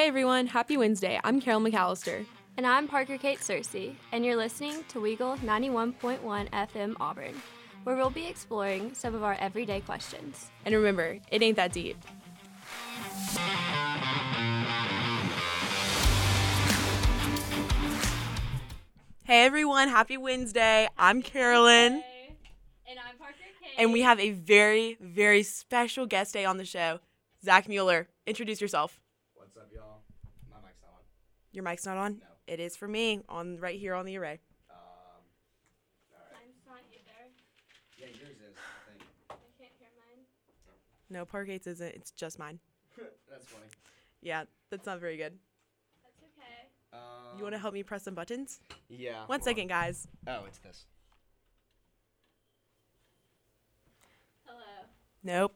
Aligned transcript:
Hey 0.00 0.08
everyone, 0.08 0.46
happy 0.46 0.78
Wednesday. 0.78 1.20
I'm 1.22 1.42
Carol 1.42 1.60
McAllister. 1.60 2.24
And 2.56 2.66
I'm 2.66 2.88
Parker 2.88 3.18
Kate 3.18 3.38
Cersei, 3.38 3.96
and 4.12 4.24
you're 4.24 4.34
listening 4.34 4.82
to 4.88 4.98
Weagle 4.98 5.36
91.1 5.40 6.48
FM 6.48 6.96
Auburn, 6.98 7.34
where 7.84 7.96
we'll 7.96 8.08
be 8.08 8.26
exploring 8.26 8.94
some 8.94 9.14
of 9.14 9.22
our 9.22 9.34
everyday 9.34 9.82
questions. 9.82 10.50
And 10.64 10.74
remember, 10.74 11.18
it 11.30 11.42
ain't 11.42 11.56
that 11.56 11.74
deep. 11.74 11.98
Hey 19.24 19.44
everyone, 19.44 19.88
happy 19.88 20.16
Wednesday. 20.16 20.88
I'm 20.96 21.20
Carolyn. 21.20 22.02
And 22.86 22.98
I'm 23.06 23.18
Parker 23.18 23.34
Kate. 23.62 23.74
And 23.76 23.92
we 23.92 24.00
have 24.00 24.18
a 24.18 24.30
very, 24.30 24.96
very 24.98 25.42
special 25.42 26.06
guest 26.06 26.32
day 26.32 26.46
on 26.46 26.56
the 26.56 26.64
show. 26.64 27.00
Zach 27.44 27.68
Muller. 27.68 28.08
Introduce 28.26 28.62
yourself. 28.62 28.98
What's 29.52 29.56
up, 29.56 29.72
y'all? 29.74 30.02
My 30.48 30.58
mic's 30.62 30.78
not 30.80 30.92
on. 30.92 31.02
Your 31.52 31.64
mic's 31.64 31.84
not 31.86 31.96
on? 31.96 32.18
No. 32.20 32.26
It 32.46 32.60
is 32.60 32.76
for 32.76 32.88
me 32.88 33.20
on 33.28 33.58
right 33.58 33.78
here 33.78 33.94
on 33.94 34.06
the 34.06 34.16
array. 34.18 34.38
Um, 34.70 34.76
alright. 36.12 36.32
Mine's 36.32 36.62
not 36.66 36.78
either. 36.92 37.30
Yeah, 37.98 38.06
yours 38.06 38.36
is, 38.38 38.56
I 38.56 38.90
think. 38.90 39.04
I 39.30 39.34
can't 39.58 39.72
hear 39.78 39.88
mine. 39.98 40.24
No, 41.10 41.24
Pargate's 41.24 41.66
isn't. 41.66 41.94
It's 41.94 42.10
just 42.12 42.38
mine. 42.38 42.58
That's 43.30 43.46
funny. 43.46 43.66
Yeah, 44.22 44.44
that's 44.70 44.84
not 44.84 45.00
very 45.00 45.16
good. 45.16 45.32
That's 46.02 46.20
okay. 46.22 46.68
Um, 46.92 47.38
You 47.38 47.42
want 47.42 47.54
to 47.54 47.58
help 47.58 47.72
me 47.72 47.82
press 47.82 48.02
some 48.04 48.14
buttons? 48.14 48.60
Yeah. 48.88 49.24
One 49.26 49.40
second, 49.40 49.70
hold 49.70 49.78
second, 49.80 49.94
guys. 49.94 50.08
Oh, 50.26 50.44
it's 50.46 50.58
this. 50.58 50.84
Hello. 54.44 54.60
Nope. 55.24 55.54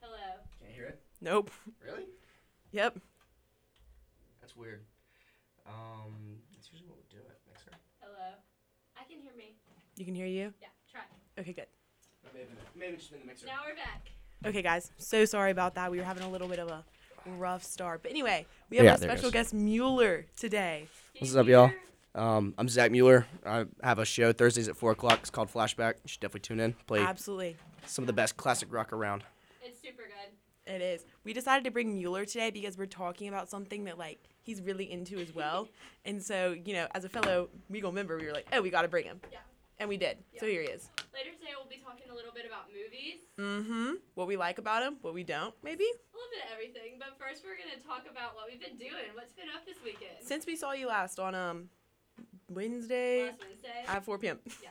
Hello. 0.00 0.16
Can't 0.60 0.72
hear 0.72 0.84
it? 0.86 1.02
Nope. 1.20 1.50
Really? 1.84 2.04
Yep. 2.72 2.98
That's 4.40 4.56
weird. 4.56 4.80
Um, 5.66 6.38
that's 6.52 6.70
usually 6.72 6.88
what 6.88 6.98
we 6.98 7.04
do 7.10 7.22
at 7.24 7.36
Mixer. 7.48 7.70
Hello. 8.00 8.34
I 8.96 9.04
can 9.04 9.20
hear 9.20 9.32
me. 9.36 9.56
You 9.96 10.04
can 10.04 10.14
hear 10.14 10.26
you? 10.26 10.52
Yeah, 10.60 10.68
try. 10.90 11.00
Okay, 11.38 11.52
good. 11.52 11.66
Maybe, 12.34 12.46
maybe 12.76 12.96
just 12.96 13.10
been 13.10 13.20
the 13.20 13.26
Mixer. 13.26 13.46
Now 13.46 13.60
we're 13.66 13.74
back. 13.76 14.08
Okay, 14.46 14.62
guys. 14.62 14.90
So 14.98 15.24
sorry 15.24 15.50
about 15.50 15.74
that. 15.76 15.90
We 15.90 15.98
were 15.98 16.04
having 16.04 16.22
a 16.24 16.28
little 16.30 16.48
bit 16.48 16.58
of 16.58 16.68
a 16.68 16.84
rough 17.38 17.64
start. 17.64 18.02
But 18.02 18.10
anyway, 18.10 18.46
we 18.70 18.76
have 18.76 18.84
Yeah, 18.84 18.92
our 18.92 18.98
there 18.98 19.08
it 19.10 19.12
special 19.12 19.28
is. 19.28 19.32
guest 19.32 19.54
Muller 19.54 20.26
today. 20.36 20.86
Can 21.14 21.20
What's 21.22 21.34
you 21.34 21.40
up, 21.40 21.46
y'all? 21.46 21.68
hear? 21.68 21.78
Um, 22.14 22.54
I'm 22.58 22.68
Zach 22.68 22.92
Muller. 22.92 23.26
I 23.44 23.64
have 23.82 23.98
a 23.98 24.04
show 24.04 24.32
Thursdays 24.32 24.68
at 24.68 24.76
4 24.76 24.92
o'clock. 24.92 25.20
It's 25.20 25.30
called 25.30 25.50
Flashback. 25.52 25.94
You 26.04 26.08
should 26.08 26.20
definitely 26.20 26.40
tune 26.40 26.60
in. 26.60 26.74
Play 26.86 27.00
Absolutely. 27.00 27.56
some 27.86 28.02
of 28.04 28.06
the 28.06 28.12
best 28.12 28.36
classic 28.36 28.72
rock 28.72 28.92
around. 28.92 29.24
It's 29.62 29.80
super 29.80 30.02
good. 30.02 30.32
It 30.66 30.80
is. 30.80 31.04
We 31.24 31.32
decided 31.34 31.64
to 31.64 31.70
bring 31.70 32.00
Muller 32.00 32.24
today 32.24 32.50
because 32.50 32.78
we're 32.78 32.86
talking 32.86 33.28
about 33.28 33.48
something 33.50 33.84
that 33.84 33.98
like 33.98 34.18
he's 34.42 34.62
really 34.62 34.90
into 34.90 35.18
as 35.18 35.34
well. 35.34 35.68
and 36.06 36.22
so, 36.22 36.56
you 36.64 36.72
know, 36.72 36.86
as 36.94 37.04
a 37.04 37.08
fellow 37.08 37.48
Weagle 37.70 37.92
member, 37.92 38.16
we 38.18 38.26
were 38.26 38.32
like, 38.32 38.46
oh, 38.52 38.62
we 38.62 38.70
got 38.70 38.82
to 38.82 38.88
bring 38.88 39.04
him. 39.04 39.20
Yeah. 39.30 39.38
And 39.78 39.88
we 39.88 39.96
did. 39.96 40.18
So 40.38 40.46
here 40.46 40.62
he 40.62 40.68
is. 40.68 40.88
Later 41.12 41.30
today, 41.36 41.50
we'll 41.58 41.68
be 41.68 41.82
talking 41.84 42.08
a 42.10 42.14
little 42.14 42.32
bit 42.32 42.46
about 42.46 42.68
movies, 42.68 43.20
Mm-hmm. 43.38 43.98
What 44.14 44.28
we 44.28 44.36
like 44.36 44.58
about 44.58 44.84
him, 44.84 44.96
what 45.02 45.12
we 45.12 45.24
don't, 45.24 45.52
maybe. 45.64 45.82
a 45.82 46.14
little 46.14 46.30
bit 46.30 46.46
of 46.46 46.52
everything. 46.54 46.94
But 47.02 47.18
first, 47.18 47.42
we're 47.42 47.58
gonna 47.58 47.82
talk 47.82 48.06
about 48.08 48.36
what 48.36 48.46
we've 48.48 48.60
been 48.62 48.78
doing. 48.78 49.10
What's 49.14 49.32
been 49.32 49.50
up 49.50 49.66
this 49.66 49.74
weekend? 49.84 50.22
Since 50.22 50.46
we 50.46 50.54
saw 50.54 50.70
you 50.72 50.86
last 50.86 51.18
on 51.18 51.34
um 51.34 51.68
Wednesday 52.48 53.26
Last 53.26 53.42
Wednesday. 53.42 53.84
at 53.88 54.04
4 54.04 54.18
p.m. 54.18 54.38
Yeah. 54.62 54.70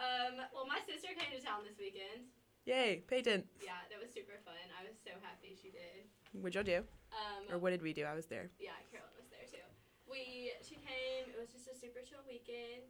Um. 0.00 0.40
Well, 0.54 0.66
my 0.66 0.80
sister 0.88 1.08
came 1.12 1.38
to 1.38 1.44
town 1.44 1.60
this 1.68 1.76
weekend. 1.78 2.24
Yay, 2.70 3.02
Peyton. 3.10 3.42
Yeah, 3.58 3.82
that 3.90 3.98
was 3.98 4.14
super 4.14 4.38
fun. 4.46 4.54
I 4.78 4.86
was 4.86 4.94
so 5.02 5.10
happy 5.26 5.58
she 5.58 5.74
did. 5.74 6.06
What'd 6.38 6.54
y'all 6.54 6.62
do? 6.62 6.86
Um. 7.10 7.50
Or 7.50 7.58
what 7.58 7.74
did 7.74 7.82
we 7.82 7.90
do? 7.90 8.06
I 8.06 8.14
was 8.14 8.30
there. 8.30 8.46
Yeah, 8.62 8.78
Carolyn 8.94 9.10
was 9.18 9.26
there 9.26 9.42
too. 9.50 9.66
We 10.06 10.54
she 10.62 10.78
came. 10.78 11.26
It 11.34 11.34
was 11.34 11.50
just 11.50 11.66
a 11.66 11.74
super 11.74 11.98
chill 12.06 12.22
weekend. 12.30 12.86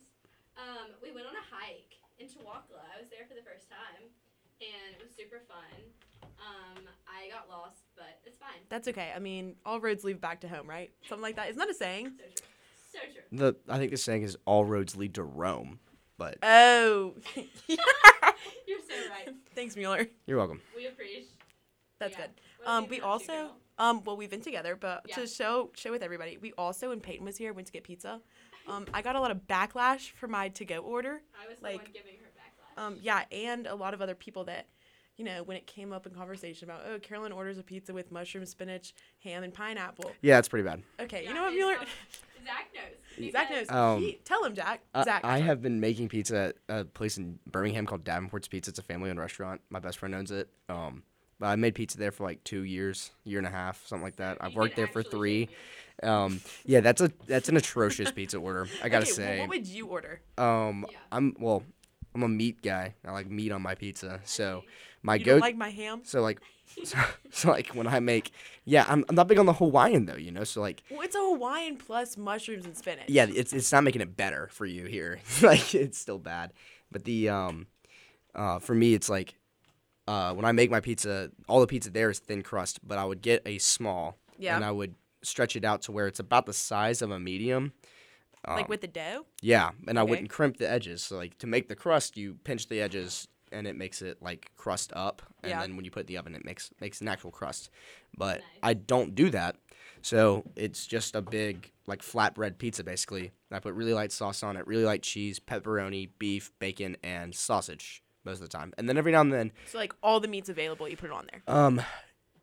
Um, 0.61 0.93
we 1.01 1.17
went 1.17 1.25
on 1.25 1.33
a 1.33 1.47
hike 1.49 1.97
in 2.21 2.29
Chewacla. 2.29 2.85
I 2.93 3.01
was 3.01 3.09
there 3.09 3.25
for 3.25 3.33
the 3.33 3.41
first 3.41 3.73
time, 3.73 4.05
and 4.61 4.93
it 4.93 5.01
was 5.01 5.17
super 5.17 5.41
fun. 5.49 5.73
Um, 6.37 6.85
I 7.09 7.33
got 7.33 7.49
lost, 7.49 7.89
but 7.97 8.21
it's 8.29 8.37
fine. 8.37 8.61
That's 8.69 8.85
okay. 8.85 9.17
I 9.17 9.19
mean, 9.19 9.57
all 9.65 9.81
roads 9.81 10.05
lead 10.05 10.21
back 10.21 10.45
to 10.45 10.49
home, 10.49 10.69
right? 10.69 10.93
Something 11.09 11.25
like 11.25 11.41
that. 11.41 11.49
Isn't 11.49 11.59
that 11.59 11.73
a 11.73 11.75
saying? 11.75 12.21
So 12.21 12.29
true. 12.29 12.45
So 12.93 12.99
true. 13.17 13.25
The 13.33 13.57
I 13.65 13.81
think 13.81 13.93
the 13.93 13.97
saying 13.97 14.29
is 14.29 14.37
all 14.45 14.67
roads 14.69 14.93
lead 14.93 15.15
to 15.17 15.25
Rome. 15.25 15.81
But 16.21 16.37
Oh. 16.45 17.15
You're 18.91 19.05
so 19.05 19.11
right. 19.11 19.35
Thanks, 19.55 19.77
Muller. 19.77 20.07
you're 20.27 20.39
welcome. 20.39 20.61
We 20.77 20.87
appreciate. 20.87 21.29
That's 21.99 22.17
Yeah. 22.19 22.27
good. 22.27 22.31
Um, 22.67 22.85
we 22.89 22.97
been 22.97 23.05
up 23.05 23.21
to, 23.23 23.33
also 23.33 23.51
um, 23.79 24.05
well, 24.05 24.17
we've 24.17 24.31
been 24.31 24.43
together, 24.43 24.77
but 24.77 25.03
Yeah. 25.09 25.15
to 25.17 25.27
show 25.27 25.71
show 25.75 25.91
with 25.91 26.03
everybody, 26.03 26.37
we 26.39 26.53
also 26.53 26.91
when 26.91 27.01
Peyton 27.01 27.25
was 27.25 27.37
here 27.39 27.53
went 27.53 27.67
to 27.67 27.73
get 27.73 27.85
pizza. 27.85 28.21
Um, 28.67 28.87
I 28.93 29.01
got 29.03 29.17
a 29.17 29.21
lot 29.21 29.31
of 29.31 29.39
backlash 29.49 30.11
for 30.13 30.29
my 30.29 30.49
to 30.51 30.65
go 30.65 30.79
order. 30.79 31.23
I 31.43 31.49
was 31.49 31.59
the 31.59 31.65
like, 31.65 31.83
one 31.83 31.91
giving 31.93 32.15
her 32.19 32.31
backlash. 32.37 32.83
Um, 32.83 32.99
yeah, 33.01 33.25
and 33.33 33.67
a 33.67 33.75
lot 33.75 33.95
of 33.95 34.03
other 34.03 34.15
people 34.15 34.45
that, 34.45 34.67
you 35.17 35.25
know, 35.25 35.43
when 35.43 35.57
it 35.57 35.67
came 35.67 35.93
up 35.93 36.07
in 36.07 36.13
conversation 36.13 36.69
about, 36.69 36.83
oh, 36.87 36.99
Carolyn 36.99 37.33
orders 37.33 37.59
a 37.59 37.63
pizza 37.63 37.93
with 37.95 38.13
mushroom, 38.13 38.45
spinach, 38.47 38.93
ham, 39.25 39.43
and 39.43 39.53
pineapple. 39.53 40.13
Yeah, 40.23 40.39
it's 40.39 40.49
pretty 40.49 40.65
bad. 40.69 40.83
Okay, 41.01 41.23
Yeah, 41.25 41.29
you 41.31 41.35
know 41.35 41.43
what, 41.43 41.53
it's 41.55 41.61
Muller? 41.61 41.77
not- 42.45 42.55
Zach 42.55 42.69
knows. 42.75 43.33
Zach 43.33 43.51
knows. 43.51 43.71
Um, 43.71 44.01
he, 44.01 44.19
tell 44.25 44.45
him, 44.45 44.55
Jack. 44.55 44.83
Uh, 44.95 45.05
Zach. 45.05 45.25
I 45.25 45.39
have 45.41 45.61
been 45.61 45.81
making 45.81 46.09
pizza 46.09 46.55
at 46.69 46.81
a 46.81 46.85
place 46.85 47.19
in 47.19 47.39
Birmingham 47.47 47.87
called 47.87 48.05
Davenport's 48.05 48.49
Pizza. 48.49 48.71
It's 48.71 48.79
a 48.79 48.83
family-owned 48.83 49.19
restaurant. 49.19 49.61
My 49.71 49.79
best 49.79 49.99
friend 49.99 50.15
owns 50.15 50.31
it. 50.31 50.49
Um, 50.69 51.03
but 51.39 51.47
I 51.47 51.57
made 51.57 51.75
pizza 51.75 51.99
there 51.99 52.13
for 52.13 52.25
like 52.25 52.45
two 52.45 52.63
years, 52.63 53.11
year 53.25 53.39
and 53.39 53.47
a 53.47 53.51
half, 53.51 53.87
something 53.87 54.05
like 54.05 54.17
that. 54.17 54.39
I've 54.41 54.53
can 54.53 54.61
worked 54.61 54.77
there 54.77 54.87
for 54.87 55.03
three. 55.03 55.49
Um, 56.03 56.41
yeah, 56.65 56.81
that's 56.81 57.01
a 57.01 57.11
that's 57.27 57.49
an 57.49 57.57
atrocious 57.57 58.11
pizza 58.11 58.39
order. 58.39 58.67
I 58.83 58.89
gotta 58.89 59.05
okay, 59.05 59.13
say. 59.13 59.39
Well, 59.39 59.49
what 59.49 59.57
would 59.57 59.67
you 59.67 59.87
order? 59.87 60.21
um, 60.39 60.87
Yeah. 60.91 60.99
I'm 61.13 61.35
well, 61.39 61.63
I'm 62.15 62.23
a 62.23 62.29
meat 62.29 62.63
guy. 62.63 62.95
I 63.07 63.13
like 63.13 63.31
meat 63.31 63.53
on 63.53 63.63
my 63.63 63.75
pizza. 63.75 64.21
So 64.25 64.65
my 65.03 65.17
You 65.17 65.25
go. 65.25 65.37
like 65.37 65.57
my 65.57 65.71
ham? 65.71 66.01
so 66.05 66.21
like, 66.23 66.41
so, 66.85 66.99
so 67.31 67.51
like 67.51 67.69
when 67.69 67.87
I 67.87 68.01
make, 68.01 68.33
yeah, 68.65 68.85
I'm, 68.89 69.05
I'm 69.09 69.15
not 69.15 69.29
big 69.29 69.39
on 69.39 69.47
the 69.47 69.53
Hawaiian 69.55 70.07
though. 70.07 70.17
You 70.17 70.31
know, 70.31 70.45
so 70.45 70.61
like, 70.61 70.83
Well, 70.91 71.03
it's 71.03 71.15
a 71.17 71.19
Hawaiian 71.21 71.77
plus 71.77 72.17
mushrooms 72.17 72.67
and 72.67 72.77
spinach. 72.77 73.05
yeah, 73.09 73.27
it's 73.29 73.53
it's 73.53 73.71
not 73.73 73.85
making 73.85 74.03
it 74.03 74.17
better 74.17 74.49
for 74.53 74.67
you 74.67 74.87
here. 74.87 75.19
like 75.43 75.75
it's 75.75 75.99
still 75.99 76.19
bad. 76.19 76.53
But 76.93 77.05
the 77.05 77.29
um, 77.29 77.67
uh, 78.35 78.59
for 78.59 78.75
me 78.75 78.95
it's 78.95 79.09
like, 79.09 79.35
uh, 80.09 80.33
when 80.35 80.45
I 80.45 80.53
make 80.53 80.71
my 80.71 80.81
pizza, 80.81 81.31
all 81.49 81.61
the 81.61 81.67
pizza 81.67 81.91
there 81.91 82.11
is 82.11 82.19
thin 82.19 82.43
crust, 82.43 82.81
but 82.87 82.99
I 82.99 83.05
would 83.05 83.23
get 83.23 83.43
a 83.47 83.59
small, 83.59 84.17
Yeah. 84.39 84.57
and 84.57 84.65
I 84.65 84.71
would 84.73 84.95
stretch 85.23 85.55
it 85.55 85.65
out 85.65 85.83
to 85.83 85.93
where 85.93 86.07
it's 86.07 86.19
about 86.19 86.47
the 86.47 86.53
size 86.53 87.01
of 87.03 87.11
a 87.11 87.21
medium. 87.21 87.73
like 88.49 88.65
Um, 88.65 88.69
with 88.69 88.81
the 88.81 88.89
dough? 88.89 89.27
Yeah, 89.43 89.71
and 89.87 89.99
I 89.99 90.03
wouldn't 90.03 90.31
crimp 90.31 90.57
the 90.57 90.69
edges. 90.69 91.03
So 91.03 91.17
like 91.17 91.37
to 91.39 91.47
make 91.47 91.69
the 91.69 91.77
crust, 91.77 92.17
you 92.17 92.35
pinch 92.43 92.69
the 92.69 92.81
edges, 92.81 93.29
and 93.53 93.67
it 93.67 93.77
makes 93.77 94.03
it 94.03 94.21
like 94.23 94.51
crust 94.57 94.93
up. 94.95 95.23
And 95.43 95.51
Yeah. 95.51 95.61
then 95.61 95.77
when 95.77 95.85
you 95.85 95.91
put 95.91 96.01
it 96.01 96.03
in 96.03 96.07
the 96.15 96.19
oven, 96.19 96.35
it 96.35 96.45
makes 96.45 96.71
makes 96.81 97.01
an 97.01 97.09
actual 97.09 97.31
crust. 97.31 97.71
But 98.17 98.39
Nice. 98.39 98.47
I 98.63 98.75
don't 98.75 99.15
do 99.15 99.31
that, 99.31 99.57
so 100.03 100.45
it's 100.57 100.87
just 100.87 101.15
a 101.15 101.23
big 101.23 101.73
like 101.87 102.03
flatbread 102.03 102.59
pizza 102.59 102.85
basically. 102.85 103.33
I 103.53 103.59
put 103.59 103.75
really 103.75 103.95
light 103.95 104.13
sauce 104.13 104.43
on 104.43 104.57
it, 104.57 104.67
really 104.67 104.85
light 104.85 105.03
cheese, 105.03 105.41
pepperoni, 105.41 106.11
beef, 106.19 106.53
bacon, 106.61 106.97
and 107.03 107.35
sausage 107.35 108.03
most 108.25 108.37
of 108.37 108.43
the 108.43 108.49
time. 108.49 108.73
And 108.79 108.89
then 108.89 108.97
every 108.97 109.11
now 109.13 109.23
and 109.23 109.33
then, 109.33 109.51
So 109.67 109.79
like 109.79 109.95
all 110.03 110.21
the 110.21 110.29
meats 110.29 110.49
available, 110.49 110.89
you 110.89 110.97
put 110.97 111.07
it 111.11 111.13
on 111.13 111.27
there. 111.33 111.43
um, 111.49 111.81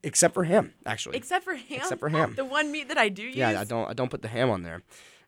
except 0.04 0.34
for 0.34 0.44
ham 0.44 0.74
actually. 0.86 1.16
Except 1.18 1.46
for 1.46 1.56
ham. 1.56 1.78
Except 1.80 2.00
for 2.00 2.10
ham. 2.10 2.34
The 2.36 2.44
one 2.46 2.72
meat 2.72 2.90
that 2.90 2.98
I 2.98 3.10
do 3.10 3.24
use. 3.24 3.36
yeah, 3.36 3.60
I 3.60 3.64
don't 3.64 3.90
I 3.90 3.94
don't 3.94 4.10
put 4.12 4.22
the 4.22 4.28
ham 4.28 4.50
on 4.50 4.64
there. 4.64 4.82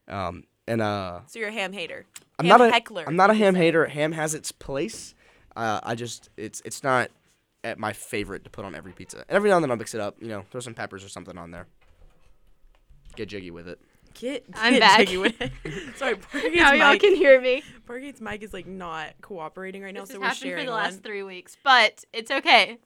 Um, 0.07 0.44
and 0.67 0.81
uh, 0.81 1.22
So 1.28 1.40
you're 1.40 1.50
a 1.50 1.53
ham 1.53 1.73
hater. 1.73 2.06
I'm 2.38 2.46
ham 2.46 2.57
not 2.59 2.67
a 2.67 2.72
heckler. 2.72 3.03
I'm 3.07 3.16
not 3.16 3.29
a 3.29 3.34
ham 3.34 3.56
hater. 3.56 3.85
Ham 3.88 4.11
has 4.13 4.34
its 4.34 4.51
place. 4.51 5.13
Uh, 5.59 5.80
I 5.84 5.96
just 5.96 6.30
it's 6.38 6.62
it's 6.64 6.84
not 6.84 7.09
at 7.66 7.78
my 7.78 7.92
favorite 7.92 8.46
to 8.46 8.50
put 8.50 8.64
on 8.64 8.74
every 8.75 8.94
pizza. 8.94 9.18
And 9.28 9.36
every 9.36 9.50
now 9.50 9.58
and 9.58 9.64
then 9.64 9.72
I'll 9.72 9.78
mix 9.78 9.94
it 9.94 10.00
up. 10.00 10.16
You 10.22 10.29
know, 10.29 10.46
throw 10.52 10.61
some 10.61 10.73
peppers 10.73 11.03
or 11.03 11.09
something 11.09 11.38
on 11.38 11.52
there. 11.52 11.67
Get 13.16 13.29
jiggy 13.29 13.52
with 13.52 13.67
it. 13.67 13.79
Get, 14.14 14.46
I'm 14.56 14.73
get 14.73 14.79
back. 14.79 14.97
jiggy 15.00 15.17
with 15.17 15.35
it. 15.41 15.52
Sorry, 15.97 16.16
Pargate's 16.16 16.56
Now 16.56 16.73
y'all 16.73 16.91
mic. 16.94 17.02
can 17.02 17.16
hear 17.16 17.40
me. 17.41 17.64
Pargate's 17.85 18.22
mic 18.22 18.41
is 18.44 18.53
like 18.53 18.67
not 18.67 19.14
cooperating 19.22 19.82
right 19.84 19.94
now, 19.94 20.02
This 20.02 20.11
so 20.11 20.20
we're 20.20 20.26
happened 20.28 20.40
sharing 20.40 20.61
for 20.66 20.66
the 20.66 20.72
one. 20.72 20.84
last 20.84 21.03
three 21.03 21.23
weeks, 21.23 21.58
but 21.64 22.03
it's 22.14 22.32
okay. 22.32 22.78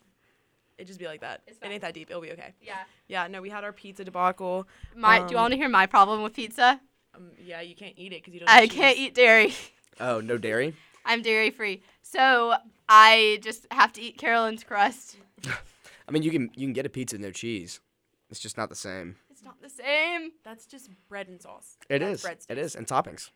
It 0.77 0.85
just 0.87 0.99
be 0.99 1.05
like 1.05 1.21
that. 1.21 1.41
It's 1.47 1.59
It 1.61 1.67
ain't 1.67 1.81
that 1.81 1.93
deep. 1.93 2.09
It'll 2.09 2.21
be 2.21 2.31
okay. 2.31 2.53
Yeah. 2.61 2.77
Yeah, 3.07 3.27
no, 3.27 3.41
we 3.41 3.49
had 3.49 3.63
our 3.63 3.71
pizza 3.71 4.03
debacle. 4.03 4.67
My, 4.95 5.19
do 5.19 5.31
you 5.31 5.37
Um, 5.37 5.43
want 5.43 5.51
to 5.53 5.57
hear 5.57 5.69
my 5.69 5.85
problem 5.85 6.23
with 6.23 6.33
pizza? 6.33 6.81
Um, 7.15 7.29
yeah, 7.39 7.61
you 7.61 7.75
can't 7.75 7.93
eat 7.95 8.11
it 8.11 8.21
because 8.23 8.33
you 8.33 8.39
don't. 8.39 8.49
I 8.49 8.63
eat 8.63 8.71
can't 8.71 8.97
eat 8.97 9.13
dairy. 9.13 9.53
Oh, 9.99 10.19
no 10.19 10.39
dairy. 10.39 10.73
I'm 11.05 11.21
dairy 11.21 11.49
free, 11.49 11.83
so 12.01 12.55
I 12.89 13.39
just 13.43 13.67
have 13.71 13.91
to 13.93 14.01
eat 14.01 14.17
Carolyn's 14.17 14.63
crust. 14.63 15.17
I 16.07 16.11
mean, 16.11 16.23
you 16.23 16.31
can 16.31 16.49
you 16.55 16.65
can 16.67 16.73
get 16.73 16.85
a 16.85 16.89
pizza 16.89 17.17
no 17.17 17.31
cheese. 17.31 17.79
It's 18.29 18.39
just 18.39 18.57
not 18.57 18.69
the 18.69 18.75
same. 18.75 19.15
It's 19.29 19.43
not 19.43 19.61
the 19.61 19.69
same. 19.69 20.31
That's 20.43 20.65
just 20.65 20.89
bread 21.09 21.27
and 21.27 21.41
sauce. 21.41 21.77
It 21.89 21.99
That's 21.99 22.23
is. 22.23 22.29
breadsticks. 22.29 22.45
It 22.51 22.57
is, 22.57 22.75
and 22.75 22.87
toppings. 22.87 23.29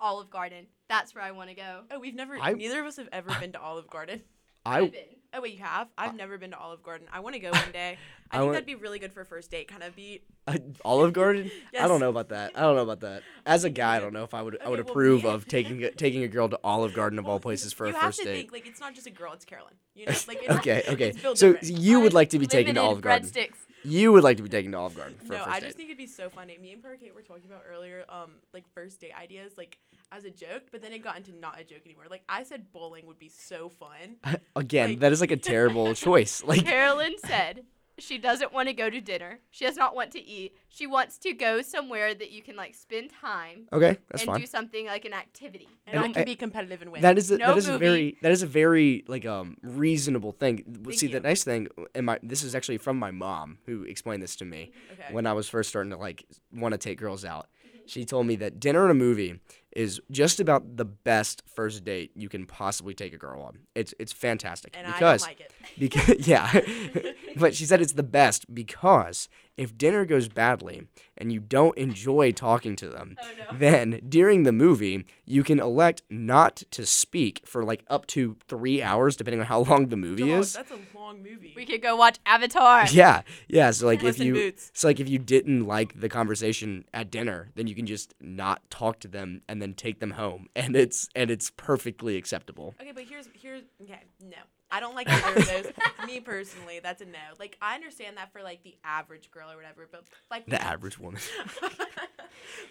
Olive 0.00 0.30
Garden. 0.30 0.66
That's 0.88 1.14
where 1.14 1.24
I 1.24 1.30
want 1.30 1.48
to 1.50 1.54
go. 1.54 1.82
Oh, 1.90 1.98
we've 2.00 2.14
never. 2.14 2.36
I- 2.38 2.52
neither 2.52 2.80
of 2.80 2.86
us 2.86 2.96
have 2.96 3.08
ever 3.12 3.30
been 3.40 3.52
to 3.52 3.60
Olive 3.60 3.88
Garden. 3.88 4.22
I 4.64 4.80
I've 4.80 4.92
been. 4.92 5.00
Oh 5.34 5.40
wait, 5.40 5.54
you 5.54 5.64
have? 5.64 5.88
I've 5.96 6.14
never 6.14 6.36
been 6.36 6.50
to 6.50 6.58
Olive 6.58 6.82
Garden. 6.82 7.06
I 7.10 7.20
want 7.20 7.34
to 7.34 7.40
go 7.40 7.50
one 7.52 7.72
day. 7.72 7.96
I 8.30 8.36
I 8.36 8.40
think 8.40 8.52
that'd 8.52 8.66
be 8.66 8.74
really 8.74 8.98
good 8.98 9.12
for 9.14 9.22
a 9.22 9.24
first 9.24 9.50
date. 9.50 9.68
Kind 9.68 9.82
of 9.82 9.96
be. 9.96 10.20
Uh, 10.44 10.58
Olive 10.84 11.12
Garden? 11.12 11.52
I 11.80 11.86
don't 11.86 12.00
know 12.00 12.08
about 12.10 12.30
that. 12.30 12.50
I 12.56 12.62
don't 12.62 12.74
know 12.74 12.82
about 12.82 12.98
that. 13.02 13.22
As 13.46 13.62
a 13.62 13.70
guy, 13.70 13.96
I 13.98 14.00
don't 14.00 14.12
know 14.12 14.24
if 14.24 14.34
I 14.34 14.42
would 14.42 14.58
I 14.60 14.68
would 14.68 14.80
well, 14.80 14.90
approve 14.90 15.24
of 15.24 15.46
taking 15.46 15.84
a, 15.84 15.92
taking 15.92 16.24
a 16.24 16.28
girl 16.28 16.48
to 16.48 16.58
Olive 16.64 16.94
Garden 16.94 17.20
of 17.20 17.28
all 17.28 17.38
places 17.38 17.72
for 17.72 17.86
you 17.86 17.92
a 17.94 17.96
have 17.96 18.06
first 18.06 18.18
to 18.18 18.24
date. 18.24 18.34
think 18.34 18.52
like 18.52 18.66
it's 18.66 18.80
not 18.80 18.92
just 18.92 19.06
a 19.06 19.10
girl. 19.10 19.32
It's 19.34 19.44
Carolyn. 19.44 19.74
You 19.94 20.06
know, 20.06 20.14
like 20.26 20.42
okay, 20.50 20.82
okay. 20.88 21.08
It's 21.10 21.38
So 21.38 21.52
different. 21.52 21.78
you 21.78 22.00
would 22.00 22.12
like 22.12 22.30
to 22.30 22.40
be 22.40 22.46
taken 22.46 22.74
to 22.74 22.82
Olive 22.82 23.02
Garden. 23.02 23.28
breadsticks. 23.28 23.54
You 23.84 24.12
would 24.12 24.22
like 24.24 24.36
to 24.36 24.42
be 24.42 24.48
taken 24.48 24.72
to 24.72 24.78
Olive 24.78 24.96
Garden 24.96 25.16
for 25.24 25.32
no, 25.32 25.38
a 25.38 25.42
I 25.42 25.44
first 25.44 25.52
just 25.54 25.62
date. 25.62 25.76
think 25.76 25.88
it'd 25.90 25.98
be 25.98 26.06
so 26.06 26.28
funny. 26.30 26.58
Me 26.58 26.72
and 26.72 26.82
Parquet 26.82 27.10
were 27.14 27.22
talking 27.22 27.44
about 27.46 27.62
earlier, 27.70 28.04
um, 28.08 28.32
like 28.54 28.64
first 28.74 29.00
date 29.00 29.12
ideas, 29.20 29.52
like 29.58 29.78
as 30.10 30.24
a 30.24 30.30
joke, 30.30 30.62
but 30.70 30.82
then 30.82 30.92
it 30.92 31.00
got 31.02 31.16
into 31.16 31.32
not 31.34 31.60
a 31.60 31.64
joke 31.64 31.80
anymore. 31.84 32.04
Like 32.10 32.22
I 32.28 32.44
said, 32.44 32.72
bowling 32.72 33.06
would 33.06 33.18
be 33.18 33.28
so 33.28 33.68
fun. 33.68 34.16
Again, 34.56 34.90
like- 34.90 35.00
that 35.00 35.12
is 35.12 35.20
like 35.20 35.30
a 35.32 35.36
terrible 35.36 35.94
choice. 36.06 36.42
Like 36.44 36.64
Carolyn 36.64 37.14
said 37.24 37.64
she 38.02 38.18
doesn't 38.18 38.52
want 38.52 38.68
to 38.68 38.74
go 38.74 38.90
to 38.90 39.00
dinner. 39.00 39.38
She 39.50 39.64
does 39.64 39.76
not 39.76 39.94
want 39.94 40.10
to 40.12 40.20
eat. 40.20 40.56
She 40.68 40.86
wants 40.86 41.18
to 41.18 41.32
go 41.32 41.62
somewhere 41.62 42.14
that 42.14 42.30
you 42.30 42.42
can 42.42 42.56
like 42.56 42.74
spend 42.74 43.10
time 43.20 43.68
Okay, 43.72 43.98
that's 44.10 44.22
and 44.22 44.26
fine. 44.30 44.40
do 44.40 44.46
something 44.46 44.86
like 44.86 45.04
an 45.04 45.12
activity. 45.12 45.68
And, 45.86 45.96
And 45.96 46.04
I 46.04 46.08
can 46.12 46.22
I- 46.22 46.24
be 46.24 46.34
competitive 46.34 46.82
and 46.82 46.90
win. 46.92 47.02
That 47.02 47.18
is 47.18 47.30
a, 47.30 47.38
No 47.38 47.48
that 47.48 47.58
is 47.58 47.68
a 47.68 47.78
very 47.78 48.16
that 48.22 48.32
is 48.32 48.42
a 48.42 48.46
very 48.46 49.04
like 49.06 49.24
um 49.26 49.56
reasonable 49.62 50.32
thing. 50.32 50.64
Thank 50.84 50.98
See, 50.98 51.06
you. 51.06 51.12
the 51.12 51.20
nice 51.20 51.44
thing, 51.44 51.68
and 51.94 52.06
my 52.06 52.18
this 52.22 52.42
is 52.42 52.54
actually 52.54 52.78
from 52.78 52.98
my 52.98 53.10
mom 53.10 53.58
who 53.66 53.84
explained 53.84 54.22
this 54.22 54.36
to 54.36 54.44
me 54.44 54.72
okay. 54.92 55.12
when 55.12 55.26
I 55.26 55.32
was 55.32 55.48
first 55.48 55.68
starting 55.68 55.90
to 55.92 55.96
like 55.98 56.24
want 56.52 56.72
to 56.72 56.78
take 56.78 56.98
girls 56.98 57.24
out. 57.24 57.46
She 57.84 58.04
told 58.04 58.26
me 58.28 58.36
that 58.36 58.60
dinner 58.60 58.82
and 58.82 58.92
a 58.92 58.94
movie 58.94 59.40
is 59.74 60.00
just 60.10 60.38
about 60.38 60.76
the 60.76 60.84
best 60.84 61.42
first 61.46 61.82
date 61.84 62.12
you 62.14 62.28
can 62.28 62.46
possibly 62.46 62.94
take 62.94 63.12
a 63.12 63.18
girl 63.18 63.42
on. 63.42 63.58
It's 63.74 63.92
it's 63.98 64.12
fantastic 64.12 64.74
and 64.76 64.86
I 64.86 64.90
don't 64.90 64.98
because 64.98 65.22
like 65.22 65.40
it. 65.40 65.52
because 65.78 66.26
yeah, 66.28 66.46
but 67.36 67.54
she 67.54 67.64
said 67.64 67.80
it's 67.80 67.92
the 67.94 68.02
best 68.02 68.52
because 68.54 69.28
if 69.56 69.76
dinner 69.76 70.06
goes 70.06 70.28
badly 70.28 70.86
and 71.18 71.30
you 71.30 71.38
don't 71.38 71.76
enjoy 71.76 72.32
talking 72.32 72.74
to 72.76 72.88
them, 72.88 73.16
Oh 73.22 73.26
no. 73.52 73.58
then 73.58 74.00
during 74.08 74.44
the 74.44 74.52
movie 74.52 75.04
you 75.26 75.42
can 75.44 75.60
elect 75.60 76.02
not 76.08 76.62
to 76.70 76.86
speak 76.86 77.42
for 77.44 77.62
like 77.62 77.84
up 77.88 78.06
to 78.08 78.36
three 78.48 78.82
hours, 78.82 79.16
depending 79.16 79.40
on 79.40 79.46
how 79.46 79.60
long 79.60 79.88
the 79.88 79.96
movie 79.96 80.28
Dog, 80.28 80.40
is. 80.40 80.52
That's 80.54 80.70
a 80.72 80.78
long 80.98 81.22
movie. 81.22 81.52
We 81.54 81.66
could 81.66 81.82
go 81.82 81.96
watch 81.96 82.18
Avatar. 82.24 82.86
Yeah, 82.88 83.22
yeah. 83.48 83.70
So 83.72 83.86
like 83.86 84.02
if 84.02 84.18
you, 84.18 84.32
Boots. 84.34 84.70
so 84.74 84.88
like 84.88 85.00
if 85.00 85.08
you 85.08 85.18
didn't 85.18 85.66
like 85.66 86.00
the 86.00 86.08
conversation 86.08 86.84
at 86.94 87.10
dinner, 87.10 87.50
then 87.54 87.66
you 87.66 87.74
can 87.74 87.86
just 87.86 88.14
not 88.20 88.62
talk 88.70 89.00
to 89.00 89.08
them 89.08 89.42
and 89.48 89.60
then 89.60 89.74
take 89.74 90.00
them 90.00 90.12
home, 90.12 90.48
and 90.56 90.74
it's 90.74 91.08
and 91.14 91.30
it's 91.30 91.50
perfectly 91.56 92.16
acceptable. 92.16 92.74
Okay, 92.80 92.92
but 92.92 93.04
here's 93.04 93.28
here's 93.34 93.62
okay. 93.82 94.00
No, 94.24 94.38
I 94.72 94.80
don't 94.80 94.94
like 94.94 95.08
either 95.08 95.38
of 95.38 95.46
those. 95.46 95.72
Me 96.06 96.18
personally, 96.20 96.80
that's 96.82 97.02
a 97.02 97.04
no. 97.04 97.18
Like 97.38 97.58
I 97.60 97.74
understand 97.74 98.16
that 98.16 98.32
for 98.32 98.42
like 98.42 98.62
the 98.64 98.74
average 98.82 99.30
girl 99.30 99.50
or 99.52 99.56
whatever, 99.56 99.86
but 99.90 100.04
like 100.30 100.46
The 100.46 100.60
average 100.60 100.98
woman. 100.98 101.20
but 101.60 101.86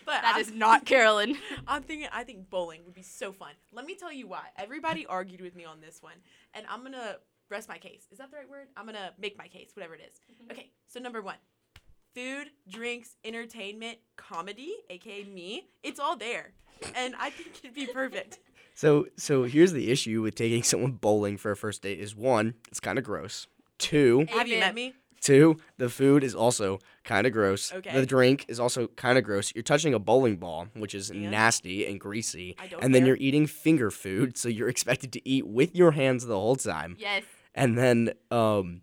That 0.05 0.33
I'm, 0.35 0.41
is 0.41 0.51
not 0.51 0.85
Carolyn. 0.85 1.37
I'm 1.67 1.83
thinking. 1.83 2.09
I 2.11 2.23
think 2.23 2.49
bowling 2.49 2.81
would 2.85 2.95
be 2.95 3.03
so 3.03 3.31
fun. 3.31 3.51
Let 3.71 3.85
me 3.85 3.95
tell 3.95 4.11
you 4.11 4.27
why. 4.27 4.45
Everybody 4.57 5.05
argued 5.05 5.41
with 5.41 5.55
me 5.55 5.63
on 5.63 5.79
this 5.79 6.01
one, 6.01 6.15
and 6.55 6.65
I'm 6.67 6.83
gonna 6.83 7.17
rest 7.49 7.69
my 7.69 7.77
case. 7.77 8.07
Is 8.11 8.17
that 8.17 8.31
the 8.31 8.37
right 8.37 8.49
word? 8.49 8.67
I'm 8.75 8.85
gonna 8.87 9.11
make 9.19 9.37
my 9.37 9.47
case, 9.47 9.71
whatever 9.75 9.93
it 9.93 10.01
is. 10.07 10.15
Mm-hmm. 10.33 10.51
Okay, 10.51 10.71
so 10.87 10.99
number 10.99 11.21
one. 11.21 11.37
Food, 12.13 12.47
drinks, 12.67 13.15
entertainment, 13.23 13.99
comedy, 14.17 14.73
aka 14.89 15.23
me, 15.23 15.69
it's 15.81 15.97
all 15.99 16.17
there. 16.17 16.51
And 16.95 17.15
I 17.17 17.29
think 17.29 17.59
it'd 17.63 17.73
be 17.75 17.85
perfect. 17.85 18.39
So 18.73 19.07
so 19.17 19.43
here's 19.43 19.71
the 19.73 19.91
issue 19.91 20.21
with 20.21 20.35
taking 20.35 20.63
someone 20.71 20.93
bowling 20.93 21.37
for 21.37 21.51
a 21.51 21.55
first 21.57 21.81
date 21.81 21.99
is 21.99 22.15
one, 22.15 22.55
it's 22.69 22.79
kind 22.79 22.97
of 22.97 23.03
gross. 23.03 23.47
Two, 23.77 24.25
Have 24.29 24.47
you 24.47 24.59
met 24.59 24.75
me? 24.75 24.93
two, 25.21 25.57
the 25.77 25.89
food 25.89 26.23
is 26.23 26.33
also 26.35 26.79
kind 27.03 27.25
of 27.27 27.33
gross. 27.33 27.71
Okay. 27.73 27.93
The 27.99 28.05
drink 28.05 28.45
is 28.47 28.59
also 28.59 28.87
kind 28.87 29.17
of 29.17 29.23
gross. 29.23 29.53
You're 29.55 29.63
touching 29.63 29.93
a 29.93 29.99
bowling 29.99 30.37
ball, 30.37 30.67
which 30.75 30.93
is 30.95 31.09
And? 31.11 31.29
nasty 31.31 31.85
and 31.85 31.99
greasy. 31.99 32.55
I 32.59 32.67
don't 32.67 32.83
and 32.83 32.93
then 32.93 33.01
care. 33.01 33.07
you're 33.09 33.17
eating 33.17 33.45
finger 33.47 33.91
food, 33.91 34.37
so 34.37 34.49
you're 34.49 34.69
expected 34.75 35.11
to 35.13 35.27
eat 35.27 35.45
with 35.47 35.75
your 35.75 35.91
hands 35.91 36.25
the 36.25 36.35
whole 36.39 36.55
time. 36.55 36.95
Yes. 36.99 37.23
And 37.53 37.77
then 37.77 38.13
um 38.31 38.81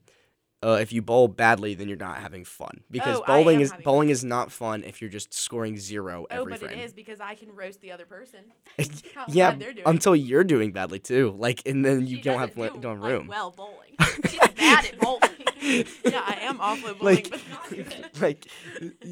uh, 0.63 0.79
if 0.81 0.93
you 0.93 1.03
bowl 1.03 1.29
badly, 1.29 1.75
then 1.75 1.87
you're 1.89 1.97
not 1.97 2.19
having 2.19 2.45
fun 2.45 2.81
because 2.91 3.19
Oh, 3.19 3.23
I 3.27 3.39
bowling 3.39 3.57
am 3.57 3.63
is 3.63 3.71
having 3.71 3.85
bowling 3.85 4.09
is 4.11 4.25
not 4.25 4.51
fun 4.51 4.83
if 4.85 5.01
you're 5.01 5.11
just 5.11 5.33
scoring 5.33 5.79
zero 5.79 6.27
Oh, 6.31 6.35
every 6.41 6.45
frame 6.45 6.47
Oh 6.47 6.51
but 6.51 6.61
frame. 6.71 6.79
it 6.81 6.85
is 6.85 6.93
because 6.93 7.21
I 7.21 7.35
can 7.37 7.55
roast 7.55 7.81
the 7.81 7.93
other 7.93 8.07
person. 8.07 8.41
How 9.15 9.25
yeah, 9.29 9.51
bad 9.53 9.61
they're 9.61 9.73
doing. 9.73 9.87
until 9.87 10.17
you're 10.17 10.45
doing 10.45 10.73
badly 10.73 10.99
too. 10.99 11.35
Like, 11.39 11.63
and 11.67 11.85
then 11.85 12.07
you 12.07 12.17
She 12.17 12.23
don't 12.23 12.39
have 12.41 12.55
doesn't 12.57 12.75
do, 12.75 12.81
don't 12.81 13.01
like, 13.01 13.13
room. 13.13 13.27
well 13.29 13.51
bowling. 13.53 13.95
She's 14.29 14.39
bad 14.57 14.85
at 14.87 14.99
bowling. 14.99 15.23
yeah, 16.05 16.23
I 16.25 16.39
am 16.43 16.61
awful 16.61 16.91
at 16.91 16.99
bowling, 16.99 17.15
Like- 17.17 17.31
but 17.31 17.41
not 17.51 17.69
good. 17.71 18.21
like, 18.21 18.47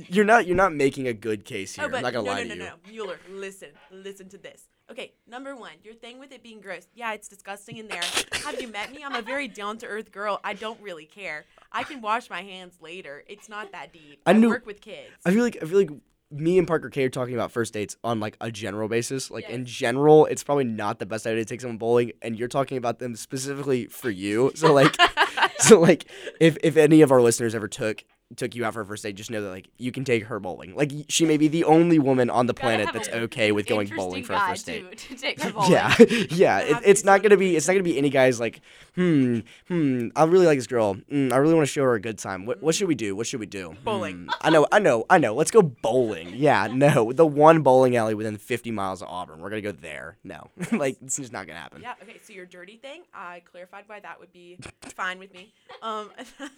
you're 0.08 0.24
not 0.24 0.46
you're 0.46 0.56
not 0.56 0.72
making 0.74 1.06
a 1.08 1.12
good 1.14 1.44
case 1.44 1.74
here. 1.76 1.84
Oh, 1.84 1.88
but 1.88 1.98
I'm 1.98 2.02
not 2.02 2.12
gonna 2.12 2.24
no, 2.26 2.32
lie 2.32 2.42
no, 2.44 2.48
to 2.54 2.56
no, 2.56 2.64
you. 2.90 2.98
no, 2.98 3.04
Muller, 3.04 3.18
listen, 3.30 3.68
listen 3.92 4.28
to 4.30 4.38
this. 4.38 4.62
Okay, 4.90 5.14
number 5.26 5.56
one, 5.56 5.72
your 5.82 5.94
thing 5.94 6.20
with 6.20 6.30
it 6.32 6.42
being 6.44 6.60
gross. 6.60 6.86
Yeah, 6.94 7.12
it's 7.12 7.26
disgusting 7.26 7.78
in 7.78 7.88
there. 7.88 8.02
Have 8.44 8.60
you 8.60 8.68
met 8.68 8.92
me? 8.92 9.02
I'm 9.04 9.16
a 9.16 9.22
very 9.22 9.48
down 9.48 9.78
to 9.78 9.86
earth 9.86 10.12
girl. 10.12 10.38
I 10.44 10.54
don't 10.54 10.80
really 10.80 11.06
care. 11.06 11.44
I 11.72 11.82
can 11.82 12.00
wash 12.00 12.30
my 12.30 12.42
hands 12.42 12.74
later. 12.80 13.24
It's 13.26 13.48
not 13.48 13.72
that 13.72 13.92
deep. 13.92 14.20
I 14.26 14.30
I, 14.30 14.34
knew- 14.34 14.48
work 14.48 14.64
with 14.64 14.80
kids. 14.80 15.10
I 15.24 15.32
feel 15.32 15.42
like 15.42 15.58
I 15.60 15.66
feel 15.66 15.78
like 15.78 15.90
me 16.30 16.58
and 16.58 16.66
Parker 16.66 16.88
Kate 16.88 17.04
are 17.06 17.10
talking 17.10 17.34
about 17.34 17.50
first 17.52 17.72
dates 17.72 17.96
on 18.04 18.20
like 18.20 18.36
a 18.40 18.50
general 18.50 18.88
basis. 18.88 19.30
Like 19.30 19.48
in 19.48 19.64
general, 19.64 20.26
it's 20.26 20.44
probably 20.44 20.64
not 20.64 20.98
the 20.98 21.06
best 21.06 21.26
idea 21.26 21.44
to 21.44 21.48
take 21.48 21.60
someone 21.60 21.78
bowling, 21.78 22.12
and 22.22 22.38
you're 22.38 22.48
talking 22.48 22.78
about 22.78 22.98
them 23.00 23.16
specifically 23.16 23.86
for 23.86 24.10
you. 24.10 24.52
So 24.54 24.72
like, 24.72 24.96
so 25.58 25.80
like, 25.80 26.06
if 26.40 26.56
if 26.62 26.76
any 26.76 27.02
of 27.02 27.10
our 27.10 27.20
listeners 27.22 27.54
ever 27.54 27.68
took 27.68 28.04
took 28.34 28.54
you 28.56 28.64
out 28.64 28.74
for 28.74 28.80
a 28.80 28.86
first 28.86 29.04
date, 29.04 29.14
just 29.14 29.30
know 29.30 29.40
that 29.40 29.50
like 29.50 29.68
you 29.78 29.92
can 29.92 30.04
take 30.04 30.24
her 30.24 30.40
bowling. 30.40 30.74
Like 30.74 30.90
she 31.08 31.24
may 31.24 31.36
be 31.36 31.46
the 31.46 31.64
only 31.64 31.98
woman 31.98 32.28
on 32.28 32.46
the 32.46 32.54
planet 32.54 32.88
that's 32.92 33.08
okay 33.08 33.52
with 33.52 33.66
going 33.66 33.88
bowling 33.94 34.24
for 34.24 34.32
a 34.32 34.40
first 34.40 34.66
date. 34.66 34.90
To, 34.96 35.08
to 35.08 35.16
take 35.16 35.40
her 35.42 35.52
bowling. 35.54 35.70
Yeah, 35.70 35.94
yeah. 36.30 36.58
It, 36.58 36.76
it's 36.84 37.04
not 37.04 37.22
gonna 37.22 37.36
be. 37.36 37.56
It's 37.56 37.68
not 37.68 37.74
gonna 37.74 37.84
be 37.84 37.96
any 37.96 38.10
guys 38.10 38.40
like, 38.40 38.60
hmm, 38.96 39.40
hmm. 39.68 40.08
I 40.16 40.24
really 40.24 40.46
like 40.46 40.58
this 40.58 40.66
girl. 40.66 40.96
Mm, 41.12 41.32
I 41.32 41.36
really 41.36 41.54
want 41.54 41.66
to 41.66 41.72
show 41.72 41.84
her 41.84 41.94
a 41.94 42.00
good 42.00 42.18
time. 42.18 42.46
What, 42.46 42.62
what 42.62 42.74
should 42.74 42.88
we 42.88 42.96
do? 42.96 43.14
What 43.14 43.26
should 43.26 43.40
we 43.40 43.46
do? 43.46 43.76
Bowling. 43.84 44.24
Hmm, 44.24 44.30
I 44.40 44.50
know, 44.50 44.66
I 44.72 44.78
know, 44.80 45.06
I 45.08 45.18
know. 45.18 45.34
Let's 45.34 45.50
go 45.50 45.62
bowling. 45.62 46.34
Yeah, 46.46 46.68
no, 46.70 47.12
the 47.12 47.26
one 47.26 47.62
bowling 47.62 47.96
alley 47.96 48.14
within 48.14 48.36
50 48.36 48.70
miles 48.70 49.00
of 49.00 49.08
Auburn. 49.08 49.40
We're 49.40 49.48
gonna 49.48 49.62
go 49.62 49.72
there. 49.72 50.16
No, 50.22 50.50
like 50.70 50.96
it's 51.02 51.16
just 51.16 51.32
not 51.32 51.46
gonna 51.46 51.58
happen. 51.58 51.80
Yeah. 51.82 51.94
Okay. 52.02 52.20
So 52.22 52.32
your 52.32 52.46
dirty 52.46 52.76
thing, 52.76 53.02
I 53.14 53.42
clarified 53.50 53.84
why 53.86 54.00
that 54.00 54.20
would 54.20 54.32
be 54.32 54.58
fine 54.82 55.18
with 55.18 55.32
me. 55.32 55.52
Um, 55.82 56.10
another, 56.18 56.52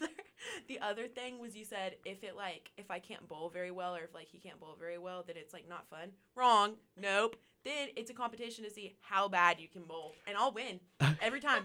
the 0.68 0.80
other 0.80 1.06
thing 1.06 1.38
was 1.38 1.56
you 1.58 1.64
said 1.64 1.96
if 2.04 2.22
it 2.22 2.36
like 2.36 2.70
if 2.76 2.90
I 2.90 2.98
can't 3.00 3.28
bowl 3.28 3.50
very 3.50 3.70
well 3.70 3.94
or 3.94 4.00
if 4.00 4.14
like 4.14 4.28
he 4.30 4.38
can't 4.38 4.60
bowl 4.60 4.76
very 4.78 4.98
well, 4.98 5.24
then 5.26 5.36
it's 5.36 5.52
like 5.52 5.68
not 5.68 5.88
fun. 5.90 6.10
Wrong. 6.34 6.74
Nope. 6.96 7.36
Then 7.64 7.88
it's 7.96 8.10
a 8.10 8.14
competition 8.14 8.64
to 8.64 8.70
see 8.70 8.96
how 9.00 9.28
bad 9.28 9.60
you 9.60 9.68
can 9.68 9.82
bowl, 9.82 10.14
and 10.26 10.36
I'll 10.36 10.52
win 10.52 10.80
every 11.20 11.40
time. 11.40 11.64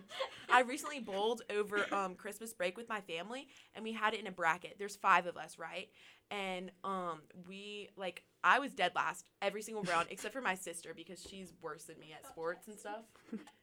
I 0.52 0.62
recently 0.68 1.00
bowled 1.00 1.44
over 1.56 1.86
um 1.94 2.16
Christmas 2.16 2.54
break 2.54 2.78
with 2.78 2.90
my 2.90 3.02
family, 3.02 3.48
and 3.76 3.84
we 3.84 3.94
had 3.94 4.14
it 4.14 4.20
in 4.20 4.28
a 4.28 4.32
bracket. 4.32 4.76
There's 4.80 4.96
five 4.96 5.28
of 5.28 5.38
us, 5.38 5.58
right? 5.58 5.90
And 6.32 6.72
um 6.84 7.22
we 7.48 7.90
like 7.96 8.24
I 8.44 8.60
was 8.60 8.74
dead 8.74 8.94
last 8.96 9.26
every 9.42 9.62
single 9.62 9.84
round 9.84 10.08
except 10.12 10.34
for 10.34 10.42
my 10.42 10.56
sister 10.56 10.94
because 10.96 11.22
she's 11.22 11.54
worse 11.62 11.84
than 11.86 12.00
me 12.00 12.14
at 12.14 12.28
sports 12.28 12.68
and 12.68 12.78
stuff. 12.78 13.04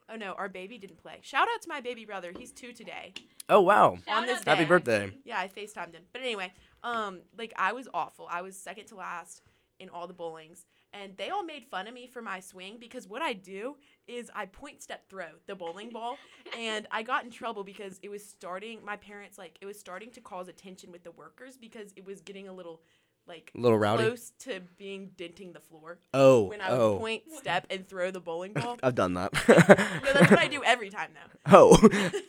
Oh 0.09 0.17
no, 0.17 0.33
our 0.33 0.49
baby 0.49 0.79
didn't 0.79 1.03
play. 1.03 1.19
Shout 1.23 1.49
out 1.53 1.63
to 1.63 1.69
my 1.69 1.81
baby 1.81 2.05
brother. 2.05 2.33
He's 2.37 2.53
two 2.53 2.73
today. 2.73 3.13
Oh 3.49 3.61
wow! 3.61 3.99
Shout 4.07 4.19
On 4.19 4.27
this 4.27 4.39
out 4.39 4.45
day. 4.45 4.51
Happy 4.53 4.65
birthday. 4.65 5.13
Yeah, 5.25 5.39
I 5.39 5.49
FaceTimed 5.49 5.95
him. 5.95 6.03
But 6.13 6.23
anyway, 6.23 6.53
um, 6.83 7.21
like 7.37 7.53
I 7.57 7.73
was 7.73 7.89
awful. 7.93 8.27
I 8.31 8.43
was 8.43 8.57
second 8.57 8.87
to 8.87 8.97
last 8.97 9.43
in 9.79 9.89
all 9.89 10.07
the 10.07 10.15
bowlings. 10.15 10.67
And 10.93 11.17
they 11.17 11.31
all 11.31 11.45
made 11.45 11.65
fun 11.71 11.87
of 11.87 11.95
me 11.95 12.07
for 12.09 12.21
my 12.21 12.41
swing 12.41 12.77
because 12.81 13.07
what 13.07 13.23
I 13.23 13.33
do 13.33 13.77
is 14.09 14.29
I 14.35 14.47
point 14.47 14.83
step 14.83 15.09
throw 15.09 15.27
the 15.47 15.55
bowling 15.55 15.91
ball 15.93 16.17
and 16.59 16.87
I 16.91 17.03
got 17.05 17.25
in 17.25 17.31
trouble 17.31 17.63
because 17.63 18.01
it 18.03 18.09
was 18.09 18.25
starting 18.25 18.85
my 18.85 18.97
parents 18.97 19.39
like 19.39 19.57
it 19.61 19.67
was 19.67 19.79
starting 19.79 20.11
to 20.13 20.21
cause 20.21 20.49
attention 20.49 20.91
with 20.91 21.05
the 21.05 21.13
workers 21.13 21.57
because 21.57 21.93
it 21.95 22.05
was 22.05 22.21
getting 22.23 22.49
a 22.49 22.53
little 22.53 22.81
like 23.29 23.53
A 23.57 23.61
little 23.61 23.79
rowdy. 23.79 24.03
close 24.03 24.33
to 24.41 24.61
being 24.79 25.11
denting 25.17 25.53
the 25.53 25.61
floor 25.61 26.01
Oh, 26.13 26.45
when 26.49 26.61
I 26.61 26.71
would 26.73 26.81
oh. 26.81 26.99
point 26.99 27.23
step 27.39 27.67
and 27.71 27.87
throw 27.87 28.11
the 28.11 28.19
bowling 28.19 28.55
ball. 28.55 28.77
I've 28.83 28.97
done 28.97 29.15
that. 29.15 29.33
no, 29.49 30.13
that's 30.13 30.31
what 30.31 30.39
I 30.41 30.49
do 30.49 30.65
every 30.65 30.91
time 30.91 31.11
now. 31.15 31.53
oh, 31.53 31.79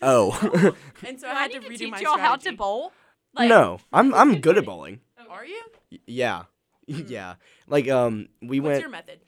oh. 0.03 0.75
And 1.03 1.19
so 1.19 1.27
Do 1.27 1.33
I 1.33 1.35
I 1.35 1.41
had 1.43 1.51
need 1.51 1.61
to 1.61 1.67
to 1.67 1.73
redo 1.73 1.77
teach 1.79 1.91
my 1.91 1.99
y'all 1.99 2.19
how 2.19 2.35
to 2.35 2.41
strategy. 2.41 2.57
bowl? 2.57 2.91
no, 3.39 3.79
I'm 3.91 4.13
I'm 4.13 4.39
good 4.41 4.57
at 4.59 4.65
bowling. 4.65 4.99
Are 5.29 5.45
you? 5.45 5.61
Y- 5.91 5.99
Yeah, 6.05 6.43
yeah. 7.07 7.35
Like 7.67 7.89
um, 7.89 8.27
we 8.41 8.59
went 8.59 8.63
What's 8.63 8.65
went. 8.73 8.81
your 8.81 8.89
method? 8.89 9.19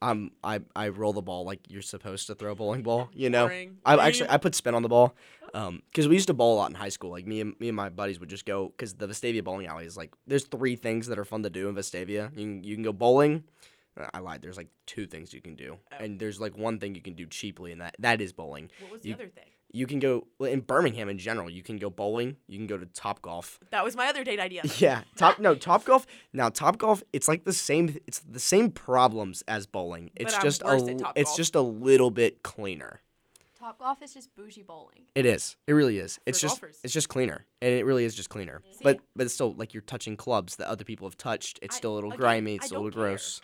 um 0.00 0.30
I 0.44 0.60
I 0.76 0.90
roll 0.90 1.12
the 1.12 1.22
ball 1.22 1.44
like 1.44 1.58
you're 1.68 1.82
supposed 1.82 2.28
to 2.28 2.34
throw 2.36 2.52
a 2.52 2.54
bowling 2.54 2.82
ball. 2.84 3.08
You 3.14 3.30
know, 3.30 3.46
Boring. 3.46 3.78
I 3.84 3.96
actually? 4.06 4.30
I 4.30 4.36
put 4.36 4.54
spin 4.54 4.74
on 4.76 4.82
the 4.82 4.88
ball, 4.88 5.16
um, 5.54 5.82
because 5.90 6.06
we 6.06 6.14
used 6.14 6.28
to 6.28 6.34
bowl 6.34 6.54
a 6.54 6.58
lot 6.58 6.70
in 6.70 6.76
high 6.76 6.88
school. 6.90 7.10
Like 7.10 7.26
me 7.26 7.40
and 7.40 7.54
me 7.58 7.68
and 7.68 7.74
my 7.76 7.88
buddies 7.88 8.20
would 8.20 8.28
just 8.28 8.46
go 8.46 8.68
because 8.68 8.94
the 8.94 9.08
Vestavia 9.08 9.42
bowling 9.42 9.66
alley 9.66 9.86
is 9.86 9.96
like 9.96 10.12
there's 10.28 10.44
three 10.44 10.76
things 10.76 11.08
that 11.08 11.18
are 11.18 11.24
fun 11.24 11.42
to 11.42 11.50
do 11.50 11.68
in 11.68 11.74
Vestavia. 11.74 12.30
You 12.36 12.44
can, 12.46 12.64
you 12.64 12.74
can 12.76 12.84
go 12.84 12.92
bowling. 12.92 13.42
Uh, 13.98 14.06
I 14.14 14.20
lied. 14.20 14.40
There's 14.40 14.56
like 14.56 14.68
two 14.86 15.06
things 15.08 15.34
you 15.34 15.40
can 15.40 15.56
do, 15.56 15.78
Oh. 15.92 15.96
and 16.04 16.20
there's 16.20 16.38
like 16.40 16.56
one 16.56 16.78
thing 16.78 16.94
you 16.94 17.02
can 17.02 17.14
do 17.14 17.26
cheaply, 17.26 17.72
and 17.72 17.80
that 17.80 17.96
that 17.98 18.20
is 18.20 18.32
bowling. 18.32 18.70
What 18.80 18.92
was 18.92 19.00
the 19.02 19.08
You- 19.08 19.14
other 19.16 19.26
thing? 19.28 19.50
You 19.78 19.86
can 19.86 19.98
go 20.00 20.26
in 20.40 20.60
Birmingham 20.60 21.08
in 21.08 21.18
general. 21.18 21.48
You 21.48 21.62
can 21.62 21.76
go 21.76 21.88
bowling. 21.88 22.36
You 22.48 22.58
can 22.58 22.66
go 22.66 22.76
to 22.76 22.86
Top 22.86 23.22
Golf. 23.22 23.60
That 23.70 23.84
was 23.84 23.94
my 23.96 24.08
other 24.08 24.24
date 24.24 24.40
idea. 24.40 24.62
Yeah, 24.78 25.02
Top 25.16 25.38
no 25.38 25.54
Top 25.54 25.84
Golf. 25.84 26.06
Now 26.32 26.48
Top 26.48 26.78
Golf, 26.78 27.02
it's 27.12 27.28
like 27.28 27.44
the 27.44 27.52
same. 27.52 27.96
It's 28.06 28.18
the 28.20 28.40
same 28.40 28.70
problems 28.70 29.42
as 29.46 29.66
bowling. 29.66 30.10
It's 30.16 30.34
I'm 30.34 30.42
just 30.42 30.62
a. 30.62 30.66
at 30.68 30.72
l- 30.80 30.86
Topgolf. 30.88 31.12
It's 31.16 31.36
just 31.36 31.54
a 31.54 31.60
little 31.60 32.10
bit 32.10 32.42
cleaner. 32.42 33.00
Top 33.58 33.76
golf 33.80 34.00
is 34.02 34.14
just 34.14 34.34
bougie 34.36 34.62
bowling. 34.62 35.00
It 35.16 35.26
is. 35.26 35.56
It 35.66 35.72
really 35.72 35.98
is. 35.98 36.20
It's 36.26 36.40
For 36.40 36.46
just. 36.46 36.62
It's 36.84 36.92
just 36.92 37.08
cleaner, 37.08 37.44
and 37.60 37.72
it 37.74 37.84
really 37.84 38.04
is 38.04 38.14
just 38.14 38.28
cleaner. 38.30 38.62
See? 38.70 38.78
But 38.84 38.98
but 39.16 39.24
it's 39.26 39.34
still 39.34 39.52
like 39.54 39.74
you're 39.74 39.80
touching 39.82 40.16
clubs 40.16 40.56
that 40.56 40.68
other 40.68 40.84
people 40.84 41.08
have 41.08 41.16
touched. 41.16 41.58
It's 41.60 41.74
I- 41.74 41.78
still 41.78 41.92
a 41.92 41.96
little 41.96 42.10
again, 42.10 42.20
grimy. 42.20 42.52
I 42.52 42.54
It's 42.56 42.66
still 42.66 42.80
a 42.80 42.84
little 42.84 43.00
care. 43.00 43.08
gross. 43.10 43.40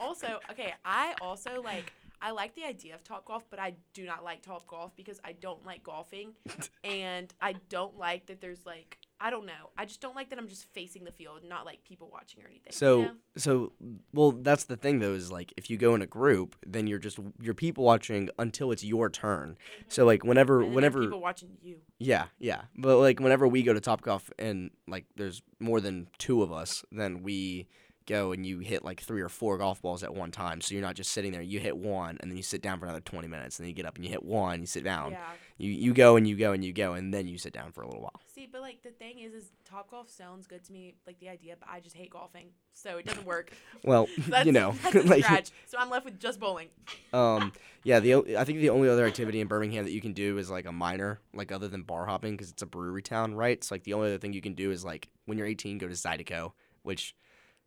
Also, 0.00 0.40
okay, 0.50 0.74
I 0.84 1.14
also 1.22 1.62
like 1.62 1.92
I 2.20 2.30
like 2.32 2.54
the 2.54 2.64
idea 2.64 2.94
of 2.94 3.04
top 3.04 3.24
golf, 3.26 3.44
but 3.50 3.58
I 3.58 3.74
do 3.94 4.04
not 4.04 4.24
like 4.24 4.42
top 4.42 4.66
golf 4.66 4.94
because 4.96 5.20
I 5.24 5.32
don't 5.32 5.64
like 5.64 5.82
golfing, 5.82 6.32
and 6.84 7.32
I 7.40 7.54
don't 7.68 7.96
like 7.98 8.26
that 8.26 8.40
there's 8.40 8.64
like 8.66 8.98
I 9.20 9.30
don't 9.30 9.46
know. 9.46 9.70
I 9.76 9.84
just 9.84 10.00
don't 10.00 10.14
like 10.14 10.30
that 10.30 10.38
I'm 10.38 10.46
just 10.46 10.72
facing 10.72 11.02
the 11.02 11.10
field, 11.10 11.40
not 11.44 11.66
like 11.66 11.82
people 11.82 12.08
watching 12.12 12.40
or 12.44 12.46
anything. 12.46 12.70
So 12.72 13.00
Yeah. 13.00 13.08
so 13.36 13.72
well 14.12 14.30
that's 14.30 14.64
the 14.64 14.76
thing 14.76 15.00
though 15.00 15.14
is 15.14 15.32
like 15.32 15.52
if 15.56 15.68
you 15.70 15.76
go 15.76 15.94
in 15.96 16.02
a 16.02 16.06
group 16.06 16.54
then 16.64 16.86
you're 16.86 17.00
just 17.00 17.18
you're 17.40 17.54
people 17.54 17.82
watching 17.82 18.30
until 18.38 18.70
it's 18.70 18.84
your 18.84 19.10
turn. 19.10 19.50
Mm-hmm. 19.50 19.84
So 19.88 20.04
like 20.06 20.22
whenever 20.24 20.58
And 20.60 20.68
then 20.68 20.74
whenever 20.74 21.00
people 21.02 21.20
watching 21.20 21.48
you. 21.62 21.78
yeah 21.98 22.26
yeah 22.38 22.62
but 22.76 22.98
like 22.98 23.18
whenever 23.18 23.48
we 23.48 23.64
go 23.64 23.72
to 23.72 23.80
Top 23.80 24.02
Golf 24.02 24.30
and 24.38 24.70
like 24.86 25.04
there's 25.16 25.42
more 25.58 25.80
than 25.80 26.06
two 26.18 26.42
of 26.44 26.52
us 26.52 26.84
then 26.92 27.22
we 27.24 27.66
go 28.08 28.32
and 28.32 28.44
you 28.44 28.58
hit 28.58 28.84
like 28.84 29.00
three 29.00 29.20
or 29.20 29.28
four 29.28 29.58
golf 29.58 29.80
balls 29.80 30.02
at 30.02 30.12
one 30.12 30.32
time 30.32 30.60
so 30.60 30.74
you're 30.74 30.82
not 30.82 30.96
just 30.96 31.12
sitting 31.12 31.30
there 31.30 31.42
you 31.42 31.60
hit 31.60 31.76
one 31.76 32.16
and 32.20 32.28
then 32.30 32.36
you 32.36 32.42
sit 32.42 32.60
down 32.62 32.80
for 32.80 32.86
another 32.86 33.00
20 33.00 33.28
minutes 33.28 33.58
and 33.58 33.64
then 33.64 33.68
you 33.68 33.74
get 33.74 33.86
up 33.86 33.94
and 33.94 34.04
you 34.04 34.10
hit 34.10 34.22
one 34.24 34.60
you 34.60 34.66
sit 34.66 34.82
down 34.82 35.12
Yeah. 35.12 35.20
you 35.58 35.70
you 35.70 35.94
go 35.94 36.16
and 36.16 36.26
you 36.26 36.34
go 36.34 36.52
and 36.52 36.64
you 36.64 36.72
go 36.72 36.94
and 36.94 37.14
then 37.14 37.28
you 37.28 37.38
sit 37.38 37.52
down 37.52 37.70
for 37.70 37.82
a 37.82 37.86
little 37.86 38.02
while 38.02 38.20
See, 38.34 38.46
but 38.50 38.60
like 38.60 38.82
the 38.84 38.90
thing 38.90 39.18
is, 39.18 39.34
is 39.34 39.50
top 39.64 39.90
golf 39.90 40.08
sounds 40.08 40.46
good 40.46 40.62
to 40.62 40.72
me, 40.72 40.94
like 41.08 41.18
the 41.18 41.28
idea, 41.28 41.56
but 41.58 41.68
I 41.68 41.80
just 41.80 41.96
hate 41.96 42.10
golfing, 42.10 42.50
so 42.72 42.98
it 42.98 43.04
doesn't 43.04 43.26
work. 43.26 43.52
well 43.84 44.06
That's, 44.28 44.46
you 44.46 44.52
know 44.52 44.76
like 45.04 45.24
scratch. 45.24 45.50
So 45.66 45.76
I'm 45.76 45.90
left 45.90 46.04
with 46.04 46.20
just 46.20 46.38
bowling. 46.38 46.68
Um, 47.12 47.52
yeah, 47.82 47.98
the 47.98 48.36
I 48.38 48.44
think 48.44 48.60
the 48.60 48.70
only 48.70 48.88
other 48.88 49.04
activity 49.06 49.40
in 49.40 49.48
Birmingham 49.48 49.84
that 49.84 49.90
you 49.90 50.00
can 50.00 50.12
do 50.12 50.38
is 50.38 50.50
like 50.50 50.66
a 50.66 50.72
minor, 50.72 51.20
like 51.34 51.50
other 51.50 51.66
than 51.66 51.82
bar 51.82 52.06
hopping, 52.06 52.34
because 52.36 52.50
it's 52.50 52.62
a 52.62 52.66
brewery 52.66 53.02
town, 53.02 53.34
right? 53.34 53.62
So 53.64 53.74
like 53.74 53.82
the 53.82 53.94
only 53.94 54.06
other 54.08 54.18
thing 54.18 54.32
you 54.34 54.40
can 54.40 54.54
do 54.54 54.70
is 54.70 54.84
like 54.84 55.08
when 55.24 55.36
you're 55.36 55.46
18, 55.46 55.78
go 55.78 55.88
to 55.88 55.94
Zydeco, 55.94 56.52
which 56.82 57.16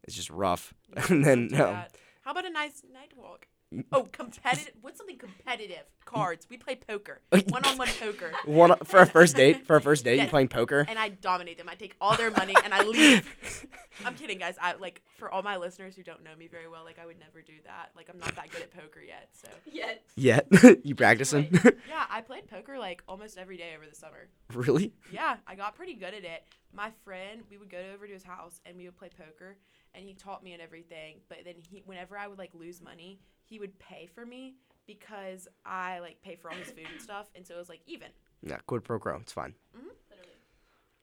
is 0.07 0.15
just 0.15 0.29
rough. 0.29 0.73
and 1.09 1.23
then 1.25 1.47
Don't 1.47 1.49
do 1.49 1.55
that. 1.57 1.95
How 2.23 2.31
about 2.31 2.45
a 2.45 2.49
nice 2.49 2.83
night 2.93 3.11
walk? 3.17 3.47
Oh, 3.93 4.03
competitive. 4.03 4.73
What's 4.81 4.97
something 4.97 5.17
competitive? 5.17 5.83
Cards. 6.03 6.45
We 6.49 6.57
play 6.57 6.75
poker. 6.75 7.21
One 7.47 7.63
on 7.65 7.77
one 7.77 7.87
poker. 8.01 8.33
one 8.43 8.75
for 8.83 8.99
a 8.99 9.05
first 9.05 9.37
date, 9.37 9.65
for 9.65 9.77
a 9.77 9.81
first 9.89 10.03
date, 10.03 10.15
you 10.15 10.23
Yes. 10.23 10.29
playing 10.29 10.49
poker. 10.49 10.85
And 10.89 10.99
I 10.99 11.07
dominate 11.07 11.57
them. 11.57 11.69
I 11.69 11.75
take 11.75 11.95
all 12.01 12.17
their 12.17 12.31
money 12.31 12.53
and 12.65 12.73
I 12.73 12.83
leave. 12.83 13.65
I'm 14.05 14.13
kidding, 14.15 14.39
guys. 14.39 14.55
I 14.61 14.73
like 14.73 15.01
for 15.17 15.31
all 15.31 15.41
my 15.41 15.55
listeners 15.55 15.95
who 15.95 16.03
don't 16.03 16.21
know 16.21 16.35
me 16.37 16.47
very 16.47 16.67
well. 16.67 16.83
Like 16.83 16.99
I 17.01 17.05
would 17.05 17.17
never 17.17 17.41
do 17.41 17.53
that. 17.65 17.91
Like 17.95 18.09
I'm 18.13 18.19
not 18.19 18.35
that 18.35 18.51
good 18.51 18.61
at 18.61 18.71
poker 18.77 18.99
yet. 18.99 19.29
So 19.31 19.47
Yet. 19.71 20.03
Yeah, 20.17 20.41
you 20.83 20.93
practicing? 20.93 21.47
yeah, 21.87 22.05
I 22.09 22.19
played 22.19 22.47
poker 22.49 22.77
like 22.77 23.01
almost 23.07 23.37
every 23.37 23.55
day 23.55 23.71
over 23.77 23.85
the 23.89 23.95
summer. 23.95 24.27
really? 24.53 24.91
Yeah, 25.13 25.37
I 25.47 25.55
got 25.55 25.75
pretty 25.75 25.93
good 25.93 26.13
at 26.13 26.25
it. 26.25 26.43
My 26.75 26.91
friend, 27.05 27.41
we 27.49 27.57
would 27.57 27.69
go 27.69 27.81
over 27.93 28.05
to 28.05 28.11
his 28.13 28.23
house 28.23 28.59
and 28.65 28.75
we 28.75 28.83
would 28.85 28.97
play 28.97 29.09
poker, 29.17 29.55
and 29.93 30.03
he 30.03 30.13
taught 30.13 30.43
me 30.43 30.53
and 30.53 30.61
everything. 30.61 31.17
But 31.29 31.39
then 31.45 31.55
he, 31.69 31.83
whenever 31.85 32.17
I 32.17 32.27
would 32.27 32.37
like 32.37 32.51
lose 32.53 32.81
money, 32.81 33.19
he 33.43 33.59
would 33.59 33.77
pay 33.79 34.07
for 34.13 34.25
me 34.25 34.55
because 34.87 35.47
I 35.65 35.99
like 35.99 36.21
pay 36.21 36.35
for 36.35 36.51
all 36.51 36.57
his 36.57 36.71
food 36.71 36.87
and 36.91 37.01
stuff, 37.01 37.29
and 37.35 37.45
so 37.45 37.55
it 37.55 37.57
was 37.57 37.69
like 37.69 37.81
even. 37.85 38.09
Yeah, 38.43 38.57
quid 38.65 38.83
pro 38.83 38.99
quo. 38.99 39.17
It's 39.21 39.33
fine. 39.33 39.53
Literally. 39.73 40.37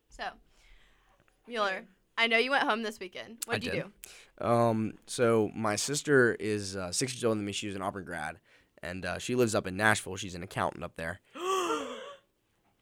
So, 0.08 0.24
Muller, 1.46 1.84
I 2.16 2.26
know 2.26 2.36
you 2.36 2.50
went 2.50 2.64
home 2.64 2.82
this 2.82 2.98
weekend. 2.98 3.38
What 3.46 3.60
did 3.60 3.72
you 3.72 3.84
do? 4.40 4.44
Um, 4.44 4.94
so 5.06 5.50
my 5.54 5.76
sister 5.76 6.36
is 6.40 6.76
uh, 6.76 6.90
six 6.92 7.14
years 7.14 7.24
older 7.24 7.36
than 7.36 7.44
me. 7.44 7.52
She 7.52 7.66
was 7.68 7.76
an 7.76 7.82
Auburn 7.82 8.04
grad, 8.04 8.38
and 8.82 9.04
uh, 9.04 9.18
she 9.18 9.34
lives 9.34 9.54
up 9.54 9.66
in 9.66 9.76
Nashville. 9.76 10.16
She's 10.16 10.34
an 10.34 10.42
accountant 10.42 10.82
up 10.82 10.96
there. 10.96 11.20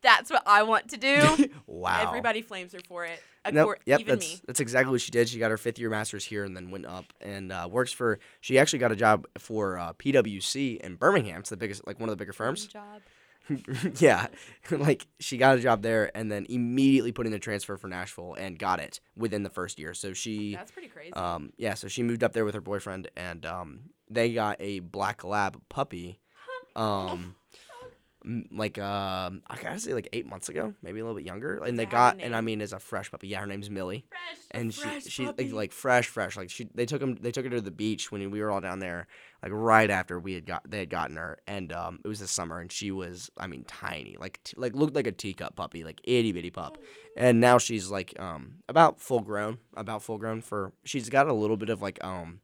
That's 0.07 0.31
what 0.31 0.45
I 0.47 0.63
want 0.63 0.91
to 0.91 0.97
do. 0.97 1.51
wow. 1.67 2.07
Everybody 2.07 2.41
flames 2.41 2.73
her 2.75 2.79
for 2.87 3.05
it. 3.05 3.21
Nope. 3.51 3.75
Yep. 3.87 4.01
even 4.01 4.15
that's 4.15 4.35
me. 4.35 4.41
that's 4.47 4.61
exactly 4.61 4.93
what 4.93 5.01
she 5.01 5.11
did. 5.11 5.29
She 5.29 5.41
got 5.41 5.51
her 5.51 5.57
fifth 5.57 5.81
year 5.81 5.91
master's 5.91 6.25
here 6.25 6.45
and 6.45 6.57
then 6.57 6.71
went 6.71 6.87
up 6.87 7.13
and 7.21 7.51
uh, 7.51 7.69
works 7.69 7.91
for. 7.91 8.21
She 8.41 8.57
actually 8.57 8.79
got 8.79 8.93
a 8.93 8.97
job 8.97 9.27
for 9.37 9.77
uh, 9.77 9.95
PwC 9.95 10.79
in 10.79 10.95
Birmingham. 10.95 11.41
It's 11.41 11.51
the 11.51 11.57
biggest, 11.57 11.85
like 11.89 11.99
one 11.99 12.09
of 12.09 12.13
the 12.13 12.17
bigger 12.17 12.33
firms. 12.33 12.69
Job. 12.69 13.03
yeah, 13.99 14.29
like 14.71 15.09
she 15.19 15.39
got 15.39 15.59
a 15.59 15.61
job 15.61 15.83
there 15.83 16.17
and 16.17 16.31
then 16.31 16.47
immediately 16.49 17.11
put 17.11 17.27
in 17.27 17.33
a 17.33 17.39
transfer 17.41 17.77
for 17.77 17.89
Nashville 17.89 18.35
and 18.35 18.61
got 18.61 18.79
it 18.79 19.01
within 19.17 19.43
the 19.43 19.51
first 19.51 19.77
year. 19.77 19.93
So 19.93 20.13
she, 20.13 20.55
That's 20.55 20.71
pretty 20.71 20.89
crazy. 20.89 21.13
um, 21.15 21.53
yeah, 21.57 21.75
so 21.75 21.89
she 21.89 22.05
moved 22.05 22.23
up 22.23 22.33
there 22.33 22.45
with 22.45 22.55
her 22.55 22.61
boyfriend 22.61 23.11
and 23.17 23.45
um, 23.45 23.81
they 24.09 24.33
got 24.33 24.57
a 24.61 24.79
black 24.79 25.25
lab 25.25 25.61
puppy. 25.69 26.21
Um, 26.77 27.35
like 28.51 28.79
um, 28.79 29.43
I 29.47 29.57
gotta 29.63 29.79
say 29.79 29.95
like 29.95 30.09
eight 30.13 30.27
months 30.27 30.49
ago, 30.49 30.75
maybe 30.83 30.99
a 31.01 31.05
little 31.05 31.17
bit 31.17 31.27
younger, 31.27 31.59
and 31.65 31.79
they 31.79 31.87
got 31.87 32.21
and 32.21 32.35
I 32.35 32.41
mean 32.41 32.61
is 32.61 32.73
a 32.73 32.81
fresh 32.81 33.11
puppy. 33.11 33.29
Yeah, 33.29 33.41
her 33.41 33.47
name's 33.47 33.71
Millie 33.71 34.05
Fresh. 34.09 34.45
and 34.51 34.75
she 34.75 34.81
fresh 34.81 35.05
she 35.05 35.27
like, 35.27 35.53
like 35.53 35.73
fresh 35.73 36.09
fresh 36.09 36.37
like 36.37 36.51
she 36.51 36.69
they 36.75 36.87
took 36.87 37.01
him 37.01 37.15
they 37.21 37.31
took 37.31 37.45
her 37.45 37.51
to 37.51 37.61
the 37.61 37.71
beach 37.71 38.11
when 38.11 38.29
we 38.31 38.41
were 38.41 38.51
all 38.51 38.61
down 38.61 38.81
there 38.81 39.07
like 39.43 39.53
right 39.55 39.91
after 39.91 40.19
we 40.19 40.33
had 40.33 40.45
got 40.45 40.69
they 40.69 40.81
had 40.81 40.91
gotten 40.91 41.17
her 41.17 41.39
and 41.47 41.73
um 41.73 42.01
it 42.05 42.09
was 42.09 42.19
the 42.19 42.27
summer 42.27 42.59
and 42.59 42.73
she 42.73 42.91
was 42.91 43.31
I 43.39 43.47
mean 43.47 43.65
tiny 43.65 44.17
like 44.19 44.41
t- 44.43 44.55
like 44.57 44.75
looked 44.75 44.97
like 44.97 45.07
a 45.07 45.13
teacup 45.13 45.55
puppy 45.55 45.85
like 45.85 46.01
itty 46.05 46.33
bitty 46.33 46.51
pup 46.51 46.79
and 47.17 47.41
now 47.41 47.59
she's 47.59 47.91
like 47.91 48.19
um 48.19 48.57
about 48.69 49.01
full 49.01 49.21
grown 49.21 49.59
about 49.77 50.03
full 50.03 50.19
grown 50.19 50.41
for 50.41 50.73
she's 50.85 51.09
got 51.09 51.29
a 51.29 51.33
little 51.33 51.57
bit 51.57 51.69
of 51.69 51.81
like 51.81 52.03
um 52.03 52.41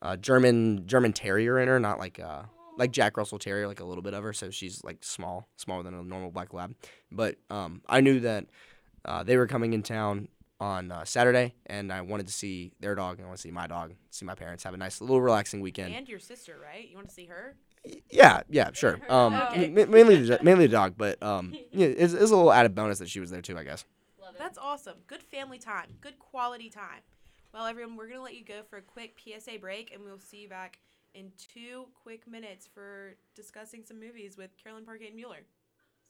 uh 0.00 0.16
German 0.16 0.86
German 0.86 1.12
terrier 1.12 1.58
in 1.58 1.68
her 1.68 1.78
not 1.78 1.98
like 1.98 2.18
uh 2.18 2.44
like 2.80 2.92
Jack 2.92 3.18
Russell 3.18 3.38
Terrier, 3.38 3.68
like 3.68 3.80
a 3.80 3.84
little 3.84 4.02
bit 4.02 4.14
of 4.14 4.24
her, 4.24 4.32
so 4.32 4.50
she's 4.50 4.82
like 4.82 5.04
small, 5.04 5.48
smaller 5.56 5.82
than 5.82 5.92
a 5.92 6.02
normal 6.02 6.30
black 6.30 6.54
lab. 6.54 6.74
But 7.12 7.36
um, 7.50 7.82
I 7.86 8.00
knew 8.00 8.20
that 8.20 8.46
uh, 9.04 9.22
they 9.22 9.36
were 9.36 9.46
coming 9.46 9.74
in 9.74 9.82
town 9.82 10.28
on 10.58 10.90
uh, 10.90 11.04
Saturday, 11.04 11.54
and 11.66 11.92
I 11.92 12.00
wanted 12.00 12.26
to 12.26 12.32
see 12.32 12.72
their 12.80 12.94
dog, 12.94 13.18
and 13.18 13.26
I 13.26 13.28
want 13.28 13.36
to 13.36 13.42
see 13.42 13.50
my 13.50 13.66
dog, 13.66 13.92
see 14.10 14.24
my 14.24 14.34
parents, 14.34 14.64
have 14.64 14.72
a 14.72 14.78
nice 14.78 15.02
little 15.02 15.20
relaxing 15.20 15.60
weekend. 15.60 15.94
and 15.94 16.08
your 16.08 16.18
sister, 16.18 16.56
right? 16.60 16.88
You 16.88 16.96
want 16.96 17.08
to 17.08 17.14
see 17.14 17.26
her? 17.26 17.54
yeah, 18.10 18.40
yeah, 18.48 18.70
sure. 18.72 18.98
Um. 19.10 19.34
Okay. 19.34 19.68
ma- 19.68 19.86
mainly, 19.86 20.22
the, 20.22 20.38
mainly 20.42 20.66
the 20.66 20.72
dog, 20.72 20.94
but 20.96 21.22
um, 21.22 21.54
yeah, 21.72 21.86
it's, 21.86 22.14
it's 22.14 22.30
a 22.30 22.36
little 22.36 22.52
added 22.52 22.74
bonus 22.74 22.98
that 22.98 23.10
she 23.10 23.20
was 23.20 23.30
there 23.30 23.42
too, 23.42 23.58
I 23.58 23.64
guess. 23.64 23.84
Love 24.18 24.34
it. 24.34 24.38
That's 24.38 24.56
awesome. 24.56 24.96
Good 25.06 25.22
family 25.22 25.58
time. 25.58 25.96
Good 26.00 26.18
quality 26.18 26.70
time. 26.70 27.02
Well, 27.52 27.66
everyone, 27.66 27.96
we're 27.96 28.06
going 28.06 28.18
to 28.18 28.22
let 28.22 28.36
you 28.36 28.44
go 28.44 28.62
for 28.70 28.76
a 28.76 28.82
quick 28.82 29.18
PSA 29.18 29.58
break, 29.60 29.92
and 29.92 30.02
we'll 30.04 30.20
see 30.20 30.42
you 30.42 30.48
back 30.48 30.78
in 31.14 31.32
two 31.52 31.86
quick 32.02 32.26
minutes 32.28 32.68
for 32.72 33.14
discussing 33.34 33.82
some 33.84 33.98
movies 34.00 34.36
with 34.36 34.50
Carolyn 34.62 34.84
Parkett 34.84 35.10
and 35.12 35.20
Muller. 35.20 35.44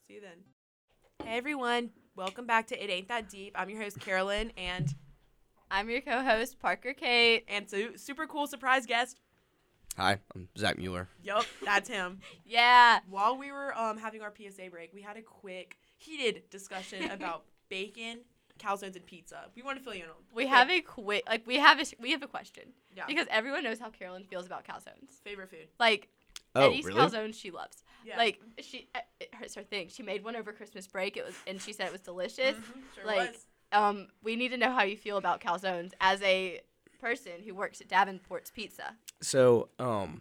See 0.07 0.14
you 0.14 0.21
then. 0.21 1.26
Hey, 1.26 1.37
everyone. 1.38 1.90
Welcome 2.16 2.47
back 2.47 2.66
to 2.69 2.83
It 2.83 2.90
Ain't 2.90 3.09
That 3.09 3.28
Deep. 3.28 3.54
I'm 3.59 3.71
your 3.71 3.80
host, 3.83 4.00
Carolyn, 4.00 4.52
and, 4.57 4.95
I'm 5.71 5.88
your 5.88 6.00
co-host 6.00 6.59
Parker 6.59 6.92
Kate. 6.95 7.45
and 7.49 7.69
su- 7.71 7.97
super 7.97 8.26
cool 8.26 8.47
surprise 8.47 8.87
guest. 8.87 9.21
Hi, 9.97 10.19
I'm 10.35 10.49
Zach 10.57 10.78
Muller. 10.78 11.09
Yup, 11.23 11.45
that's 11.64 11.88
him. 11.88 12.21
Yeah. 12.45 13.00
While 13.09 13.37
we 13.38 13.52
were 13.52 13.76
um, 13.78 13.97
having 13.99 14.23
our 14.23 14.33
PSA 14.37 14.71
break, 14.71 14.92
we 14.92 15.02
had 15.02 15.16
a 15.16 15.23
quick, 15.23 15.78
heated 15.97 16.49
discussion 16.50 17.11
about 17.11 17.45
bacon, 17.69 18.21
calzones, 18.61 18.97
and 18.97 19.05
pizza. 19.07 19.47
We 19.57 19.62
want 19.62 19.79
to 19.79 19.85
fill 19.85 19.95
you 19.95 20.05
in 20.05 20.11
on 20.11 20.17
We 20.35 20.47
have 20.47 20.71
a 20.71 20.81
quick 20.81 21.25
like 21.29 21.47
we 21.47 21.57
have 21.57 21.81
a 21.81 21.85
we 22.00 22.12
have 22.12 22.23
a 22.23 22.26
question 22.29 22.64
yeah, 22.95 23.05
because 23.07 23.26
everyone 23.31 23.64
knows 23.64 23.79
how 23.79 23.90
Carolyn 23.90 24.25
feels 24.25 24.47
about 24.47 24.64
calzones. 24.64 25.21
favorite 25.25 25.50
food. 25.50 25.69
Like 25.79 26.09
Oh, 26.55 26.67
Eddie's 26.69 26.85
really? 26.85 27.00
calzones 27.00 27.35
she 27.35 27.50
loves. 27.50 27.85
Yeah. 28.05 28.17
Like 28.17 28.40
she 28.61 28.88
uh, 28.95 29.00
it 29.21 29.33
hurts 29.35 29.55
her 29.55 29.62
thing. 29.62 29.88
She 29.88 30.02
made 30.02 30.25
one 30.25 30.35
over 30.37 30.52
Christmas 30.52 30.87
break. 30.87 31.17
It 31.17 31.25
was 31.25 31.35
and 31.47 31.61
she 31.61 31.73
said 31.73 31.87
it 31.87 31.93
was 31.93 32.00
delicious. 32.00 32.57
Mhm, 32.57 32.95
sure 32.95 33.07
like, 33.07 33.33
was. 33.33 33.47
Um 33.73 34.09
we 34.23 34.37
need 34.37 34.49
to 34.49 34.57
know 34.57 34.71
how 34.73 34.83
you 34.83 34.97
feel 34.97 35.17
about 35.17 35.40
calzones 35.40 35.93
as 36.00 36.21
a 36.23 36.61
person 37.00 37.33
who 37.45 37.55
works 37.55 37.81
at 37.81 37.88
Davenport's 37.88 38.50
Pizza. 38.50 38.97
So, 39.23 39.69
um, 39.79 40.21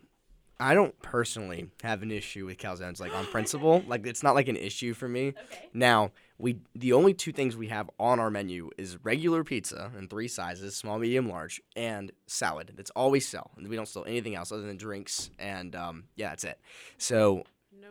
I 0.62 0.74
don't 0.74 0.98
personally 1.02 1.70
have 1.84 2.02
an 2.04 2.12
issue 2.12 2.46
with 2.46 2.58
calzones, 2.58 3.00
like 3.00 3.14
on 3.14 3.26
principle. 3.26 3.82
Like 3.88 4.06
it's 4.06 4.24
not 4.24 4.36
like 4.36 4.48
an 4.50 4.56
issue 4.58 4.94
for 4.94 5.08
me. 5.08 5.30
Okay. 5.30 5.70
Now, 5.74 6.12
we 6.40 6.58
the 6.74 6.94
only 6.94 7.14
two 7.14 7.34
things 7.34 7.56
we 7.58 7.68
have 7.68 7.90
on 8.00 8.20
our 8.20 8.32
menu 8.32 8.70
is 8.78 8.98
regular 9.04 9.44
pizza 9.44 9.92
in 9.98 10.08
three 10.08 10.30
sizes, 10.30 10.76
small, 10.76 10.98
medium, 10.98 11.30
large, 11.30 11.62
and 11.76 12.12
salad. 12.28 12.72
That's 12.76 12.90
all 12.92 13.12
we 13.12 13.20
sell. 13.20 13.52
And 13.58 13.68
we 13.68 13.76
don't 13.76 13.88
sell 13.88 14.06
anything 14.06 14.36
else 14.36 14.52
other 14.52 14.62
than 14.64 14.78
drinks 14.78 15.30
and 15.38 15.76
um, 15.76 16.06
yeah, 16.16 16.30
that's 16.30 16.46
it. 16.46 16.60
So 16.98 17.44
No 17.80 17.90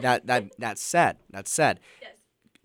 that 0.00 0.26
that 0.26 0.52
that's 0.58 0.82
said. 0.82 1.18
That's 1.30 1.50
said. 1.50 1.80
Yes. 2.00 2.12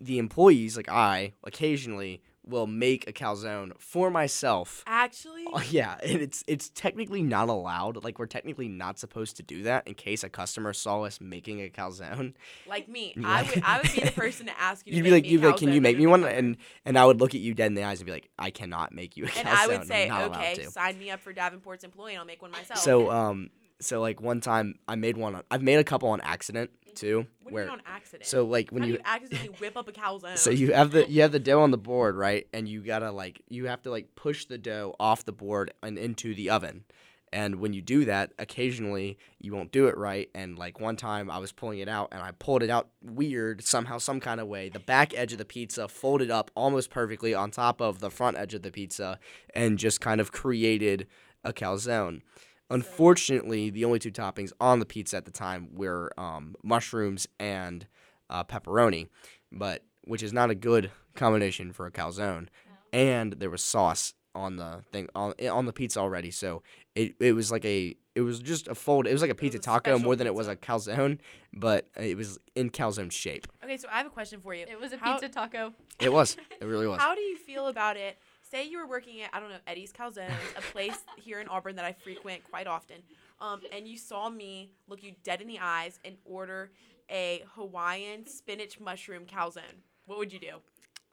The 0.00 0.18
employees, 0.18 0.76
like 0.76 0.88
I, 0.88 1.34
occasionally 1.44 2.22
will 2.48 2.66
make 2.66 3.08
a 3.08 3.12
calzone 3.12 3.72
for 3.78 4.10
myself. 4.10 4.82
Actually, 4.86 5.44
Oh, 5.52 5.62
yeah, 5.70 5.96
and 6.02 6.20
it's 6.20 6.42
it's 6.46 6.68
technically 6.70 7.22
not 7.22 7.48
allowed. 7.48 8.02
Like 8.04 8.18
we're 8.18 8.26
technically 8.26 8.68
not 8.68 8.98
supposed 8.98 9.36
to 9.36 9.42
do 9.42 9.62
that 9.64 9.86
in 9.86 9.94
case 9.94 10.24
a 10.24 10.28
customer 10.28 10.72
saw 10.72 11.02
us 11.02 11.20
making 11.20 11.60
a 11.60 11.68
calzone. 11.68 12.34
like 12.66 12.88
me, 12.88 13.14
Yeah. 13.16 13.28
I 13.28 13.42
would 13.42 13.62
I 13.64 13.80
would 13.80 13.92
be 13.92 14.00
the 14.00 14.12
person 14.12 14.46
to 14.46 14.60
ask 14.60 14.86
you. 14.86 14.92
To 14.92 14.96
You'd 14.96 15.04
be 15.04 15.10
like, 15.10 15.22
me 15.24 15.28
you'd 15.30 15.40
be 15.40 15.46
like, 15.46 15.56
can 15.56 15.72
you 15.72 15.80
make 15.80 15.98
me 15.98 16.06
one? 16.06 16.24
And 16.24 16.56
and 16.84 16.98
I 16.98 17.04
would 17.04 17.20
look 17.20 17.34
at 17.34 17.40
you 17.40 17.54
dead 17.54 17.66
in 17.66 17.74
the 17.74 17.84
eyes 17.84 18.00
and 18.00 18.06
be 18.06 18.12
like, 18.12 18.28
I 18.38 18.50
cannot 18.50 18.92
make 18.92 19.16
you 19.16 19.24
a 19.24 19.28
calzone. 19.28 19.38
And 19.40 19.48
I 19.48 19.66
would 19.66 19.86
say, 19.86 20.10
okay, 20.10 20.64
sign 20.64 20.98
me 20.98 21.10
up 21.10 21.20
for 21.20 21.32
Davenport's 21.32 21.84
employee, 21.84 22.12
and 22.12 22.20
I'll 22.20 22.26
make 22.26 22.42
one 22.42 22.50
myself. 22.50 22.80
So 22.80 23.10
um, 23.10 23.50
so 23.80 24.00
like 24.00 24.20
one 24.20 24.40
time 24.40 24.78
I 24.86 24.96
made 24.96 25.16
one. 25.16 25.34
On, 25.34 25.42
I've 25.50 25.62
made 25.62 25.78
a 25.78 25.84
couple 25.84 26.08
on 26.08 26.20
accident 26.20 26.70
too. 26.94 27.26
what 27.42 27.50
do 27.50 27.54
where 27.54 27.64
you 27.64 27.70
mean 27.70 27.78
on 27.80 27.84
accident? 27.86 28.26
so 28.26 28.44
like 28.44 28.70
when 28.70 28.82
you 28.82 28.94
you 28.94 28.98
accidentally 29.04 29.54
whip 29.60 29.76
up 29.76 29.88
a 29.88 29.92
calzone? 29.92 30.36
So 30.38 30.50
you 30.50 30.72
have 30.72 30.90
the 30.90 31.08
you 31.08 31.22
have 31.22 31.32
the 31.32 31.38
dough 31.38 31.62
on 31.62 31.70
the 31.70 31.78
board, 31.78 32.16
right? 32.16 32.46
And 32.52 32.68
you 32.68 32.82
gotta 32.82 33.10
like 33.10 33.42
you 33.48 33.66
have 33.66 33.82
to 33.82 33.90
like 33.90 34.14
push 34.14 34.46
the 34.46 34.58
dough 34.58 34.94
off 34.98 35.24
the 35.24 35.32
board 35.32 35.72
and 35.82 35.98
into 35.98 36.34
the 36.34 36.50
oven. 36.50 36.84
And 37.32 37.56
when 37.56 37.74
you 37.74 37.82
do 37.82 38.06
that, 38.06 38.32
occasionally 38.38 39.18
you 39.38 39.54
won't 39.54 39.70
do 39.70 39.86
it 39.86 39.96
right. 39.96 40.30
And 40.34 40.58
like 40.58 40.80
one 40.80 40.96
time 40.96 41.30
I 41.30 41.38
was 41.38 41.52
pulling 41.52 41.80
it 41.80 41.88
out 41.88 42.08
and 42.10 42.22
I 42.22 42.30
pulled 42.32 42.62
it 42.62 42.70
out 42.70 42.88
weird, 43.02 43.62
somehow, 43.62 43.98
some 43.98 44.18
kind 44.18 44.40
of 44.40 44.48
way. 44.48 44.70
The 44.70 44.78
back 44.78 45.16
edge 45.16 45.32
of 45.32 45.38
the 45.38 45.44
pizza 45.44 45.88
folded 45.88 46.30
up 46.30 46.50
almost 46.54 46.90
perfectly 46.90 47.34
on 47.34 47.50
top 47.50 47.82
of 47.82 48.00
the 48.00 48.10
front 48.10 48.38
edge 48.38 48.54
of 48.54 48.62
the 48.62 48.70
pizza 48.70 49.18
and 49.54 49.78
just 49.78 50.00
kind 50.00 50.20
of 50.22 50.32
created 50.32 51.06
a 51.44 51.52
calzone. 51.52 52.22
Unfortunately, 52.70 53.70
the 53.70 53.84
only 53.84 53.98
two 53.98 54.12
toppings 54.12 54.52
on 54.60 54.78
the 54.78 54.86
pizza 54.86 55.16
at 55.16 55.24
the 55.24 55.30
time 55.30 55.68
were 55.72 56.12
um, 56.18 56.54
mushrooms 56.62 57.26
and 57.38 57.86
uh, 58.30 58.44
pepperoni, 58.44 59.08
but 59.50 59.84
which 60.04 60.22
is 60.22 60.32
not 60.32 60.50
a 60.50 60.54
good 60.54 60.90
combination 61.14 61.72
for 61.72 61.86
a 61.86 61.90
calzone. 61.90 62.48
And 62.92 63.34
there 63.34 63.50
was 63.50 63.62
sauce 63.62 64.14
on 64.34 64.56
the 64.56 64.82
thing 64.92 65.08
on 65.14 65.34
on 65.50 65.66
the 65.66 65.72
pizza 65.72 66.00
already, 66.00 66.30
so 66.30 66.62
it, 66.94 67.14
it 67.20 67.32
was 67.32 67.50
like 67.50 67.64
a 67.64 67.94
it 68.14 68.22
was 68.22 68.40
just 68.40 68.68
a 68.68 68.74
fold. 68.74 69.06
It 69.06 69.12
was 69.12 69.20
like 69.22 69.30
a 69.30 69.34
pizza 69.34 69.58
a 69.58 69.60
taco 69.60 69.98
more 69.98 70.16
than 70.16 70.26
it 70.26 70.34
was 70.34 70.48
a 70.48 70.56
calzone, 70.56 71.18
but 71.52 71.88
it 71.96 72.16
was 72.16 72.38
in 72.54 72.70
calzone 72.70 73.12
shape. 73.12 73.46
okay, 73.62 73.76
so 73.76 73.88
I 73.92 73.98
have 73.98 74.06
a 74.06 74.10
question 74.10 74.40
for 74.40 74.54
you. 74.54 74.64
It 74.68 74.80
was 74.80 74.92
a 74.92 74.96
How- 74.96 75.12
pizza 75.12 75.28
taco. 75.28 75.74
It 76.00 76.12
was. 76.12 76.36
It 76.60 76.64
really 76.64 76.86
was. 76.86 77.00
How 77.00 77.14
do 77.14 77.20
you 77.20 77.36
feel 77.36 77.66
about 77.66 77.96
it? 77.96 78.18
Say 78.50 78.64
you 78.66 78.78
were 78.78 78.86
working 78.86 79.20
at 79.22 79.30
I 79.32 79.40
don't 79.40 79.50
know 79.50 79.56
Eddie's 79.66 79.92
Calzones, 79.92 80.30
a 80.56 80.60
place 80.72 80.98
here 81.16 81.40
in 81.40 81.48
Auburn 81.48 81.76
that 81.76 81.84
I 81.84 81.92
frequent 81.92 82.42
quite 82.50 82.66
often, 82.66 82.96
um, 83.40 83.60
and 83.72 83.86
you 83.86 83.98
saw 83.98 84.28
me 84.30 84.72
look 84.88 85.02
you 85.02 85.12
dead 85.22 85.40
in 85.40 85.48
the 85.48 85.58
eyes 85.60 85.98
and 86.04 86.16
order 86.24 86.70
a 87.10 87.42
Hawaiian 87.54 88.26
spinach 88.26 88.80
mushroom 88.80 89.24
calzone. 89.26 89.82
What 90.06 90.18
would 90.18 90.32
you 90.32 90.40
do? 90.40 90.56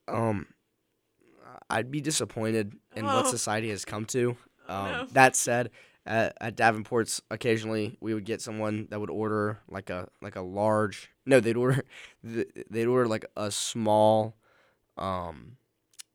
Um, 0.07 0.47
I'd 1.69 1.91
be 1.91 2.01
disappointed 2.01 2.73
in 2.95 3.05
Oh. 3.05 3.15
what 3.17 3.27
society 3.27 3.69
has 3.69 3.85
come 3.85 4.05
to. 4.07 4.37
Um, 4.67 4.91
no. 4.91 5.05
That 5.11 5.35
said, 5.35 5.71
at, 6.05 6.35
at 6.41 6.55
Davenport's, 6.55 7.21
occasionally 7.29 7.97
we 7.99 8.13
would 8.13 8.25
get 8.25 8.41
someone 8.41 8.87
that 8.89 8.99
would 8.99 9.09
order 9.09 9.59
like 9.67 9.89
a 9.89 10.07
like 10.21 10.35
a 10.35 10.41
large. 10.41 11.11
No, 11.25 11.39
they'd 11.39 11.57
order 11.57 11.83
th- 12.25 12.47
they'd 12.69 12.85
order 12.87 13.07
like 13.07 13.25
a 13.35 13.51
small, 13.51 14.35
um, 14.97 15.57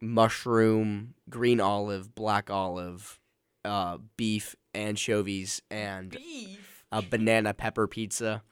mushroom, 0.00 1.14
green 1.28 1.60
olive, 1.60 2.14
black 2.14 2.50
olive, 2.50 3.18
uh, 3.64 3.98
beef, 4.16 4.56
anchovies, 4.74 5.62
and 5.70 6.10
Beef. 6.10 6.84
a 6.92 7.02
banana 7.02 7.52
pepper 7.54 7.86
pizza, 7.86 8.42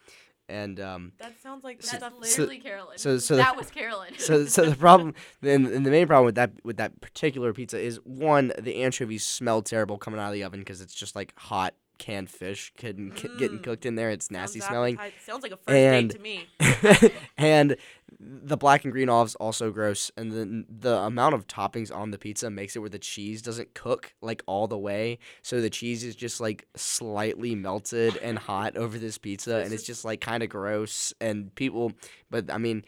and 0.49 0.81
um, 0.81 1.13
That 1.19 1.39
sounds 1.43 1.65
like 1.65 1.83
So-. 1.83 1.99
That's 1.99 2.15
so- 2.35 2.43
literally 2.43 2.59
Carolyn. 2.61 2.99
so- 2.99 3.19
so 3.19 3.37
that 3.37 3.53
the- 3.53 3.59
was 3.59 3.71
Carolyn. 3.71 4.15
so 4.19 4.45
so 4.47 4.69
the 4.69 4.77
problem 4.77 5.15
then 5.41 5.67
and 5.67 5.85
the 5.85 5.91
main 5.91 6.07
problem 6.07 6.27
with 6.27 6.35
that 6.37 6.53
with 6.65 6.77
that 6.79 7.01
particular 7.01 7.53
pizza 7.53 7.79
is 7.79 7.97
one 8.05 8.53
the 8.59 8.83
anchovies 8.83 9.25
smell 9.25 9.63
terrible 9.63 9.99
coming 9.99 10.19
out 10.21 10.29
of 10.29 10.33
the 10.35 10.45
oven 10.45 10.61
because 10.61 10.81
it's 10.81 10.95
just 10.95 11.15
like 11.17 11.33
hot 11.39 11.75
canned 11.99 12.31
fish 12.31 12.73
getting, 12.79 13.11
getting 13.39 13.59
Mm. 13.59 13.63
cooked 13.65 13.85
in 13.87 13.95
there. 13.97 14.11
It's 14.11 14.31
nasty 14.31 14.61
sounds 14.61 14.69
smelling. 14.71 14.97
appeti- 14.97 15.13
Sounds 15.27 15.43
like 15.43 15.53
a 15.53 15.57
first 15.57 15.69
And- 15.69 16.11
date 16.11 16.17
to 16.17 16.23
me. 16.23 17.13
and 17.37 17.77
the 18.21 18.57
black 18.57 18.85
and 18.85 18.93
green 18.93 19.09
olives 19.09 19.35
also 19.37 19.71
gross. 19.71 20.11
And 20.17 20.33
then 20.33 20.67
the 20.69 20.97
amount 20.99 21.35
of 21.35 21.47
toppings 21.47 21.95
on 21.95 22.11
the 22.11 22.19
pizza 22.19 22.51
makes 22.51 22.75
it 22.75 22.81
where 22.81 22.89
the 22.89 22.99
cheese 22.99 23.43
doesn't 23.43 23.75
cook 23.75 24.15
like 24.21 24.43
all 24.47 24.67
the 24.67 24.79
way. 24.79 25.19
So 25.43 25.61
the 25.61 25.71
cheese 25.71 26.03
is 26.05 26.17
just 26.17 26.41
like 26.41 26.67
slightly 26.75 27.55
melted 27.55 28.17
and 28.19 28.39
hot 28.39 28.77
over 28.77 28.99
this 28.99 29.19
pizza 29.19 29.57
and 29.59 29.73
it's 29.73 29.85
just 29.85 30.05
like 30.05 30.21
kind 30.21 30.43
of 30.43 30.49
gross. 30.49 31.13
And 31.21 31.55
people 31.55 31.93
but 32.31 32.51
i 32.51 32.59
mean 32.59 32.85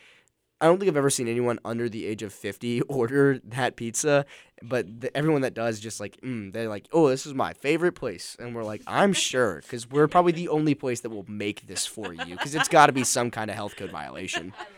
I 0.60 0.66
don't 0.66 0.78
think 0.78 0.88
I've 0.90 0.96
ever 0.96 1.10
seen 1.10 1.26
anyone 1.28 1.58
under 1.64 1.88
the 1.88 2.06
age 2.06 2.22
of 2.22 2.32
50 2.32 2.80
order 2.82 3.38
that 3.44 3.76
pizza, 3.76 4.26
but 4.62 5.00
the, 5.00 5.16
everyone 5.16 5.40
that 5.42 5.54
does 5.54 5.80
just 5.80 6.00
like, 6.00 6.20
mm, 6.20 6.52
they're 6.52 6.68
like, 6.68 6.86
oh, 6.92 7.08
this 7.08 7.24
is 7.26 7.32
my 7.34 7.52
favorite 7.54 7.92
place. 7.92 8.36
And 8.38 8.54
we're 8.54 8.64
like, 8.64 8.82
I'm 8.86 9.12
sure, 9.12 9.62
because 9.62 9.88
we're 9.90 10.08
probably 10.08 10.32
the 10.32 10.48
only 10.48 10.74
place 10.74 11.00
that 11.00 11.10
will 11.10 11.24
make 11.28 11.66
this 11.66 11.86
for 11.86 12.12
you, 12.12 12.36
because 12.36 12.54
it's 12.54 12.68
got 12.68 12.86
to 12.86 12.92
be 12.92 13.04
some 13.04 13.30
kind 13.30 13.50
of 13.50 13.56
health 13.56 13.76
code 13.76 13.90
violation. 13.90 14.52
I 14.58 14.62
love 14.62 14.68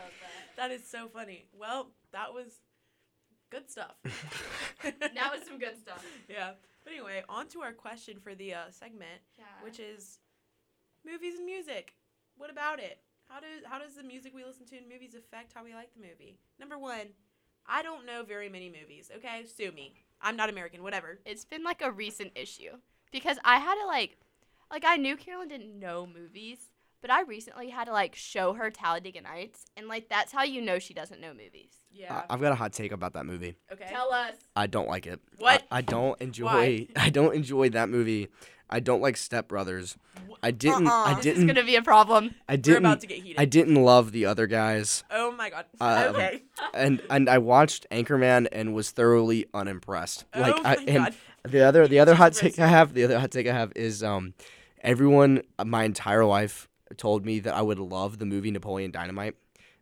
That 0.57 0.71
is 0.71 0.87
so 0.89 1.09
funny. 1.09 1.47
Well, 1.53 1.89
that 2.13 2.33
was 2.33 2.61
good 3.51 3.71
stuff. 3.71 3.97
that. 4.83 5.33
was 5.37 5.47
some 5.47 5.59
good 5.59 5.79
stuff. 5.81 6.05
yeah. 6.29 6.53
But 6.85 6.93
anyway, 6.93 7.23
on 7.29 7.49
to 7.49 7.61
our 7.61 7.73
question 7.73 8.19
for 8.23 8.35
the 8.35 8.55
uh, 8.55 8.71
segment, 8.71 9.21
Yeah. 9.39 9.45
which 9.65 9.79
is 9.79 10.19
movies 11.05 11.37
and 11.37 11.47
music. 11.47 11.95
What 12.37 12.51
about 12.51 12.81
it? 12.81 12.99
How 13.33 13.41
does 13.41 13.65
how 13.65 13.79
does 13.79 13.95
the 13.95 14.03
music 14.03 14.35
we 14.35 14.45
listen 14.45 14.67
to 14.67 14.77
in 14.77 14.89
movies 14.89 15.15
affect 15.15 15.55
how 15.55 15.65
we 15.65 15.73
like 15.75 15.89
the 15.95 16.01
movie? 16.03 16.37
Number 16.61 16.79
one, 16.79 17.09
I 17.67 17.83
don't 17.83 18.05
know 18.05 18.23
very 18.25 18.51
many 18.51 18.69
movies. 18.69 19.11
Okay, 19.17 19.45
sue 19.47 19.73
me. 19.73 19.95
I'm 20.21 20.37
not 20.37 20.51
American. 20.51 20.83
Whatever. 20.83 21.19
it's 21.25 21.45
been 21.47 21.65
like 21.65 21.81
a 21.83 21.91
recent 21.91 22.33
issue 22.37 22.73
because 23.11 23.39
I 23.45 23.57
had 23.59 23.75
to 23.81 23.87
like, 23.87 24.19
like 24.71 24.85
I 24.87 24.97
knew 24.97 25.17
Carolyn 25.17 25.49
didn't 25.49 25.79
know 25.79 26.07
movies, 26.07 26.59
but 27.01 27.11
I 27.11 27.23
recently 27.23 27.71
had 27.71 27.87
to 27.87 27.93
like 27.93 28.15
show 28.15 28.53
her 28.53 28.71
Talladega 28.71 29.23
Nights, 29.23 29.65
and 29.79 29.89
like 29.89 30.11
that's 30.11 30.31
how 30.33 30.43
you 30.43 30.61
know 30.61 30.79
she 30.79 30.93
doesn't 30.93 31.21
know 31.21 31.33
movies. 31.33 31.73
Yeah. 31.91 32.23
I- 32.29 32.35
I've 32.35 32.41
got 32.43 32.53
a 32.53 32.57
hot 32.57 32.75
take 32.75 32.93
about 32.93 33.15
that 33.15 33.25
movie. 33.25 33.57
okay. 33.73 33.87
Tell 33.89 34.13
us. 34.13 34.35
I 34.55 34.67
don't 34.67 34.89
like 34.89 35.07
it. 35.07 35.21
What? 35.39 35.63
I, 35.71 35.79
I 35.79 35.81
don't 35.81 36.21
enjoy. 36.21 36.45
Why? 36.45 36.87
I 36.97 37.09
don't 37.09 37.35
enjoy 37.35 37.71
that 37.71 37.89
movie. 37.89 38.29
I 38.73 38.81
don't 38.81 39.01
like 39.03 39.17
Step 39.17 39.47
Brothers. 39.49 39.97
I 40.43 40.51
didn't. 40.51 40.89
Uh-uh. 40.89 41.05
I 41.05 41.15
This 41.15 41.25
This 41.25 41.33
is 41.35 41.39
didn't. 41.41 41.47
gonna 41.55 41.67
be 41.67 41.77
a 41.77 41.83
problem. 41.83 42.35
I 42.49 42.55
We're 42.55 42.57
didn't. 42.57 42.87
about 42.87 43.01
to 43.03 43.07
get 43.07 43.19
heated. 43.19 43.39
I 43.41 43.45
didn't 43.45 43.77
love 43.77 44.11
the 44.13 44.27
other 44.27 44.47
guys. 44.47 45.05
oh 45.11 45.31
my 45.33 45.51
god. 45.51 45.67
Um, 45.81 46.15
okay. 46.17 46.43
and 46.75 47.01
and 47.11 47.29
I 47.29 47.39
watched 47.39 47.87
Anchorman 47.91 48.49
and 48.51 48.75
was 48.75 48.91
thoroughly 48.91 49.47
unimpressed. 49.55 50.25
Like 50.35 50.55
oh 50.57 50.63
I, 50.65 50.77
my 50.77 50.85
and 50.89 51.05
god. 51.05 51.15
the 51.45 51.61
other 51.61 51.87
the 51.87 52.01
other 52.01 52.15
hot 52.15 52.33
take 52.33 52.59
I 52.59 52.67
have 52.67 52.95
the 52.95 53.05
other 53.05 53.21
hot 53.21 53.31
take 53.31 53.47
I 53.47 53.53
have 53.53 53.73
is 53.77 54.03
um 54.03 54.35
everyone 54.81 55.43
uh, 55.59 55.65
my 55.65 55.85
entire 55.85 56.25
life 56.25 56.69
told 56.97 57.25
me 57.25 57.39
that 57.41 57.55
I 57.55 57.63
would 57.63 57.79
love 57.79 58.19
the 58.19 58.27
movie 58.27 58.51
Napoleon 58.51 58.91
Dynamite. 58.91 59.37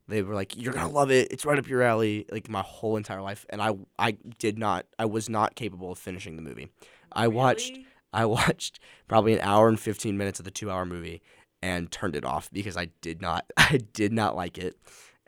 They 0.08 0.22
were 0.22 0.34
like, 0.34 0.56
"You're 0.56 0.72
gonna 0.72 0.90
love 0.90 1.10
it. 1.12 1.28
It's 1.30 1.44
right 1.44 1.58
up 1.58 1.68
your 1.68 1.82
alley." 1.82 2.26
Like 2.32 2.48
my 2.48 2.62
whole 2.62 2.96
entire 2.96 3.22
life, 3.22 3.46
and 3.50 3.62
I 3.62 3.76
I 3.98 4.16
did 4.40 4.58
not. 4.58 4.86
I 4.98 5.04
was 5.04 5.28
not 5.28 5.54
capable 5.54 5.92
of 5.92 5.98
finishing 5.98 6.34
the 6.36 6.42
movie. 6.42 6.68
I 7.12 7.28
watched 7.28 7.70
Really? 7.70 7.86
I 8.12 8.24
watched 8.26 8.80
probably 9.08 9.34
an 9.34 9.40
hour 9.40 9.68
and 9.68 9.78
15 9.78 10.16
minutes 10.16 10.38
of 10.38 10.44
the 10.44 10.50
2-hour 10.50 10.86
movie 10.86 11.22
and 11.62 11.90
turned 11.90 12.16
it 12.16 12.24
off 12.24 12.50
because 12.52 12.76
I 12.76 12.86
did 13.00 13.20
not 13.20 13.44
I 13.56 13.80
did 13.92 14.12
not 14.12 14.36
like 14.36 14.58
it 14.58 14.76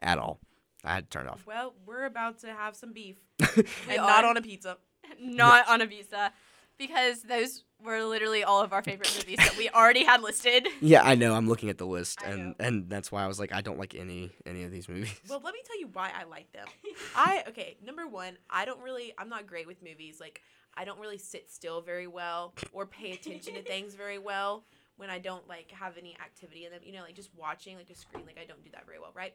at 0.01 0.19
all. 0.19 0.41
I 0.85 0.95
had 0.95 1.11
to 1.11 1.19
turn 1.19 1.27
it 1.27 1.31
off. 1.31 1.47
Well, 1.47 1.75
we're 1.87 2.05
about 2.05 2.41
to 2.41 2.49
have 2.49 2.75
some 2.75 2.93
beef, 2.93 3.19
We 3.57 3.65
and 3.89 3.99
not 3.99 4.25
on 4.25 4.37
a 4.37 4.43
pizza. 4.43 4.79
Not 5.21 5.69
on 5.69 5.81
a 5.81 5.87
visa, 5.87 6.33
because 6.79 7.23
those 7.23 7.65
were 7.85 8.03
literally 8.03 8.43
all 8.43 8.63
of 8.63 8.73
our 8.73 8.83
favorite 8.83 9.15
movies 9.17 9.37
that 9.37 9.57
we 9.57 9.69
already 9.71 10.05
had 10.05 10.23
listed. 10.23 10.67
Yeah, 10.81 11.03
I 11.03 11.15
know. 11.15 11.35
I'm 11.35 11.49
looking 11.49 11.69
at 11.69 11.79
the 11.79 11.87
list, 11.87 12.21
and 12.25 12.55
and 12.59 12.89
that's 12.89 13.13
why 13.13 13.23
I 13.23 13.27
was 13.27 13.39
like, 13.39 13.53
I 13.53 13.61
don't 13.61 13.79
like 13.79 13.95
any 13.95 14.31
any 14.47 14.65
of 14.65 14.71
these 14.71 14.89
movies. 14.89 15.15
Well, 15.29 15.41
let 15.45 15.55
me 15.55 15.61
tell 15.65 15.79
you 15.79 15.89
why 15.93 16.11
I 16.19 16.25
like 16.25 16.53
them. 16.53 16.67
I 17.15 17.45
okay, 17.49 17.77
number 17.85 18.07
one, 18.07 18.39
I 18.51 18.65
don't 18.65 18.81
really 18.81 19.13
I'm 19.19 19.29
not 19.29 19.47
great 19.47 19.67
with 19.67 19.83
movies. 19.83 20.19
Like 20.21 20.41
I 20.77 20.85
don't 20.85 20.99
really 20.99 21.19
sit 21.19 21.51
still 21.51 21.81
very 21.81 22.07
well 22.07 22.55
or 22.73 22.87
pay 22.87 23.13
attention 23.13 23.55
to 23.55 23.63
things 23.73 23.95
very 23.95 24.19
well 24.19 24.65
when 24.97 25.11
I 25.11 25.19
don't 25.19 25.47
like 25.49 25.71
have 25.73 25.99
any 25.99 26.17
activity 26.21 26.65
in 26.65 26.73
them. 26.73 26.81
You 26.85 26.93
know, 26.93 27.03
like 27.03 27.15
just 27.15 27.31
watching 27.37 27.77
like 27.77 27.91
a 27.91 27.95
screen, 27.95 28.25
like 28.27 28.39
I 28.41 28.47
don't 28.47 28.63
do 28.65 28.71
that 28.73 28.87
very 28.87 28.99
well, 28.99 29.13
right? 29.15 29.35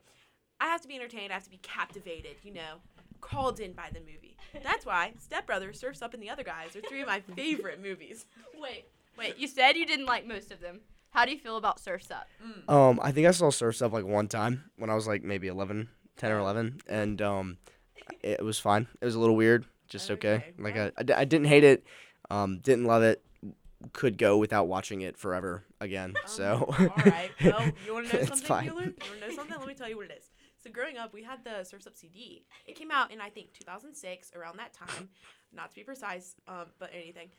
I 0.60 0.65
have 0.67 0.82
to 0.82 0.88
be 0.88 0.95
entertained, 0.95 1.32
I 1.32 1.36
have 1.36 1.43
to 1.43 1.50
be 1.50 1.60
captivated, 1.62 2.38
you 2.43 2.54
know, 2.54 2.82
called 3.21 3.60
in 3.60 3.73
by 3.73 3.89
the 3.93 4.00
movie. 4.00 4.38
That's 4.63 4.86
why 4.86 5.13
Step 5.19 5.45
Brothers, 5.45 5.80
Surfs 5.80 6.02
Up 6.02 6.13
and 6.13 6.23
the 6.23 6.30
Other 6.30 6.43
Guys 6.43 6.76
are 6.76 6.82
three 6.82 7.02
of 7.02 7.08
my 7.08 7.21
favorite 7.36 7.82
movies. 7.82 8.26
Wait, 8.60 8.86
wait. 9.17 9.38
You 9.38 9.47
said 9.47 9.78
you 9.78 9.86
didn't 9.86 10.08
like 10.08 10.26
most 10.26 10.52
of 10.52 10.60
them. 10.60 10.80
How 11.12 11.26
do 11.26 11.32
you 11.32 11.38
feel 11.38 11.58
about 11.58 11.80
Surfs 11.80 12.10
Up? 12.12 12.28
Um, 12.67 13.00
I 13.02 13.12
think 13.12 13.28
I 13.28 13.32
saw 13.32 13.50
Surf's 13.52 13.82
Up 13.82 13.93
like 13.93 14.06
one 14.06 14.28
time 14.28 14.71
when 14.78 14.89
I 14.89 14.95
was 14.95 15.08
like 15.08 15.23
maybe 15.23 15.47
11, 15.47 15.89
10 16.17 16.32
or 16.32 16.39
11, 16.39 16.82
and 16.88 17.21
um, 17.21 17.58
it 18.23 18.43
was 18.43 18.60
fine. 18.60 18.88
It 19.00 19.06
was 19.06 19.15
a 19.15 19.19
little 19.19 19.36
weird, 19.36 19.65
just 19.88 20.12
okay. 20.12 20.28
Okay, 20.30 20.54
Like. 20.58 20.78
I, 20.78 20.91
I, 21.21 21.26
didn't 21.26 21.47
hate 21.47 21.63
it, 21.63 21.86
um, 22.30 22.60
didn't 22.60 22.86
love 22.86 23.04
it. 23.04 23.23
Could 23.93 24.17
go 24.17 24.38
without 24.38 24.67
watching 24.67 25.02
it 25.02 25.17
forever 25.17 25.63
again. 25.80 26.15
So. 26.26 26.73
Um, 26.78 26.89
all 26.89 27.04
right. 27.06 27.30
Well, 27.43 27.71
you 27.86 27.93
want 27.93 28.10
to 28.10 28.17
know 28.26 28.36
something? 28.36 28.65
You 28.65 28.73
want 28.73 29.00
to 29.00 29.19
know 29.19 29.36
something? 29.36 29.58
Let 29.58 29.67
me 29.67 29.76
tell 29.76 29.88
you 29.88 29.97
what 29.97 30.08
it 30.08 30.17
is. 30.17 30.30
So 30.63 30.71
growing 30.71 30.97
up, 30.97 31.13
we 31.13 31.23
had 31.23 31.43
the 31.43 31.63
Surfs 31.63 31.86
Up 31.86 31.95
CD. 31.95 32.43
It 32.65 32.76
came 32.76 32.89
out 32.89 33.12
in 33.12 33.21
I 33.21 33.30
think 33.30 33.54
2006, 33.54 34.32
around 34.36 34.58
that 34.58 34.73
time, 34.73 35.10
not 35.54 35.69
to 35.69 35.76
be 35.76 35.84
precise, 35.84 36.36
um, 36.47 36.65
but 36.80 36.89
anything 36.93 37.30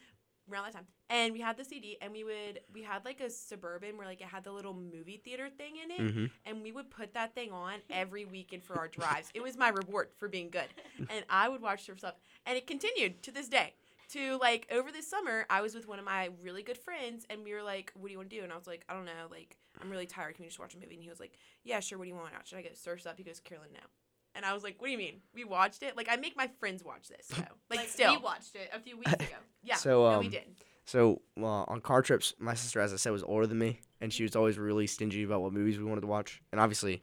around 0.51 0.65
that 0.65 0.73
time. 0.75 0.87
And 1.11 1.33
we 1.33 1.41
had 1.41 1.57
the 1.57 1.65
CD, 1.65 1.97
and 2.03 2.13
we 2.13 2.25
would 2.25 2.61
we 2.73 2.83
had 2.83 3.05
like 3.05 3.21
a 3.21 3.31
suburban 3.31 3.97
where 3.97 4.07
like 4.07 4.21
it 4.21 4.27
had 4.29 4.45
the 4.45 4.53
little 4.53 4.75
movie 4.75 5.21
theater 5.25 5.49
thing 5.49 5.75
in 5.83 5.91
it, 5.91 6.01
Mm-hmm. 6.01 6.27
and 6.47 6.63
we 6.63 6.73
would 6.73 6.91
put 6.91 7.15
that 7.15 7.35
thing 7.35 7.51
on 7.53 7.81
every 7.91 8.25
weekend 8.25 8.63
for 8.65 8.77
our 8.79 8.89
drives. 8.89 9.31
it 9.35 9.43
was 9.43 9.57
my 9.57 9.69
reward 9.69 10.09
for 10.17 10.29
being 10.29 10.51
good, 10.51 10.69
and 11.11 11.25
I 11.31 11.49
would 11.49 11.63
watch 11.63 11.85
Surfs 11.85 12.05
Up, 12.05 12.21
and 12.47 12.57
it 12.57 12.67
continued 12.67 13.23
to 13.23 13.31
this 13.33 13.49
day. 13.49 13.75
To 14.13 14.39
like 14.39 14.67
over 14.73 14.91
this 14.91 15.07
summer, 15.07 15.45
I 15.51 15.61
was 15.61 15.75
with 15.75 15.87
one 15.87 15.99
of 15.99 16.05
my 16.07 16.31
really 16.43 16.63
good 16.63 16.79
friends, 16.79 17.27
and 17.29 17.45
we 17.45 17.53
were 17.53 17.63
like, 17.63 17.93
"What 17.95 18.07
do 18.09 18.13
you 18.13 18.19
want 18.19 18.31
to 18.31 18.37
do?" 18.39 18.43
And 18.43 18.51
I 18.51 18.57
was 18.57 18.67
like, 18.67 18.83
"I 18.89 18.95
don't 18.95 19.05
know. 19.05 19.27
Like, 19.31 19.59
I'm 19.83 19.91
really 19.91 20.07
tired. 20.07 20.35
Can 20.35 20.45
we 20.45 20.49
just 20.49 20.59
watch 20.59 20.75
a 20.75 20.79
movie?" 20.79 20.95
And 20.95 21.03
he 21.03 21.11
was 21.11 21.21
like, 21.21 21.35
"Yeah, 21.63 21.81
sure. 21.81 21.99
What 21.99 22.05
do 22.05 22.09
you 22.09 22.15
want 22.15 22.29
to 22.31 22.35
watch?" 22.35 22.53
And 22.53 22.59
I 22.59 22.63
go, 22.63 22.71
"Surfs 22.73 23.05
Up." 23.05 23.19
He 23.19 23.23
goes, 23.23 23.39
"Carolyn, 23.39 23.69
no." 23.75 23.81
And 24.35 24.45
I 24.45 24.53
was 24.53 24.63
like, 24.63 24.77
"What 24.79 24.87
do 24.87 24.93
you 24.93 24.99
mean? 24.99 25.21
We 25.35 25.45
watched 25.45 25.83
it? 25.83 25.97
Like, 25.97 26.09
I 26.11 26.17
make 26.17 26.37
my 26.37 26.49
friends 26.61 26.85
watch 26.85 27.09
this, 27.09 27.27
so 27.29 27.43
like, 27.71 27.89
still, 27.89 28.13
we 28.13 28.19
watched 28.19 28.55
it 28.55 28.71
a 28.73 28.79
few 28.79 28.97
weeks 28.97 29.13
ago. 29.15 29.25
yeah. 29.63 29.77
So, 29.77 30.11
no, 30.11 30.19
we 30.21 30.27
um, 30.27 30.31
did. 30.31 30.45
So 30.85 31.21
well, 31.37 31.65
on 31.69 31.81
car 31.81 32.03
trips, 32.03 32.35
my 32.39 32.55
sister, 32.55 32.81
as 32.81 32.93
I 32.93 32.97
said, 32.97 33.13
was 33.13 33.23
older 33.23 33.47
than 33.47 33.59
me, 33.59 33.81
and 34.01 34.13
she 34.13 34.23
was 34.23 34.35
always 34.37 34.59
really 34.59 34.87
stingy 34.87 35.23
about 35.23 35.43
what 35.43 35.53
movies 35.53 35.79
we 35.79 35.85
wanted 35.85 36.01
to 36.03 36.07
watch. 36.07 36.41
And 36.51 36.61
obviously, 36.61 37.03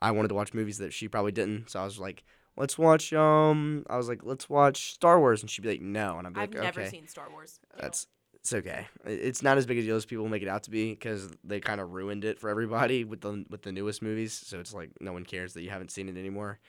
I 0.00 0.10
wanted 0.12 0.28
to 0.28 0.34
watch 0.34 0.54
movies 0.54 0.78
that 0.78 0.92
she 0.92 1.08
probably 1.08 1.32
didn't. 1.32 1.70
So 1.70 1.80
I 1.80 1.84
was 1.84 1.98
like, 1.98 2.24
"Let's 2.56 2.78
watch." 2.78 3.12
Um, 3.12 3.84
I 3.90 3.96
was 3.96 4.08
like, 4.08 4.24
"Let's 4.24 4.48
watch 4.48 4.94
Star 4.94 5.18
Wars," 5.18 5.42
and 5.42 5.50
she'd 5.50 5.62
be 5.62 5.68
like, 5.68 5.82
"No," 5.82 6.18
and 6.18 6.26
I'd 6.26 6.32
be 6.32 6.40
like, 6.40 6.48
okay. 6.50 6.58
I've 6.58 6.64
never 6.64 6.80
"Okay." 6.82 6.90
seen 6.90 7.08
Star 7.08 7.28
Wars. 7.30 7.60
That's 7.78 8.06
it's 8.46 8.52
okay. 8.54 8.86
It's 9.04 9.42
not 9.42 9.58
as 9.58 9.66
big 9.66 9.78
a 9.78 9.82
deal 9.82 9.96
as 9.96 10.06
people 10.06 10.28
make 10.28 10.42
it 10.42 10.48
out 10.48 10.62
to 10.64 10.70
be 10.70 10.90
because 10.92 11.28
they 11.42 11.58
kind 11.58 11.80
of 11.80 11.90
ruined 11.90 12.24
it 12.24 12.38
for 12.38 12.48
everybody 12.48 13.02
with 13.02 13.20
the 13.20 13.44
with 13.50 13.62
the 13.62 13.72
newest 13.72 14.02
movies. 14.02 14.32
So 14.32 14.60
it's 14.60 14.72
like 14.72 14.90
no 15.00 15.12
one 15.12 15.24
cares 15.24 15.52
that 15.54 15.62
you 15.62 15.70
haven't 15.70 15.90
seen 15.90 16.08
it 16.08 16.16
anymore. 16.16 16.60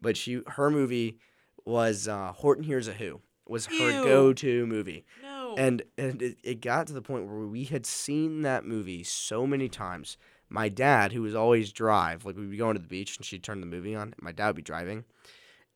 But 0.00 0.16
she 0.16 0.42
her 0.46 0.70
movie 0.70 1.18
was 1.64 2.06
uh, 2.06 2.30
Horton 2.32 2.62
Hears 2.62 2.86
a 2.86 2.92
Who 2.92 3.20
was 3.48 3.66
her 3.66 3.90
Ew. 3.90 4.04
go 4.04 4.32
to 4.32 4.64
movie, 4.66 5.04
No. 5.22 5.56
and 5.58 5.82
and 5.98 6.22
it, 6.22 6.38
it 6.44 6.60
got 6.60 6.86
to 6.86 6.92
the 6.92 7.02
point 7.02 7.26
where 7.26 7.46
we 7.46 7.64
had 7.64 7.84
seen 7.84 8.42
that 8.42 8.64
movie 8.64 9.02
so 9.02 9.44
many 9.44 9.68
times. 9.68 10.16
My 10.48 10.68
dad, 10.68 11.12
who 11.12 11.22
was 11.22 11.34
always 11.34 11.72
drive, 11.72 12.24
like 12.24 12.36
we'd 12.36 12.50
be 12.50 12.56
going 12.56 12.76
to 12.76 12.82
the 12.82 12.86
beach 12.86 13.16
and 13.16 13.26
she'd 13.26 13.42
turn 13.42 13.60
the 13.60 13.66
movie 13.66 13.96
on. 13.96 14.14
My 14.20 14.30
dad 14.30 14.46
would 14.48 14.56
be 14.56 14.62
driving, 14.62 15.04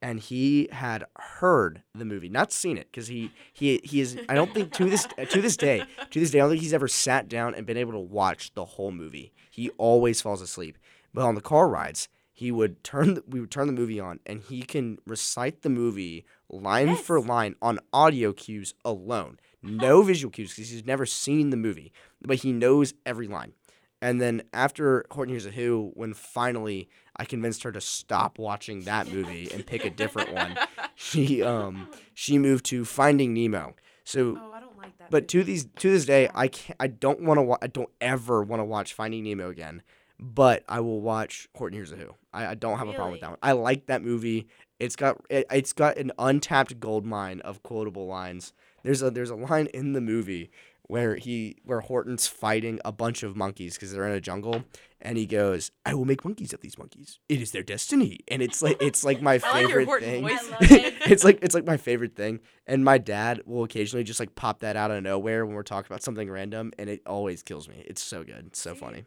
and 0.01 0.21
he 0.21 0.69
had 0.71 1.05
heard 1.19 1.83
the 1.95 2.05
movie, 2.05 2.29
not 2.29 2.53
seen 2.53 2.77
it, 2.77 2.89
because 2.91 3.09
he 3.09 3.33
he 3.53 3.81
he 3.85 4.01
is. 4.01 4.19
I 4.29 4.35
don't 4.35 4.53
think 4.53 4.73
to 4.75 4.89
this 4.89 5.07
to 5.31 5.43
this 5.43 5.57
day 5.57 5.85
to 6.11 6.21
this 6.21 6.31
day 6.31 6.39
I 6.39 6.43
don't 6.43 6.51
think 6.51 6.63
he's 6.63 6.75
ever 6.75 6.89
sat 6.89 7.29
down 7.29 7.55
and 7.55 7.67
been 7.67 7.77
able 7.77 7.93
to 7.93 7.99
watch 7.99 8.55
the 8.55 8.65
whole 8.65 8.93
movie. 8.93 9.33
He 9.51 9.71
always 9.71 10.21
falls 10.21 10.41
asleep. 10.41 10.79
But 11.13 11.25
on 11.25 11.35
the 11.35 11.41
car 11.41 11.69
rides, 11.69 12.09
he 12.33 12.53
would 12.53 12.85
turn 12.85 13.15
the, 13.15 13.25
we 13.27 13.41
would 13.41 13.51
turn 13.51 13.67
the 13.67 13.73
movie 13.73 13.99
on, 13.99 14.21
and 14.25 14.41
he 14.41 14.63
can 14.63 14.99
recite 15.07 15.63
the 15.63 15.69
movie 15.69 16.25
line 16.49 16.95
for 16.95 17.21
line 17.21 17.57
on 17.61 17.81
audio 17.93 18.33
cues 18.33 18.75
alone, 18.85 19.41
no 19.63 20.03
visual 20.03 20.31
cues, 20.31 20.55
because 20.55 20.71
he's 20.71 20.87
never 20.87 21.05
seen 21.05 21.51
the 21.51 21.57
movie, 21.57 21.93
but 22.23 22.39
he 22.39 22.53
knows 22.53 22.95
every 23.05 23.27
line. 23.27 23.55
And 24.01 24.21
then 24.21 24.43
after 24.53 25.05
Horton 25.11 25.33
Hears 25.33 25.47
a 25.47 25.51
Who, 25.51 25.91
when 25.95 26.15
finally 26.15 26.89
I 27.17 27.25
convinced 27.25 27.65
her 27.65 27.73
to 27.73 27.81
stop 27.81 28.39
watching 28.39 28.83
that 28.83 29.11
movie 29.13 29.51
and 29.53 29.67
pick 29.67 29.85
a 29.85 29.91
different 29.91 30.33
one, 30.33 30.57
she 30.95 31.43
um 31.43 31.89
she 32.15 32.39
moved 32.39 32.65
to 32.67 32.85
Finding 32.85 33.35
Nemo. 33.35 33.75
So, 34.05 34.39
Oh, 34.41 34.53
I 34.53 34.61
don't 34.61 34.77
like 34.79 34.97
that. 34.99 35.11
but 35.11 35.23
movie. 35.25 35.27
to 35.27 35.45
these 35.45 35.65
to 35.77 35.91
this 35.91 36.05
day, 36.07 36.29
I 36.35 36.49
can't. 36.49 36.77
I 36.81 36.87
don't 36.87 37.23
want 37.23 37.39
to. 37.39 37.43
Wa- 37.43 37.59
I 37.61 37.67
don't 37.67 37.91
ever 38.01 38.43
want 38.43 38.61
to 38.61 38.65
watch 38.65 38.95
Finding 38.95 39.25
Nemo 39.25 39.51
again. 39.51 39.83
But 40.21 40.65
I 40.69 40.81
will 40.81 41.01
watch 41.01 41.49
Horton 41.57 41.77
Hears 41.77 41.93
a 41.93 41.97
Who. 41.97 42.15
I, 42.33 42.47
I 42.49 42.55
don't 42.55 42.79
have 42.79 42.89
a 42.89 42.93
problem 42.93 43.13
with 43.13 43.21
that 43.21 43.31
one. 43.31 43.39
I 43.43 43.53
like 43.53 43.87
that 43.87 44.03
movie. 44.03 44.49
It's 44.81 44.97
got 44.97 45.21
it, 45.29 45.47
it's 45.51 45.73
got 45.73 45.97
an 45.99 46.11
untapped 46.19 46.81
gold 46.81 47.05
mine 47.05 47.41
of 47.41 47.63
quotable 47.63 48.07
lines. 48.07 48.53
There's 48.85 49.03
a 49.03 49.11
there's 49.11 49.31
a 49.31 49.35
line 49.37 49.67
in 49.75 49.93
the 49.93 50.01
movie 50.01 50.51
where 50.89 51.17
he 51.17 51.57
where 51.63 51.81
Horton's 51.81 52.27
fighting 52.27 52.81
a 52.85 52.91
bunch 52.93 53.23
of 53.23 53.37
monkeys 53.37 53.75
because 53.75 53.93
they're 53.93 54.07
in 54.07 54.13
a 54.15 54.21
jungle, 54.21 54.65
and 55.01 55.17
he 55.17 55.27
goes, 55.27 55.71
"I 55.87 55.95
will 55.95 56.05
make 56.05 56.25
monkeys 56.25 56.53
of 56.53 56.61
these 56.61 56.77
monkeys. 56.77 57.21
It 57.29 57.41
is 57.41 57.53
their 57.53 57.63
destiny." 57.63 58.19
And 58.29 58.43
it's 58.43 58.61
like 58.61 58.83
it's 58.83 59.05
like 59.05 59.23
my 59.23 59.35
I 59.45 59.63
like 59.63 59.67
favorite 59.67 60.01
thing. 60.03 60.23
voice. 60.23 60.41
I 60.47 60.51
love 60.51 60.73
it. 60.73 60.95
it's 61.07 61.25
like 61.25 61.39
it's 61.43 61.55
like 61.55 61.67
my 61.67 61.77
favorite 61.77 62.17
thing. 62.17 62.41
And 62.67 62.85
my 62.85 62.99
dad 62.99 63.43
will 63.47 63.65
occasionally 63.65 64.03
just 64.05 64.19
like 64.19 64.35
pop 64.35 64.61
that 64.61 64.77
out 64.77 64.91
of 64.91 65.03
nowhere 65.03 65.47
when 65.47 65.55
we're 65.55 65.63
talking 65.63 65.87
about 65.91 66.03
something 66.03 66.29
random, 66.31 66.73
and 66.79 66.91
it 66.91 67.03
always 67.07 67.43
kills 67.43 67.69
me. 67.69 67.85
It's 67.87 68.03
so 68.03 68.25
good, 68.25 68.47
it's 68.49 68.61
so 68.61 68.75
funny. 68.75 69.05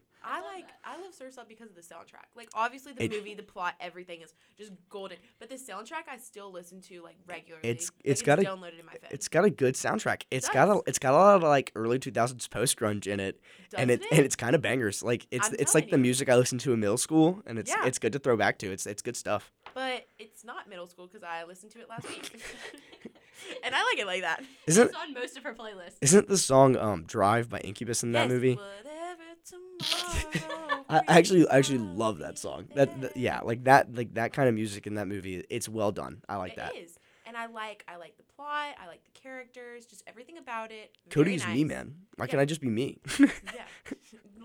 I 1.21 1.25
like 1.25 1.31
I 1.31 1.33
love 1.33 1.33
Surf's 1.33 1.37
Up 1.37 1.47
because 1.47 1.69
of 1.69 1.75
the 1.75 1.81
soundtrack. 1.81 2.25
Like 2.35 2.49
obviously 2.53 2.93
the 2.93 3.03
It- 3.03 3.11
movie, 3.11 3.33
the 3.35 3.43
plot, 3.43 3.75
everything 3.79 4.21
is 4.21 4.33
just 4.57 4.71
golden. 4.89 5.17
But 5.39 5.49
the 5.49 5.55
soundtrack 5.55 6.07
I 6.11 6.17
still 6.17 6.51
listen 6.51 6.81
to 6.81 7.01
like 7.01 7.15
regularly. 7.27 7.67
It's- 7.67 7.91
Like, 7.91 8.01
it's 8.05 8.21
got 8.21 8.39
a- 8.39 8.43
downloaded 8.43 8.79
in 8.79 8.85
my 8.85 8.93
phone. 8.93 9.09
It's 9.11 9.27
got 9.27 9.45
a 9.45 9.49
good 9.49 9.75
soundtrack. 9.75 10.23
It's 10.31 10.49
got 10.49 10.69
a 10.69 10.81
it's 10.87 10.99
got 10.99 11.13
a 11.13 11.17
lot 11.17 11.35
of 11.37 11.43
like 11.43 11.71
early 11.75 11.99
two 11.99 12.11
thousands 12.11 12.47
post 12.47 12.77
grunge 12.77 13.07
in 13.07 13.19
it, 13.19 13.39
and 13.77 13.89
Doesn't 13.89 14.03
it, 14.03 14.11
and 14.11 14.25
it's 14.25 14.35
kind 14.35 14.55
of 14.55 14.61
bangers. 14.61 15.03
Like 15.03 15.27
it's 15.31 15.47
I'm 15.49 15.55
it's 15.59 15.73
like 15.75 15.85
telling 15.85 15.91
the 15.91 15.97
music 15.99 16.29
I 16.29 16.35
listened 16.35 16.61
to 16.61 16.73
in 16.73 16.79
middle 16.79 16.97
school, 16.97 17.41
and 17.45 17.57
it's 17.59 17.69
Yeah. 17.69 17.85
it's 17.85 17.99
good 17.99 18.13
to 18.13 18.19
throw 18.19 18.35
back 18.37 18.57
to. 18.59 18.71
It's 18.71 18.85
it's 18.85 19.01
good 19.01 19.15
stuff. 19.17 19.51
But 19.73 20.07
it's 20.19 20.43
not 20.43 20.67
middle 20.67 20.87
school 20.87 21.07
because 21.07 21.23
I 21.23 21.43
listened 21.45 21.71
to 21.73 21.79
it 21.79 21.87
last 21.89 22.07
week, 22.09 22.29
and 23.63 23.73
I 23.73 23.83
like 23.83 23.99
it 23.99 24.05
like 24.05 24.21
that. 24.21 24.43
Isn't 24.67 24.87
it's 24.89 24.97
on 24.97 25.13
most 25.13 25.37
of 25.37 25.43
her 25.43 25.53
playlists. 25.53 25.97
isn't 26.01 26.27
the 26.27 26.37
song 26.37 26.75
um 26.75 27.03
Drive 27.05 27.49
by 27.49 27.59
Incubus 27.59 28.03
in 28.03 28.11
that 28.13 28.23
Yes, 28.23 28.29
movie? 28.31 28.55
Whatever 28.55 29.23
tomorrow 29.45 30.70
I 30.91 31.01
I 31.07 31.17
actually 31.17 31.47
I 31.47 31.57
actually 31.57 31.79
love 31.79 32.19
that 32.19 32.37
song. 32.37 32.67
That, 32.75 33.01
that 33.01 33.17
yeah, 33.17 33.39
like 33.41 33.63
that 33.63 33.95
like 33.95 34.13
that 34.15 34.33
kind 34.33 34.47
of 34.49 34.55
music 34.55 34.85
in 34.87 34.95
that 34.95 35.07
movie. 35.07 35.43
It's 35.49 35.67
well 35.69 35.91
done. 35.91 36.21
I 36.29 36.35
like 36.37 36.53
It 36.53 36.57
that. 36.57 36.75
is. 36.75 36.97
And 37.25 37.37
I 37.37 37.45
like 37.45 37.83
I 37.87 37.95
like 37.95 38.17
the 38.17 38.23
plot. 38.23 38.75
I 38.81 38.87
like 38.87 39.03
the 39.03 39.11
characters. 39.19 39.85
Just 39.85 40.03
everything 40.07 40.37
about 40.37 40.71
it. 40.71 40.91
very 41.09 41.25
Cody's 41.37 41.47
me, 41.47 41.63
man. 41.63 41.95
Why 42.17 42.25
Yeah. 42.25 42.31
can't 42.31 42.41
I 42.41 42.45
just 42.45 42.61
be 42.61 42.69
me? 42.69 42.99
Yeah, 43.19 43.65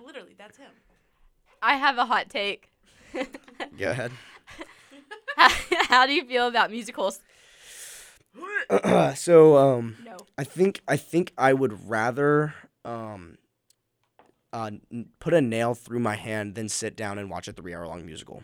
literally, 0.07 0.35
that's 0.39 0.57
him. 0.57 0.71
I 1.63 1.75
have 1.77 1.99
a 1.99 2.05
hot 2.07 2.29
take. 2.29 2.71
Go 3.79 3.91
ahead. 3.91 4.13
how, 5.37 5.49
how 5.89 6.07
do 6.07 6.13
you 6.13 6.25
feel 6.25 6.47
about 6.47 6.71
musicals? 6.71 7.21
so 9.15 9.57
um 9.57 9.97
No. 10.05 10.17
I 10.39 10.45
think 10.45 10.81
I 10.87 10.97
think 10.97 11.33
I 11.39 11.53
would 11.55 11.89
rather 11.89 12.55
um 12.85 13.39
uh 14.57 14.71
put 15.19 15.35
a 15.35 15.41
nail 15.41 15.75
through 15.75 15.99
my 15.99 16.17
hand 16.17 16.55
then 16.55 16.69
sit 16.69 16.97
down 16.97 17.19
and 17.19 17.29
watch 17.29 17.47
a 17.47 17.53
3-hour 17.53 17.87
long 17.87 18.07
musical. 18.07 18.43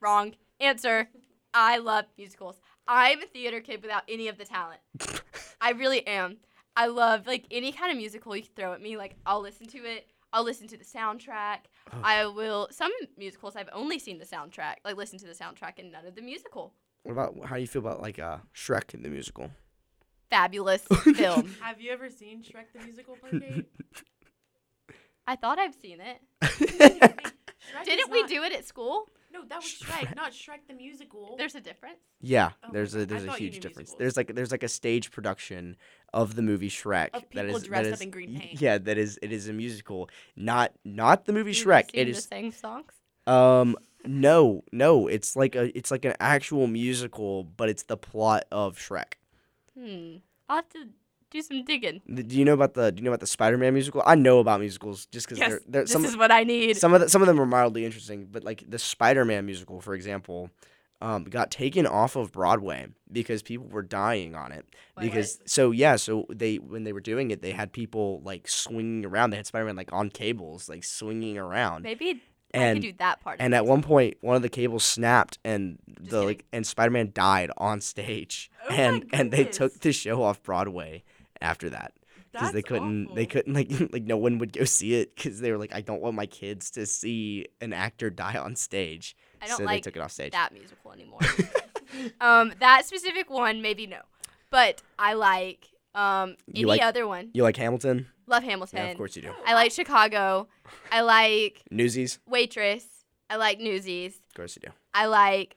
Wrong. 0.00 0.34
Answer. 0.60 1.08
I 1.52 1.78
love 1.78 2.04
musicals. 2.16 2.60
I'm 2.86 3.22
a 3.22 3.26
theater 3.26 3.60
kid 3.60 3.82
without 3.82 4.04
any 4.08 4.28
of 4.28 4.38
the 4.38 4.44
talent. 4.44 4.80
I 5.60 5.72
really 5.72 6.06
am. 6.06 6.36
I 6.76 6.86
love 6.86 7.26
like 7.26 7.44
any 7.50 7.72
kind 7.72 7.90
of 7.90 7.96
musical 7.98 8.36
you 8.36 8.44
throw 8.54 8.72
at 8.72 8.80
me. 8.80 8.96
Like 8.96 9.16
I'll 9.26 9.40
listen 9.40 9.66
to 9.68 9.78
it. 9.78 10.06
I'll 10.32 10.44
listen 10.44 10.68
to 10.68 10.76
the 10.76 10.84
soundtrack. 10.84 11.58
Oh. 11.92 12.00
I 12.04 12.26
will. 12.26 12.68
Some 12.70 12.92
musicals 13.16 13.56
I've 13.56 13.70
only 13.72 13.98
seen 13.98 14.18
the 14.18 14.26
soundtrack, 14.26 14.76
like 14.84 14.96
listen 14.96 15.18
to 15.18 15.26
the 15.26 15.32
soundtrack 15.32 15.78
and 15.78 15.90
none 15.90 16.06
of 16.06 16.14
the 16.14 16.22
musical. 16.22 16.72
What 17.02 17.12
about 17.12 17.34
how 17.46 17.56
do 17.56 17.60
you 17.60 17.66
feel 17.66 17.82
about 17.82 18.00
like 18.00 18.20
uh 18.20 18.38
Shrek 18.54 18.94
in 18.94 19.02
the 19.02 19.08
musical? 19.08 19.50
Fabulous 20.30 20.82
film. 21.16 21.54
Have 21.60 21.80
you 21.80 21.90
ever 21.90 22.10
seen 22.10 22.42
Shrek 22.42 22.72
the 22.72 22.84
musical, 22.84 23.16
Parkade? 23.16 23.64
I 25.28 25.36
thought 25.36 25.58
I've 25.58 25.74
seen 25.74 25.98
it. 26.00 26.20
Didn't 27.84 28.10
we 28.10 28.20
not- 28.22 28.28
do 28.30 28.42
it 28.42 28.52
at 28.52 28.64
school? 28.64 29.08
No, 29.30 29.44
that 29.46 29.56
was 29.58 29.66
Shrek, 29.66 30.16
not 30.16 30.32
Shrek 30.32 30.66
the 30.66 30.72
musical. 30.74 31.34
There's 31.36 31.54
a 31.54 31.60
difference. 31.60 31.98
yeah, 32.22 32.52
Oh 32.64 32.70
there's 32.72 32.94
a 32.94 33.04
there's 33.04 33.24
a 33.24 33.32
huge 33.34 33.56
difference. 33.60 33.90
musicals. 33.90 33.98
There's 33.98 34.16
like 34.16 34.34
there's 34.34 34.50
like 34.50 34.62
a 34.62 34.68
stage 34.68 35.10
production 35.10 35.76
of 36.14 36.34
the 36.34 36.40
movie 36.40 36.70
Shrek 36.70 37.08
Of 37.12 37.20
that 37.20 37.30
people 37.30 37.56
is 37.56 37.62
that 37.62 37.68
dressed 37.68 37.92
up 37.92 38.00
in 38.00 38.10
green 38.10 38.40
paint. 38.40 38.58
Yeah, 38.60 38.78
that 38.78 38.96
is 38.96 39.18
it 39.20 39.30
is 39.30 39.46
a 39.48 39.52
musical, 39.52 40.08
not 40.34 40.72
not 40.82 41.26
the 41.26 41.34
movie 41.34 41.50
You've 41.52 41.66
Shrek. 41.66 41.90
seen 41.92 42.08
It 42.08 42.14
the 42.14 42.20
same 42.22 42.52
songs. 42.52 42.92
Um, 43.26 43.76
no, 44.06 44.64
no, 44.72 45.08
it's 45.08 45.36
like 45.36 45.54
a 45.54 45.76
it's 45.76 45.90
like 45.90 46.06
an 46.06 46.14
actual 46.20 46.66
musical, 46.66 47.44
but 47.44 47.68
it's 47.68 47.82
the 47.82 47.98
plot 47.98 48.46
of 48.50 48.78
Shrek. 48.78 49.12
Hmm. 49.78 50.16
I'll 50.48 50.56
have 50.56 50.68
to 50.70 50.88
do 51.30 51.42
some 51.42 51.64
digging. 51.64 52.00
Do 52.12 52.36
you 52.36 52.44
know 52.44 52.54
about 52.54 52.74
the 52.74 52.90
Do 52.92 53.00
you 53.00 53.04
know 53.04 53.10
about 53.10 53.20
the 53.20 53.26
Spider-Man 53.26 53.74
musical? 53.74 54.02
I 54.06 54.14
know 54.14 54.38
about 54.38 54.60
musicals 54.60 55.06
just 55.06 55.26
because 55.26 55.38
Yes, 55.38 55.50
they're, 55.50 55.60
they're 55.68 55.82
This 55.82 55.92
some 55.92 56.04
is 56.04 56.16
what 56.16 56.30
I 56.30 56.44
need. 56.44 56.76
some 56.76 56.94
of 56.94 57.00
the, 57.00 57.08
some 57.08 57.22
of 57.22 57.28
them 57.28 57.40
are 57.40 57.46
mildly 57.46 57.84
interesting, 57.84 58.28
but 58.30 58.44
like 58.44 58.64
the 58.68 58.78
Spider-Man 58.78 59.44
musical, 59.46 59.80
for 59.80 59.94
example, 59.94 60.50
um, 61.00 61.24
got 61.24 61.50
taken 61.50 61.86
off 61.86 62.16
of 62.16 62.32
Broadway 62.32 62.88
because 63.12 63.42
people 63.42 63.66
were 63.68 63.82
dying 63.82 64.34
on 64.34 64.52
it. 64.52 64.66
Why 64.94 65.04
because 65.04 65.38
so 65.46 65.70
yeah, 65.70 65.96
so 65.96 66.26
they 66.30 66.56
when 66.56 66.84
they 66.84 66.92
were 66.92 67.00
doing 67.00 67.30
it, 67.30 67.42
they 67.42 67.52
had 67.52 67.72
people 67.72 68.20
like 68.24 68.48
swinging 68.48 69.04
around. 69.04 69.30
They 69.30 69.36
had 69.36 69.46
Spider-Man 69.46 69.76
like 69.76 69.92
on 69.92 70.10
cables, 70.10 70.68
like 70.68 70.82
swinging 70.84 71.38
around. 71.38 71.82
Maybe 71.84 72.22
I 72.54 72.58
and 72.58 72.76
could 72.76 72.82
do 72.88 72.92
that 72.98 73.20
part. 73.20 73.36
and 73.40 73.54
at 73.54 73.66
one 73.66 73.82
point 73.82 74.16
one 74.22 74.34
of 74.34 74.40
the 74.40 74.48
cables 74.48 74.82
snapped 74.82 75.38
and 75.44 75.78
the 75.86 76.02
kidding. 76.04 76.26
like 76.26 76.44
and 76.50 76.66
spider-man 76.66 77.10
died 77.12 77.50
on 77.58 77.82
stage 77.82 78.50
Oh 78.64 78.72
and 78.74 79.04
and 79.12 79.30
they 79.30 79.44
took 79.44 79.78
the 79.80 79.92
show 79.92 80.22
off 80.22 80.42
broadway 80.42 81.04
after 81.40 81.70
that 81.70 81.92
because 82.32 82.52
they 82.52 82.62
couldn't 82.62 83.14
they 83.14 83.26
couldn't 83.26 83.54
like 83.60 83.70
like 83.92 84.04
no 84.04 84.16
one 84.16 84.38
would 84.38 84.52
go 84.52 84.64
see 84.64 84.94
it 84.94 85.14
because 85.14 85.40
they 85.40 85.50
were 85.50 85.58
like 85.58 85.74
i 85.74 85.80
don't 85.80 86.02
want 86.02 86.14
my 86.14 86.26
kids 86.26 86.70
to 86.70 86.84
see 86.86 87.46
an 87.60 87.72
actor 87.72 88.10
die 88.10 88.36
on 88.36 88.54
stage 88.54 89.16
I 89.40 89.46
don't 89.46 89.58
so 89.58 89.64
like 89.64 89.76
they 89.76 89.90
took 89.90 89.96
it 89.96 90.00
off 90.00 90.12
stage. 90.12 90.32
that 90.32 90.52
musical 90.52 90.92
anymore. 90.92 91.20
um, 92.20 92.52
that 92.60 92.84
specific 92.86 93.30
one, 93.30 93.62
maybe 93.62 93.86
no, 93.86 94.00
but 94.50 94.82
I 94.98 95.14
like 95.14 95.68
um 95.94 96.36
any 96.54 96.64
like- 96.64 96.82
other 96.82 97.06
one. 97.06 97.30
You 97.32 97.42
like 97.42 97.56
Hamilton? 97.56 98.06
Love 98.26 98.42
Hamilton. 98.42 98.78
Yeah, 98.78 98.90
of 98.90 98.96
course 98.96 99.16
you 99.16 99.22
do. 99.22 99.32
I 99.46 99.54
like 99.54 99.72
Chicago. 99.72 100.48
I 100.92 101.00
like 101.00 101.62
Newsies? 101.70 102.18
Waitress. 102.26 102.84
I 103.30 103.36
like 103.36 103.58
Newsies. 103.58 104.16
Of 104.16 104.34
course 104.34 104.56
you 104.56 104.68
do. 104.68 104.72
I 104.92 105.06
like 105.06 105.56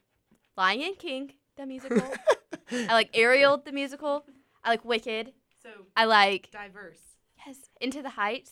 Lion 0.56 0.94
King, 0.98 1.34
the 1.58 1.66
musical. 1.66 2.02
I 2.72 2.94
like 2.94 3.10
Ariel, 3.14 3.62
the 3.64 3.74
musical. 3.74 4.26
I 4.64 4.70
like 4.70 4.86
Wicked. 4.86 5.34
So 5.64 5.70
I 5.96 6.06
like 6.06 6.50
diverse. 6.52 7.00
yes, 7.46 7.58
Into 7.80 8.02
the 8.02 8.10
Heights. 8.10 8.52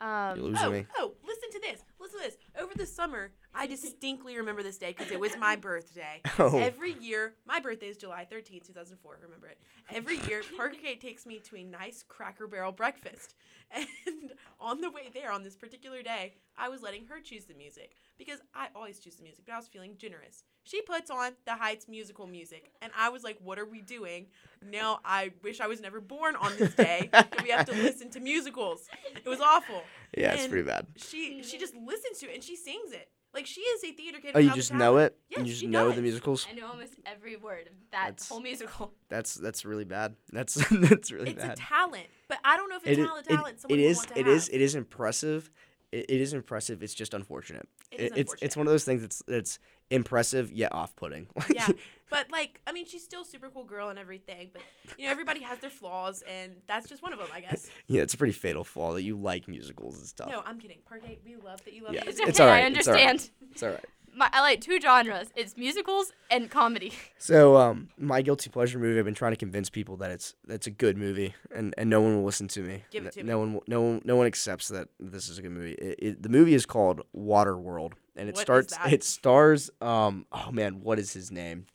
You're 0.00 0.08
Um, 0.10 0.38
losing 0.40 0.66
Oh, 0.66 0.70
me. 0.70 0.86
oh, 0.98 1.14
listen 1.24 1.50
to 1.52 1.60
this. 1.60 1.80
Listen 1.98 2.18
to 2.20 2.24
this. 2.26 2.36
Over 2.60 2.74
the 2.74 2.84
summer, 2.84 3.32
I 3.54 3.66
distinctly 3.66 4.36
remember 4.36 4.62
this 4.62 4.76
day 4.76 4.92
because 4.92 5.10
it 5.10 5.18
was 5.18 5.36
my 5.38 5.56
birthday. 5.68 6.20
Oh. 6.38 6.58
Every 6.58 6.92
year, 6.92 7.34
my 7.46 7.60
birthday 7.60 7.86
is 7.88 7.96
July 7.96 8.26
13th, 8.30 8.66
2004. 8.66 9.20
Remember 9.22 9.46
it. 9.48 9.58
Every 9.90 10.18
year, 10.28 10.42
Parker 10.56 10.76
Kate 10.82 11.00
takes 11.00 11.24
me 11.24 11.38
to 11.40 11.56
a 11.56 11.64
nice 11.64 12.04
Cracker 12.06 12.46
Barrel 12.46 12.72
breakfast. 12.72 13.34
And 13.74 14.32
on 14.60 14.80
the 14.80 14.90
way 14.90 15.10
there, 15.12 15.32
on 15.32 15.42
this 15.42 15.56
particular 15.56 16.00
day, 16.02 16.34
I 16.56 16.68
was 16.68 16.82
letting 16.82 17.06
her 17.06 17.20
choose 17.20 17.46
the 17.46 17.54
music 17.54 17.96
because 18.18 18.40
I 18.54 18.68
always 18.74 18.98
choose 18.98 19.16
the 19.16 19.22
music, 19.22 19.44
but 19.46 19.52
I 19.54 19.56
was 19.56 19.68
feeling 19.68 19.94
generous. 19.98 20.44
She 20.64 20.82
puts 20.82 21.10
on 21.10 21.32
the 21.44 21.54
Heights 21.54 21.86
musical 21.88 22.26
music, 22.26 22.72
and 22.82 22.90
I 22.96 23.08
was 23.10 23.22
like, 23.22 23.38
What 23.42 23.58
are 23.58 23.64
we 23.66 23.80
doing? 23.82 24.26
Now 24.62 25.00
I 25.04 25.32
wish 25.42 25.60
I 25.60 25.66
was 25.66 25.80
never 25.80 26.00
born 26.00 26.34
on 26.36 26.52
this 26.58 26.74
day. 26.74 27.08
that 27.12 27.42
we 27.42 27.50
have 27.50 27.66
to 27.66 27.72
listen 27.72 28.10
to 28.10 28.20
musicals. 28.20 28.88
It 29.14 29.28
was 29.28 29.40
awful 29.40 29.82
Yeah, 30.16 30.32
it's 30.34 30.46
pretty 30.48 30.66
bad. 30.66 30.86
she 30.96 31.42
she 31.42 31.58
just 31.58 31.74
listens 31.74 32.18
to 32.18 32.26
it 32.30 32.34
and 32.34 32.42
she 32.44 32.56
sings 32.56 32.92
it. 32.92 33.08
Like 33.34 33.46
she 33.46 33.60
is 33.60 33.84
a 33.84 33.92
theater 33.92 34.18
kid. 34.18 34.32
Oh, 34.34 34.38
you 34.38 34.50
just 34.54 34.72
know 34.72 34.96
it? 34.96 35.14
Yes, 35.28 35.40
you 35.40 35.44
just 35.46 35.60
she 35.60 35.66
know 35.66 35.88
does. 35.88 35.96
the 35.96 36.02
musicals? 36.02 36.46
I 36.50 36.54
know 36.54 36.68
almost 36.68 36.94
every 37.04 37.36
word 37.36 37.66
of 37.66 37.72
that 37.92 38.04
That's- 38.06 38.28
whole 38.30 38.40
musical. 38.40 38.94
That's 39.10 39.34
that's 39.34 39.64
really 39.64 39.84
bad. 39.84 40.16
That's 40.32 40.54
that's 40.70 41.12
really 41.12 41.34
bad. 41.34 41.52
It's 41.52 41.60
a 41.60 41.64
talent, 41.64 42.06
but 42.28 42.38
I 42.44 42.56
don't 42.56 42.70
know 42.70 42.76
if 42.76 42.86
it's 42.86 42.98
is, 42.98 43.06
talent. 43.06 43.26
it, 43.28 43.34
talent. 43.34 43.60
someone 43.60 43.78
it 43.78 43.82
would 43.82 43.90
is 43.90 43.96
want 43.98 44.08
to 44.14 44.18
it 44.20 44.26
is 44.26 44.46
have. 44.48 44.54
it 44.54 44.60
is 44.62 44.74
impressive. 44.74 45.50
It, 45.96 46.06
it 46.08 46.20
is 46.20 46.32
impressive. 46.32 46.82
It's 46.82 46.94
just 46.94 47.14
unfortunate. 47.14 47.68
It 47.90 48.00
is 48.00 48.06
It- 48.12 48.18
it's 48.18 48.34
it's 48.42 48.56
one 48.56 48.66
of 48.66 48.72
those 48.72 48.84
things 48.84 49.02
that's 49.02 49.22
that's 49.26 49.58
impressive 49.90 50.50
yet 50.52 50.72
off-putting. 50.72 51.28
yeah, 51.54 51.68
but 52.10 52.30
like 52.30 52.60
I 52.66 52.72
mean, 52.72 52.86
she's 52.86 53.04
still 53.04 53.22
a 53.22 53.24
super 53.24 53.48
cool 53.48 53.64
girl 53.64 53.88
and 53.88 53.98
everything. 53.98 54.50
But 54.52 54.62
you 54.98 55.04
know, 55.06 55.10
everybody 55.12 55.40
has 55.42 55.58
their 55.60 55.70
flaws, 55.70 56.22
and 56.28 56.56
that's 56.66 56.88
just 56.88 57.02
one 57.02 57.12
of 57.12 57.18
them, 57.18 57.28
I 57.32 57.40
guess. 57.40 57.68
yeah, 57.86 58.02
it's 58.02 58.14
a 58.14 58.18
pretty 58.18 58.32
fatal 58.32 58.64
flaw 58.64 58.92
that 58.94 59.02
you 59.02 59.16
like 59.16 59.48
musicals 59.48 59.98
and 59.98 60.06
stuff. 60.06 60.28
No, 60.30 60.42
I'm 60.44 60.58
kidding. 60.58 60.78
Parkgate, 60.90 61.18
we 61.24 61.36
love 61.36 61.64
that 61.64 61.72
you 61.74 61.84
love 61.84 61.94
Yeah, 61.94 62.02
It's, 62.06 62.20
it's 62.20 62.40
alright, 62.40 62.64
I 62.64 62.66
it's 62.78 62.88
alright. 62.88 63.02
understand. 63.06 63.30
It's 63.52 63.62
all 63.62 63.70
right. 63.70 63.84
My, 64.16 64.30
I 64.32 64.40
like 64.40 64.62
two 64.62 64.80
genres. 64.80 65.28
It's 65.36 65.58
musicals 65.58 66.12
and 66.30 66.50
comedy. 66.50 66.92
So, 67.18 67.56
um, 67.56 67.88
my 67.98 68.22
guilty 68.22 68.50
pleasure 68.50 68.78
movie. 68.78 68.98
I've 68.98 69.04
been 69.04 69.14
trying 69.14 69.32
to 69.32 69.36
convince 69.36 69.68
people 69.68 69.96
that 69.96 70.12
it's 70.12 70.34
that's 70.46 70.66
a 70.68 70.70
good 70.70 70.96
movie, 70.96 71.34
and, 71.52 71.74
and 71.76 71.90
no 71.90 72.00
one 72.00 72.14
will 72.16 72.24
listen 72.24 72.46
to 72.48 72.60
me. 72.60 72.84
Give 72.90 73.04
it 73.04 73.14
to 73.14 73.24
no 73.24 73.38
one, 73.38 73.58
no 73.66 73.80
one, 73.80 74.02
no 74.04 74.14
one 74.14 74.26
accepts 74.26 74.68
that 74.68 74.88
this 75.00 75.28
is 75.28 75.38
a 75.38 75.42
good 75.42 75.50
movie. 75.50 75.72
It, 75.72 75.98
it, 75.98 76.22
the 76.22 76.28
movie 76.28 76.54
is 76.54 76.64
called 76.64 77.00
Waterworld, 77.16 77.94
and 78.14 78.28
it 78.28 78.36
What 78.36 78.42
starts. 78.42 78.74
It 78.88 79.02
stars. 79.02 79.70
Um. 79.80 80.26
Oh 80.30 80.52
man, 80.52 80.82
what 80.82 81.00
is 81.00 81.12
his 81.14 81.32
name? 81.32 81.66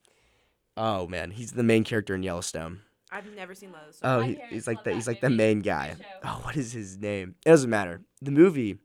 Oh 0.78 1.08
man, 1.08 1.32
he's 1.32 1.52
the 1.52 1.64
main 1.64 1.84
character 1.84 2.16
in 2.16 2.24
Yellowstone. 2.24 2.80
I've 3.12 3.26
never 3.36 3.54
seen 3.54 3.72
those. 3.72 4.00
Oh, 4.04 4.22
he, 4.22 4.38
he's 4.50 4.68
like 4.68 4.84
the 4.86 4.94
he's 4.94 5.08
like 5.08 5.20
the 5.20 5.30
main 5.30 5.62
guy. 5.62 5.96
Oh, 6.24 6.40
what 6.44 6.56
is 6.56 6.72
his 6.72 6.98
name? 6.98 7.36
It 7.46 7.50
doesn't 7.50 7.70
matter. 7.70 8.02
The 8.22 8.32
movie, 8.32 8.78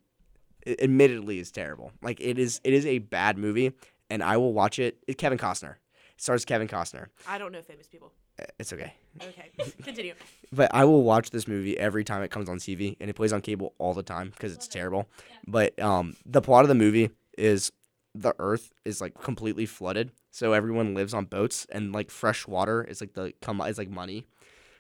admittedly, 0.67 1.39
is 1.39 1.51
terrible. 1.51 1.93
Like 2.03 2.21
it 2.21 2.39
is. 2.39 2.61
It 2.65 2.73
is 2.73 2.87
a 2.87 2.99
bad 2.99 3.39
movie, 3.39 3.73
and 4.11 4.23
I 4.23 4.37
will 4.37 4.53
watch 4.53 4.79
it. 4.79 4.99
It 5.07 5.19
Kevin 5.19 5.39
Costner. 5.39 5.77
It 6.15 6.23
stars 6.23 6.45
Kevin 6.45 6.69
Costner. 6.69 7.07
I 7.29 7.39
don't 7.39 7.53
know 7.53 7.63
famous 7.63 7.87
people. 7.87 8.13
Uh, 8.41 8.45
It's 8.59 8.73
okay. 8.73 8.95
Okay, 9.23 9.51
continue. 9.83 10.15
But 10.53 10.71
I 10.75 10.85
will 10.85 11.03
watch 11.03 11.31
this 11.31 11.49
movie 11.49 11.79
every 11.79 12.05
time 12.05 12.23
it 12.23 12.31
comes 12.31 12.49
on 12.49 12.59
TV, 12.59 12.97
and 13.01 13.09
it 13.11 13.15
plays 13.15 13.33
on 13.33 13.41
cable 13.41 13.75
all 13.79 13.95
the 13.95 14.03
time 14.03 14.31
because 14.31 14.53
it's 14.53 14.69
terrible. 14.69 15.09
Yeah. 15.31 15.37
But 15.49 15.81
um, 15.81 16.17
the 16.25 16.41
plot 16.43 16.65
of 16.65 16.69
the 16.69 16.75
movie 16.75 17.11
is 17.39 17.73
the 18.15 18.35
Earth 18.39 18.73
is 18.85 19.01
like 19.01 19.21
completely 19.23 19.67
flooded, 19.67 20.11
so 20.31 20.53
everyone 20.53 20.95
lives 20.95 21.15
on 21.15 21.27
boats, 21.27 21.67
and 21.71 21.93
like 21.93 22.11
fresh 22.11 22.47
water 22.47 22.83
is 22.85 23.01
like 23.01 23.15
the 23.15 23.33
come 23.41 23.61
is 23.63 23.79
like 23.79 23.91
money 23.91 24.27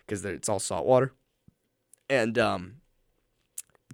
because 0.06 0.24
it's 0.24 0.48
all 0.48 0.58
salt 0.58 0.86
water. 0.86 1.12
And 2.08 2.38
um, 2.38 2.76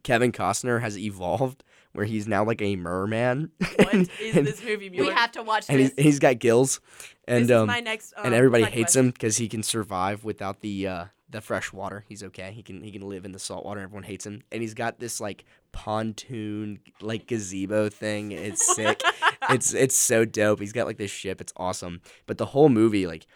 Kevin 0.03 0.33
Costner 0.33 0.81
has 0.81 0.99
evolved 0.99 1.65
where 1.93 2.07
he's 2.07 2.27
now 2.27 2.45
like 2.45 2.63
a 2.63 2.77
merman. 2.77 3.51
What 3.77 3.93
and, 3.93 4.09
is 4.21 4.37
and, 4.37 4.47
this 4.47 4.63
movie? 4.63 4.91
We 4.91 5.09
have 5.09 5.33
to 5.33 5.43
watch 5.43 5.67
and 5.69 5.81
this. 5.81 5.93
he's, 5.97 6.05
he's 6.05 6.19
got 6.19 6.39
gills, 6.39 6.81
and 7.27 7.45
this 7.45 7.57
um, 7.57 7.63
is 7.63 7.67
my 7.67 7.81
next. 7.81 8.15
Um, 8.17 8.27
and 8.27 8.35
everybody 8.35 8.65
hates 8.65 8.95
quest. 8.95 8.97
him 8.97 9.11
because 9.11 9.37
he 9.37 9.49
can 9.49 9.63
survive 9.63 10.25
without 10.25 10.61
the 10.61 10.87
uh, 10.87 11.05
the 11.33 11.41
fresh 11.41 11.73
water. 11.73 12.05
He's 12.09 12.23
okay. 12.23 12.53
He 12.53 12.63
can 12.63 12.83
he 12.83 12.93
can 12.93 13.03
live 13.03 13.25
in 13.25 13.33
the 13.33 13.39
salt 13.39 13.65
water. 13.65 13.81
Everyone 13.81 14.05
hates 14.05 14.27
him, 14.27 14.43
and 14.53 14.63
he's 14.63 14.75
got 14.75 15.01
this 15.01 15.21
like 15.21 15.45
pontoon 15.73 16.79
like 17.01 17.27
gazebo 17.27 17.89
thing. 17.89 18.33
It's 18.33 18.75
sick. 18.75 19.03
it's 19.51 19.75
it's 19.75 19.97
so 19.97 20.25
dope. 20.25 20.61
He's 20.61 20.73
got 20.73 20.87
like 20.87 20.99
this 20.99 21.11
ship. 21.11 21.41
It's 21.41 21.53
awesome. 21.57 22.01
But 22.27 22.39
the 22.39 22.47
whole 22.47 22.69
movie, 22.69 23.07
like 23.07 23.27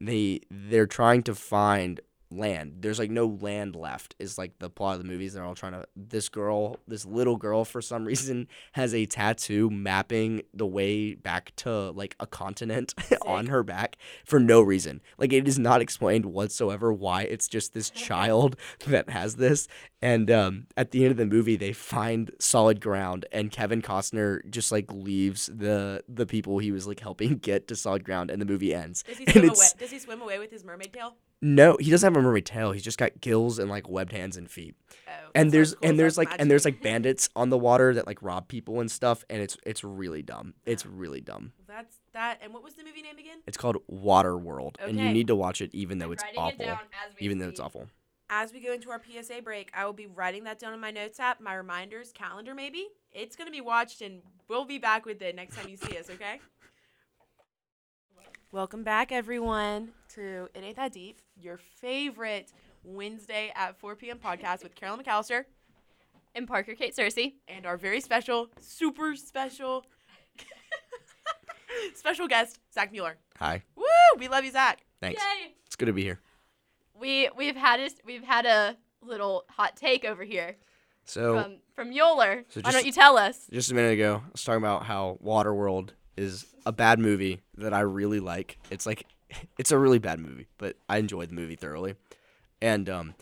they 0.00 0.40
they're 0.50 0.86
trying 0.86 1.22
to 1.24 1.34
find 1.34 2.00
land. 2.36 2.76
There's 2.80 2.98
like 2.98 3.10
no 3.10 3.26
land 3.26 3.76
left. 3.76 4.14
Is 4.18 4.38
like 4.38 4.58
the 4.58 4.70
plot 4.70 4.96
of 4.96 5.02
the 5.02 5.08
movies. 5.08 5.34
They're 5.34 5.44
all 5.44 5.54
trying 5.54 5.72
to. 5.72 5.86
This 5.96 6.28
girl, 6.28 6.76
this 6.86 7.04
little 7.04 7.36
girl, 7.36 7.64
for 7.64 7.80
some 7.80 8.04
reason, 8.06 8.48
has 8.72 8.94
a 8.94 9.06
tattoo 9.06 9.70
mapping 9.70 10.42
the 10.52 10.66
way 10.66 11.14
back 11.14 11.54
to 11.56 11.90
like 11.90 12.16
a 12.20 12.26
continent 12.26 12.94
on 13.22 13.46
her 13.46 13.62
back 13.62 13.96
for 14.24 14.40
no 14.40 14.60
reason. 14.60 15.00
Like 15.18 15.32
it 15.32 15.48
is 15.48 15.58
not 15.58 15.80
explained 15.80 16.26
whatsoever 16.26 16.92
why. 16.92 17.22
It's 17.22 17.48
just 17.48 17.74
this 17.74 17.90
child 18.04 18.56
that 18.86 19.10
has 19.10 19.36
this. 19.36 19.68
And 20.02 20.30
um, 20.30 20.66
at 20.76 20.90
the 20.90 21.02
end 21.04 21.12
of 21.12 21.16
the 21.16 21.24
movie, 21.26 21.56
they 21.56 21.72
find 21.72 22.30
solid 22.38 22.78
ground, 22.78 23.24
and 23.32 23.50
Kevin 23.50 23.80
Costner 23.80 24.48
just 24.50 24.70
like 24.70 24.92
leaves 24.92 25.46
the 25.46 26.04
the 26.08 26.26
people 26.26 26.58
he 26.58 26.72
was 26.72 26.86
like 26.86 27.00
helping 27.00 27.38
get 27.38 27.68
to 27.68 27.76
solid 27.76 28.04
ground, 28.04 28.30
and 28.30 28.40
the 28.40 28.46
movie 28.46 28.74
ends. 28.74 29.02
Does 29.02 29.18
he 29.18 29.24
swim 29.24 29.48
away? 29.48 29.66
Does 29.78 29.90
he 29.90 29.98
swim 29.98 30.20
away 30.20 30.38
with 30.38 30.50
his 30.50 30.62
mermaid 30.62 30.92
tail? 30.92 31.16
No, 31.46 31.76
he 31.78 31.90
doesn't 31.90 32.06
have 32.06 32.16
a 32.18 32.24
mermaid 32.26 32.46
tail. 32.46 32.72
He's 32.72 32.82
just 32.82 32.96
got 32.96 33.20
gills 33.20 33.58
and 33.58 33.68
like 33.68 33.86
webbed 33.86 34.12
hands 34.12 34.38
and 34.38 34.50
feet. 34.50 34.74
Oh, 35.06 35.10
And 35.34 35.52
there's 35.52 35.74
cool 35.74 35.90
and 35.90 35.98
there's 35.98 36.16
like 36.16 36.30
and 36.38 36.50
there's 36.50 36.64
like 36.64 36.80
bandits 36.82 37.28
on 37.36 37.50
the 37.50 37.58
water 37.58 37.92
that 37.92 38.06
like 38.06 38.22
rob 38.22 38.48
people 38.48 38.80
and 38.80 38.90
stuff, 38.90 39.24
and 39.28 39.42
it's 39.42 39.58
it's 39.66 39.84
really 39.84 40.22
dumb. 40.22 40.54
It's 40.64 40.86
really 40.86 41.20
dumb. 41.20 41.52
That's 41.68 41.98
that. 42.14 42.38
And 42.42 42.54
what 42.54 42.64
was 42.64 42.72
the 42.74 42.82
movie 42.82 43.02
name 43.02 43.18
again? 43.18 43.40
It's 43.46 43.58
called 43.58 43.76
Water 43.88 44.38
World, 44.38 44.78
and 44.80 44.96
you 44.98 45.04
Okay. 45.04 45.12
need 45.12 45.26
to 45.26 45.36
watch 45.36 45.60
it 45.60 45.68
even 45.74 45.98
though 45.98 46.06
I'm 46.06 46.12
it's 46.12 46.22
writing 46.22 46.40
awful. 46.40 46.64
it 46.64 46.66
down 46.68 46.78
as 47.06 47.14
we 47.20 47.26
Even 47.26 47.38
though 47.38 47.48
it's 47.48 47.58
speak. 47.58 47.66
awful. 47.66 47.88
As 48.30 48.54
we 48.54 48.60
go 48.60 48.72
into 48.72 48.90
our 48.90 49.02
PSA 49.04 49.42
break, 49.42 49.70
I 49.74 49.84
will 49.84 49.92
be 49.92 50.06
writing 50.06 50.44
that 50.44 50.58
down 50.58 50.72
in 50.72 50.80
my 50.80 50.90
notes 50.90 51.20
app, 51.20 51.42
my 51.42 51.52
reminders, 51.54 52.10
calendar 52.12 52.54
maybe. 52.54 52.86
It's 53.12 53.36
gonna 53.36 53.50
be 53.50 53.60
watched, 53.60 54.00
and 54.00 54.22
we'll 54.48 54.64
be 54.64 54.78
back 54.78 55.04
with 55.04 55.20
it 55.20 55.36
next 55.36 55.56
time 55.56 55.68
you 55.68 55.76
see 55.76 55.98
us. 55.98 56.08
Okay. 56.08 56.40
Welcome 58.54 58.84
back, 58.84 59.10
everyone, 59.10 59.88
to 60.10 60.48
It 60.54 60.62
Ain't 60.62 60.76
That 60.76 60.92
Deep, 60.92 61.20
your 61.36 61.58
favorite 61.58 62.52
Wednesday 62.84 63.50
at 63.56 63.76
4 63.80 63.96
p.m. 63.96 64.20
podcast 64.24 64.62
with 64.62 64.76
Carolyn 64.76 65.04
McAllister 65.04 65.46
And 66.36 66.46
Parker 66.46 66.76
Kate 66.76 66.94
Cersei. 66.94 67.32
and 67.48 67.66
our 67.66 67.76
very 67.76 68.00
special, 68.00 68.50
super 68.60 69.16
special, 69.16 69.84
special 71.96 72.28
guest, 72.28 72.60
Zach 72.72 72.92
Muller. 72.94 73.16
Hi, 73.40 73.64
Woo! 73.74 73.82
We 74.20 74.28
love 74.28 74.44
you, 74.44 74.52
Zach. 74.52 74.84
thanks. 75.00 75.20
Yay! 75.20 75.54
It's 75.66 75.74
good 75.74 75.86
to 75.86 75.92
be 75.92 76.04
here. 76.04 76.20
We 76.96 77.28
we've 77.36 77.56
had 77.56 77.80
a 77.80 77.88
we've 78.04 78.22
had 78.22 78.46
a 78.46 78.76
little 79.02 79.46
hot 79.50 79.74
take 79.74 80.04
over 80.04 80.22
here 80.22 80.54
So 81.06 81.42
from 81.42 81.56
from 81.74 81.90
Muller. 81.92 82.44
So 82.50 82.60
Why 82.60 82.70
don't 82.70 82.86
you 82.86 82.92
tell 82.92 83.18
us? 83.18 83.48
just 83.52 83.72
a 83.72 83.74
minute 83.74 83.94
ago, 83.94 84.22
I 84.24 84.30
was 84.30 84.44
talking 84.44 84.62
about 84.62 84.84
how 84.84 85.18
Waterworld 85.20 85.90
is 86.16 86.46
a 86.66 86.72
bad 86.72 86.98
movie 86.98 87.40
that 87.56 87.72
I 87.74 87.80
really 87.80 88.20
like. 88.20 88.58
It's 88.70 88.86
like 88.86 89.06
it's 89.58 89.70
a 89.70 89.78
really 89.78 89.98
bad 89.98 90.18
movie, 90.20 90.46
but 90.58 90.76
I 90.88 90.98
enjoyed 90.98 91.30
the 91.30 91.34
movie 91.34 91.56
thoroughly. 91.56 91.94
And 92.62 92.88
um, 92.88 93.14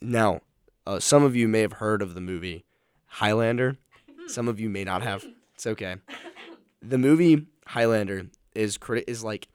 now, 0.00 0.40
uh, 0.86 0.98
some 1.00 1.22
of 1.22 1.36
you 1.36 1.48
may 1.48 1.60
have 1.60 1.74
heard 1.74 2.02
of 2.02 2.14
the 2.14 2.20
movie 2.20 2.64
Highlander. 3.06 3.76
Some 4.28 4.48
of 4.48 4.58
you 4.58 4.68
may 4.68 4.82
not 4.82 5.02
have. 5.02 5.24
It's 5.54 5.66
okay. 5.68 5.96
The 6.82 6.98
movie 6.98 7.46
Highlander 7.66 8.26
is 8.56 8.76
is 9.06 9.22
like 9.22 9.46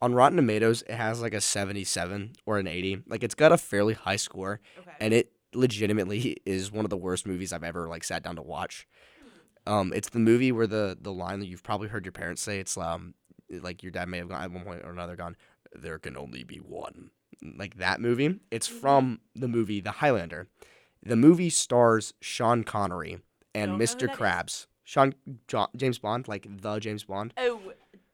on 0.00 0.14
Rotten 0.14 0.36
Tomatoes. 0.36 0.82
It 0.88 0.94
has 0.94 1.20
like 1.20 1.34
a 1.34 1.40
seventy-seven 1.42 2.32
or 2.46 2.58
an 2.58 2.66
eighty. 2.66 3.02
Like 3.06 3.22
it's 3.22 3.34
got 3.34 3.52
a 3.52 3.58
fairly 3.58 3.92
high 3.94 4.16
score 4.16 4.60
Okay. 4.78 4.90
and 5.00 5.12
it 5.12 5.32
legitimately 5.54 6.38
is 6.46 6.72
one 6.72 6.84
of 6.86 6.90
the 6.90 6.96
worst 6.96 7.26
movies 7.26 7.52
I've 7.52 7.62
ever 7.64 7.86
like 7.88 8.02
sat 8.02 8.22
down 8.22 8.36
to 8.36 8.42
watch. 8.42 8.86
Um, 9.66 9.92
it's 9.94 10.10
the 10.10 10.18
movie 10.18 10.52
where 10.52 10.66
the 10.66 10.96
the 11.00 11.12
line 11.12 11.40
that 11.40 11.46
you've 11.46 11.62
probably 11.62 11.88
heard 11.88 12.04
your 12.04 12.12
parents 12.12 12.42
say. 12.42 12.58
It's 12.58 12.76
um, 12.76 13.14
like 13.50 13.82
your 13.82 13.92
dad 13.92 14.08
may 14.08 14.18
have 14.18 14.28
gone 14.28 14.42
at 14.42 14.50
one 14.50 14.64
point 14.64 14.82
or 14.84 14.90
another 14.90 15.16
gone. 15.16 15.36
There 15.74 15.98
can 15.98 16.16
only 16.16 16.44
be 16.44 16.56
one. 16.58 17.10
Like 17.42 17.78
that 17.78 18.00
movie. 18.00 18.40
It's 18.50 18.66
from 18.66 19.20
the 19.34 19.48
movie 19.48 19.80
The 19.80 19.90
Highlander. 19.92 20.48
The 21.02 21.16
movie 21.16 21.50
stars 21.50 22.14
Sean 22.20 22.64
Connery 22.64 23.18
and 23.54 23.72
Don't 23.72 23.78
know 23.78 23.84
who 23.84 23.84
Mr. 23.84 24.08
Krabs. 24.14 24.66
Sean 24.84 25.14
John, 25.48 25.68
James 25.76 25.98
Bond, 25.98 26.28
like 26.28 26.46
the 26.60 26.78
James 26.78 27.04
Bond. 27.04 27.32
Oh, 27.38 27.60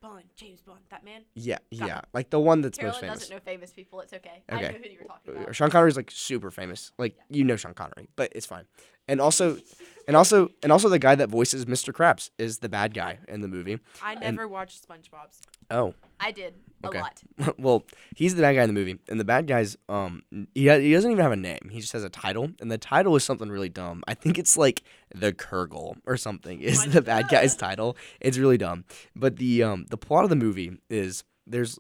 Bond, 0.01 0.25
James 0.37 0.61
Bond, 0.63 0.81
that 0.91 1.05
man. 1.05 1.23
Yeah, 1.35 1.59
Got 1.77 1.87
yeah, 1.89 2.01
like 2.15 2.31
the 2.31 2.41
one 2.41 2.63
that's 2.63 2.79
Carolyn 2.79 2.95
most 2.95 3.01
famous. 3.01 3.19
doesn't 3.21 3.37
know 3.37 3.41
famous 3.45 3.71
people. 3.73 4.01
It's 4.01 4.13
okay. 4.15 4.43
I 4.49 4.55
Okay. 4.55 4.63
know 4.73 4.79
who 4.79 4.89
you 4.91 4.99
were 5.03 5.07
talking 5.07 5.37
about. 5.43 5.55
Sean 5.55 5.71
Connery's 5.71 5.97
like 5.97 6.11
super 6.11 6.51
famous. 6.51 6.93
Like 6.97 7.17
you 7.29 7.45
know 7.45 7.57
Sean 7.57 7.75
Connery, 7.75 8.09
but 8.17 8.33
it's 8.35 8.47
fine. 8.47 8.65
And 9.09 9.21
also, 9.21 9.59
and 10.07 10.17
also, 10.17 10.51
and 10.63 10.71
also 10.73 10.89
the 10.89 10.99
guy 10.99 11.15
that 11.15 11.29
voices 11.29 11.67
Mr. 11.67 11.93
Krabs 11.93 12.31
is 12.39 12.59
the 12.59 12.69
bad 12.69 12.95
guy 12.95 13.19
in 13.29 13.41
the 13.41 13.49
movie. 13.49 13.79
I 14.03 14.15
never 14.15 14.47
watched 14.49 14.87
SpongeBob's. 14.89 15.41
Oh, 15.71 15.95
I 16.19 16.31
did 16.33 16.55
a 16.85 16.89
Okay. 16.89 16.99
lot. 17.01 17.23
well, 17.59 17.85
he's 18.17 18.35
the 18.35 18.43
bad 18.43 18.55
guy 18.55 18.63
in 18.63 18.69
the 18.69 18.73
movie, 18.75 18.99
and 19.09 19.19
the 19.21 19.25
bad 19.25 19.47
guy's 19.47 19.77
um 19.89 20.23
he 20.55 20.63
he 20.69 20.93
doesn't 20.93 21.11
even 21.11 21.23
have 21.23 21.33
a 21.33 21.37
name. 21.37 21.69
He 21.71 21.81
just 21.81 21.93
has 21.93 22.05
a 22.05 22.09
title, 22.09 22.51
and 22.61 22.71
the 22.71 22.79
title 22.79 23.15
is 23.17 23.25
something 23.25 23.51
really 23.51 23.69
dumb. 23.69 24.03
I 24.09 24.15
think 24.15 24.39
it's 24.39 24.57
like 24.57 24.83
the 25.15 25.33
Kurgle 25.33 25.97
or 26.07 26.17
something 26.17 26.61
is 26.63 26.85
the 26.85 27.03
bad 27.03 27.29
guy's 27.29 27.55
title. 27.69 27.97
It's 28.21 28.39
really 28.39 28.59
dumb. 28.59 28.85
But 29.17 29.37
the 29.37 29.63
um 29.63 29.87
the 29.91 29.97
plot 29.99 30.25
of 30.25 30.31
the 30.31 30.37
movie 30.37 30.79
is 30.89 31.25
there's 31.47 31.79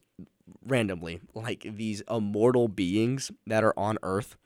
randomly 0.66 1.20
like 1.34 1.64
these 1.68 2.02
immortal 2.10 2.68
beings 2.68 3.30
that 3.46 3.64
are 3.64 3.74
on 3.78 3.98
Earth. 4.02 4.36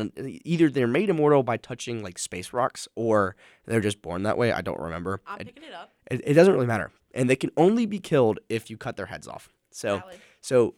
And 0.00 0.12
either 0.44 0.70
they're 0.70 0.86
made 0.86 1.10
immortal 1.10 1.42
by 1.42 1.56
touching 1.56 2.02
like 2.02 2.18
space 2.18 2.52
rocks, 2.52 2.88
or 2.94 3.36
they're 3.66 3.80
just 3.80 4.00
born 4.02 4.22
that 4.24 4.38
way. 4.38 4.52
I 4.52 4.60
don't 4.62 4.80
remember. 4.80 5.20
I'm 5.26 5.40
It, 5.40 5.46
picking 5.46 5.64
it 5.64 5.74
up. 5.74 5.90
it, 6.10 6.20
it 6.24 6.34
doesn't 6.34 6.52
really 6.54 6.66
matter, 6.66 6.90
and 7.14 7.28
they 7.28 7.36
can 7.36 7.50
only 7.56 7.86
be 7.86 7.98
killed 7.98 8.38
if 8.48 8.70
you 8.70 8.76
cut 8.76 8.96
their 8.96 9.06
heads 9.06 9.28
off. 9.28 9.48
So, 9.70 9.98
Valid. 9.98 10.20
so 10.40 10.74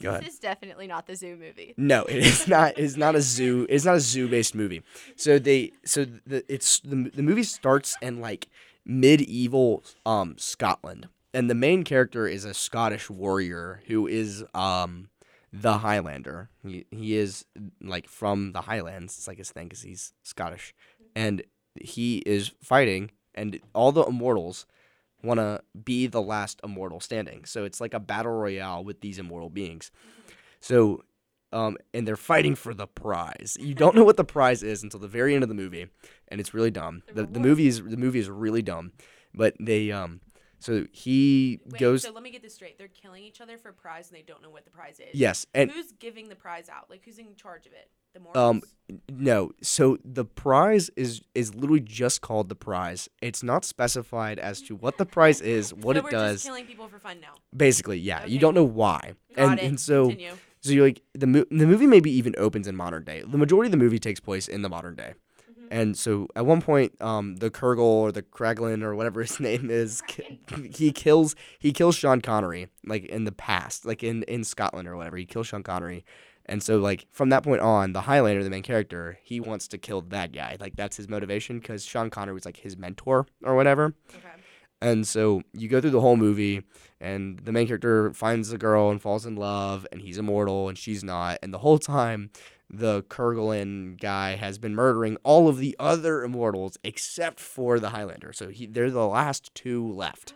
go 0.00 0.08
ahead. 0.10 0.22
This 0.24 0.34
is 0.34 0.38
definitely 0.40 0.86
not 0.86 1.06
the 1.06 1.14
zoo 1.16 1.36
movie. 1.36 1.74
No, 1.76 2.02
it 2.04 2.16
is 2.16 2.48
not. 2.56 2.78
It's 2.78 2.96
not 2.96 3.14
a 3.14 3.20
zoo. 3.20 3.66
It's 3.68 3.84
not 3.84 3.96
a 3.96 4.00
zoo-based 4.00 4.54
movie. 4.54 4.82
So 5.16 5.38
they, 5.38 5.72
so 5.84 6.04
the 6.26 6.44
it's 6.52 6.80
the 6.80 7.10
the 7.14 7.22
movie 7.22 7.44
starts 7.44 7.96
in 8.02 8.20
like 8.20 8.48
medieval 8.84 9.84
um 10.04 10.34
Scotland, 10.38 11.08
and 11.32 11.48
the 11.48 11.54
main 11.54 11.84
character 11.84 12.26
is 12.26 12.44
a 12.44 12.52
Scottish 12.54 13.08
warrior 13.10 13.82
who 13.86 14.06
is 14.06 14.44
um 14.54 15.08
the 15.52 15.78
Highlander. 15.78 16.48
He 16.66 16.86
he 16.90 17.16
is 17.16 17.44
like 17.82 18.08
from 18.08 18.52
the 18.52 18.62
Highlands. 18.62 19.18
It's 19.18 19.28
like 19.28 19.38
his 19.38 19.50
thing 19.50 19.68
because 19.68 19.82
he's 19.82 20.12
Scottish, 20.22 20.74
and 21.14 21.42
he 21.80 22.18
is 22.18 22.52
fighting, 22.62 23.10
and 23.34 23.60
all 23.74 23.92
the 23.92 24.04
immortals 24.04 24.66
want 25.22 25.38
to 25.38 25.60
be 25.84 26.06
the 26.06 26.22
last 26.22 26.60
immortal 26.64 27.00
standing. 27.00 27.44
So 27.44 27.64
it's 27.64 27.80
like 27.80 27.94
a 27.94 28.00
battle 28.00 28.32
royale 28.32 28.82
with 28.82 29.00
these 29.00 29.18
immortal 29.18 29.50
beings. 29.50 29.90
So, 30.60 31.04
um, 31.52 31.76
and 31.94 32.08
they're 32.08 32.16
fighting 32.16 32.56
for 32.56 32.74
the 32.74 32.86
prize. 32.86 33.56
You 33.60 33.74
don't 33.74 33.94
know 33.94 34.04
what 34.04 34.16
the 34.16 34.24
prize 34.24 34.62
is 34.62 34.82
until 34.82 35.00
the 35.00 35.08
very 35.08 35.34
end 35.34 35.42
of 35.42 35.48
the 35.48 35.54
movie, 35.54 35.86
and 36.28 36.40
it's 36.40 36.54
really 36.54 36.70
dumb. 36.70 37.02
The 37.06 37.22
The, 37.22 37.32
the 37.34 37.40
movie 37.40 37.66
is 37.66 37.82
the 37.82 37.96
movie 37.96 38.18
is 38.18 38.30
really 38.30 38.62
dumb, 38.62 38.92
but 39.34 39.54
they 39.60 39.92
um, 39.92 40.20
so 40.62 40.86
he 40.92 41.60
Wait, 41.66 41.80
goes 41.80 42.02
so 42.02 42.10
let 42.12 42.22
me 42.22 42.30
get 42.30 42.42
this 42.42 42.54
straight. 42.54 42.78
They're 42.78 42.88
killing 42.88 43.22
each 43.24 43.40
other 43.40 43.58
for 43.58 43.70
a 43.70 43.72
prize 43.72 44.08
and 44.08 44.16
they 44.16 44.22
don't 44.22 44.42
know 44.42 44.50
what 44.50 44.64
the 44.64 44.70
prize 44.70 45.00
is. 45.00 45.14
yes, 45.14 45.46
and 45.54 45.70
who's 45.70 45.92
giving 45.92 46.28
the 46.28 46.36
prize 46.36 46.68
out? 46.68 46.88
Like 46.88 47.02
who's 47.04 47.18
in 47.18 47.34
charge 47.36 47.66
of 47.66 47.72
it? 47.72 47.90
The 48.14 48.38
Um, 48.38 48.60
no. 49.10 49.52
So 49.62 49.96
the 50.04 50.24
prize 50.24 50.90
is 50.96 51.22
is 51.34 51.54
literally 51.54 51.80
just 51.80 52.20
called 52.20 52.48
the 52.48 52.54
prize. 52.54 53.08
It's 53.22 53.42
not 53.42 53.64
specified 53.64 54.38
as 54.38 54.60
to 54.62 54.74
what 54.76 54.98
the 54.98 55.06
prize 55.06 55.40
is, 55.40 55.72
what 55.74 55.96
so 55.96 56.00
it 56.00 56.04
we're 56.04 56.10
does. 56.10 56.34
Just 56.36 56.46
killing 56.46 56.66
people 56.66 56.88
for 56.88 56.98
fun 56.98 57.20
now. 57.20 57.32
Basically, 57.56 57.98
yeah. 57.98 58.24
You 58.26 58.38
don't 58.38 58.54
know 58.54 58.64
why, 58.64 59.14
Got 59.34 59.50
and 59.52 59.60
it. 59.60 59.64
and 59.66 59.80
so. 59.80 60.08
Continue. 60.08 60.32
So 60.60 60.70
you're 60.70 60.84
like 60.86 61.02
the 61.14 61.26
mo- 61.26 61.44
the 61.50 61.66
movie 61.66 61.86
maybe 61.88 62.10
even 62.12 62.34
opens 62.38 62.68
in 62.68 62.76
modern 62.76 63.02
day. 63.02 63.22
The 63.26 63.36
majority 63.38 63.66
of 63.66 63.72
the 63.72 63.78
movie 63.78 63.98
takes 63.98 64.20
place 64.20 64.46
in 64.46 64.62
the 64.62 64.68
modern 64.68 64.94
day. 64.94 65.14
And 65.72 65.96
so 65.96 66.28
at 66.36 66.44
one 66.44 66.60
point, 66.60 67.00
um, 67.00 67.36
the 67.36 67.50
Kurgle 67.50 67.80
or 67.80 68.12
the 68.12 68.22
Kraglin 68.22 68.82
or 68.82 68.94
whatever 68.94 69.22
his 69.22 69.40
name 69.40 69.70
is, 69.70 70.02
he 70.70 70.92
kills 70.92 71.34
he 71.58 71.72
kills 71.72 71.96
Sean 71.96 72.20
Connery 72.20 72.68
like 72.84 73.06
in 73.06 73.24
the 73.24 73.32
past, 73.32 73.86
like 73.86 74.04
in 74.04 74.22
in 74.24 74.44
Scotland 74.44 74.86
or 74.86 74.96
whatever. 74.96 75.16
He 75.16 75.24
kills 75.24 75.46
Sean 75.46 75.62
Connery, 75.62 76.04
and 76.44 76.62
so 76.62 76.76
like 76.76 77.06
from 77.10 77.30
that 77.30 77.42
point 77.42 77.62
on, 77.62 77.94
the 77.94 78.02
Highlander, 78.02 78.44
the 78.44 78.50
main 78.50 78.62
character, 78.62 79.18
he 79.22 79.40
wants 79.40 79.66
to 79.68 79.78
kill 79.78 80.02
that 80.02 80.32
guy. 80.32 80.58
Like 80.60 80.76
that's 80.76 80.98
his 80.98 81.08
motivation 81.08 81.58
because 81.58 81.84
Sean 81.84 82.10
Connery 82.10 82.34
was 82.34 82.44
like 82.44 82.58
his 82.58 82.76
mentor 82.76 83.26
or 83.42 83.56
whatever. 83.56 83.94
Okay. 84.10 84.28
And 84.82 85.06
so 85.06 85.42
you 85.52 85.68
go 85.68 85.80
through 85.80 85.90
the 85.90 86.00
whole 86.00 86.16
movie, 86.16 86.64
and 87.00 87.38
the 87.38 87.52
main 87.52 87.68
character 87.68 88.12
finds 88.12 88.52
a 88.52 88.58
girl 88.58 88.90
and 88.90 89.00
falls 89.00 89.24
in 89.24 89.36
love, 89.36 89.86
and 89.92 90.02
he's 90.02 90.18
immortal, 90.18 90.68
and 90.68 90.76
she's 90.76 91.04
not. 91.04 91.38
And 91.40 91.54
the 91.54 91.58
whole 91.58 91.78
time, 91.78 92.30
the 92.72 93.02
Kurglin 93.04 94.00
guy 94.00 94.36
has 94.36 94.58
been 94.58 94.74
murdering 94.74 95.16
all 95.22 95.48
of 95.48 95.58
the 95.58 95.76
other 95.78 96.22
immortals 96.24 96.78
except 96.82 97.38
for 97.40 97.78
the 97.78 97.90
Highlander. 97.90 98.32
So 98.32 98.48
he, 98.48 98.66
they're 98.66 98.90
the 98.90 99.06
last 99.06 99.54
two 99.54 99.86
left. 99.92 100.34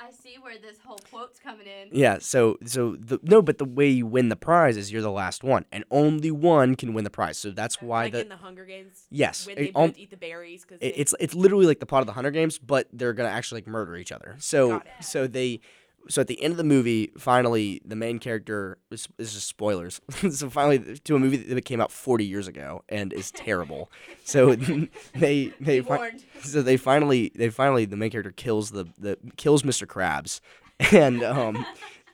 I 0.00 0.10
see 0.10 0.36
where 0.40 0.54
this 0.58 0.78
whole 0.82 0.98
quote's 1.10 1.38
coming 1.38 1.66
in. 1.66 1.88
Yeah. 1.92 2.16
So 2.20 2.56
so 2.64 2.96
the 2.98 3.18
no, 3.22 3.42
but 3.42 3.58
the 3.58 3.66
way 3.66 3.88
you 3.90 4.06
win 4.06 4.30
the 4.30 4.36
prize 4.36 4.78
is 4.78 4.90
you're 4.90 5.02
the 5.02 5.10
last 5.10 5.44
one, 5.44 5.66
and 5.70 5.84
only 5.90 6.30
one 6.30 6.76
can 6.76 6.94
win 6.94 7.04
the 7.04 7.10
prize. 7.10 7.36
So 7.36 7.50
that's 7.50 7.82
why 7.82 8.04
like 8.04 8.12
the 8.12 8.20
in 8.22 8.28
the 8.30 8.36
Hunger 8.36 8.64
Games. 8.64 9.04
yes, 9.10 9.46
When 9.46 9.58
it- 9.58 9.60
they 9.60 9.72
um, 9.74 9.88
both 9.90 9.98
eat 9.98 10.08
the 10.10 10.16
berries 10.16 10.62
because 10.62 10.78
it- 10.80 10.94
it's 10.96 11.14
it's 11.20 11.34
literally 11.34 11.66
like 11.66 11.80
the 11.80 11.84
plot 11.86 12.00
of 12.00 12.06
the 12.06 12.14
Hunger 12.14 12.30
Games, 12.30 12.58
but 12.58 12.88
they're 12.90 13.12
gonna 13.12 13.28
actually 13.28 13.60
like 13.60 13.66
murder 13.66 13.96
each 13.96 14.10
other. 14.12 14.36
So 14.38 14.68
Got 14.78 14.86
it. 14.86 15.04
so 15.04 15.26
they 15.26 15.60
so 16.08 16.20
at 16.20 16.26
the 16.26 16.42
end 16.42 16.52
of 16.52 16.58
the 16.58 16.64
movie, 16.64 17.10
finally 17.18 17.80
the 17.84 17.96
main 17.96 18.18
character 18.18 18.78
this, 18.90 19.08
this 19.16 19.28
is 19.28 19.34
just 19.34 19.48
spoilers. 19.48 20.00
so 20.30 20.48
finally 20.48 20.98
to 20.98 21.16
a 21.16 21.18
movie 21.18 21.36
that 21.36 21.64
came 21.64 21.80
out 21.80 21.92
forty 21.92 22.24
years 22.24 22.48
ago 22.48 22.82
and 22.88 23.12
is 23.12 23.30
terrible. 23.30 23.90
so 24.24 24.54
they 25.14 25.52
they 25.60 25.80
fi- 25.80 26.12
so 26.42 26.62
they 26.62 26.76
finally 26.76 27.32
they 27.34 27.50
finally 27.50 27.84
the 27.84 27.96
main 27.96 28.10
character 28.10 28.32
kills 28.32 28.70
the 28.70 28.86
the 28.98 29.18
kills 29.36 29.62
Mr. 29.62 29.86
Krabs 29.86 30.40
and 30.92 31.22
um 31.22 31.66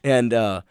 and 0.02 0.32
uh 0.32 0.62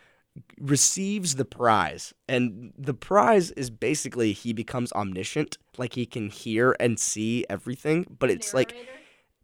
receives 0.59 1.35
the 1.35 1.45
prize 1.45 2.13
and 2.27 2.73
the 2.77 2.93
prize 2.93 3.51
is 3.51 3.69
basically 3.69 4.33
he 4.33 4.51
becomes 4.51 4.91
omniscient 4.93 5.57
like 5.77 5.93
he 5.93 6.05
can 6.05 6.29
hear 6.29 6.75
and 6.79 6.99
see 6.99 7.45
everything 7.49 8.05
but 8.17 8.31
it's 8.31 8.51
like 8.51 8.75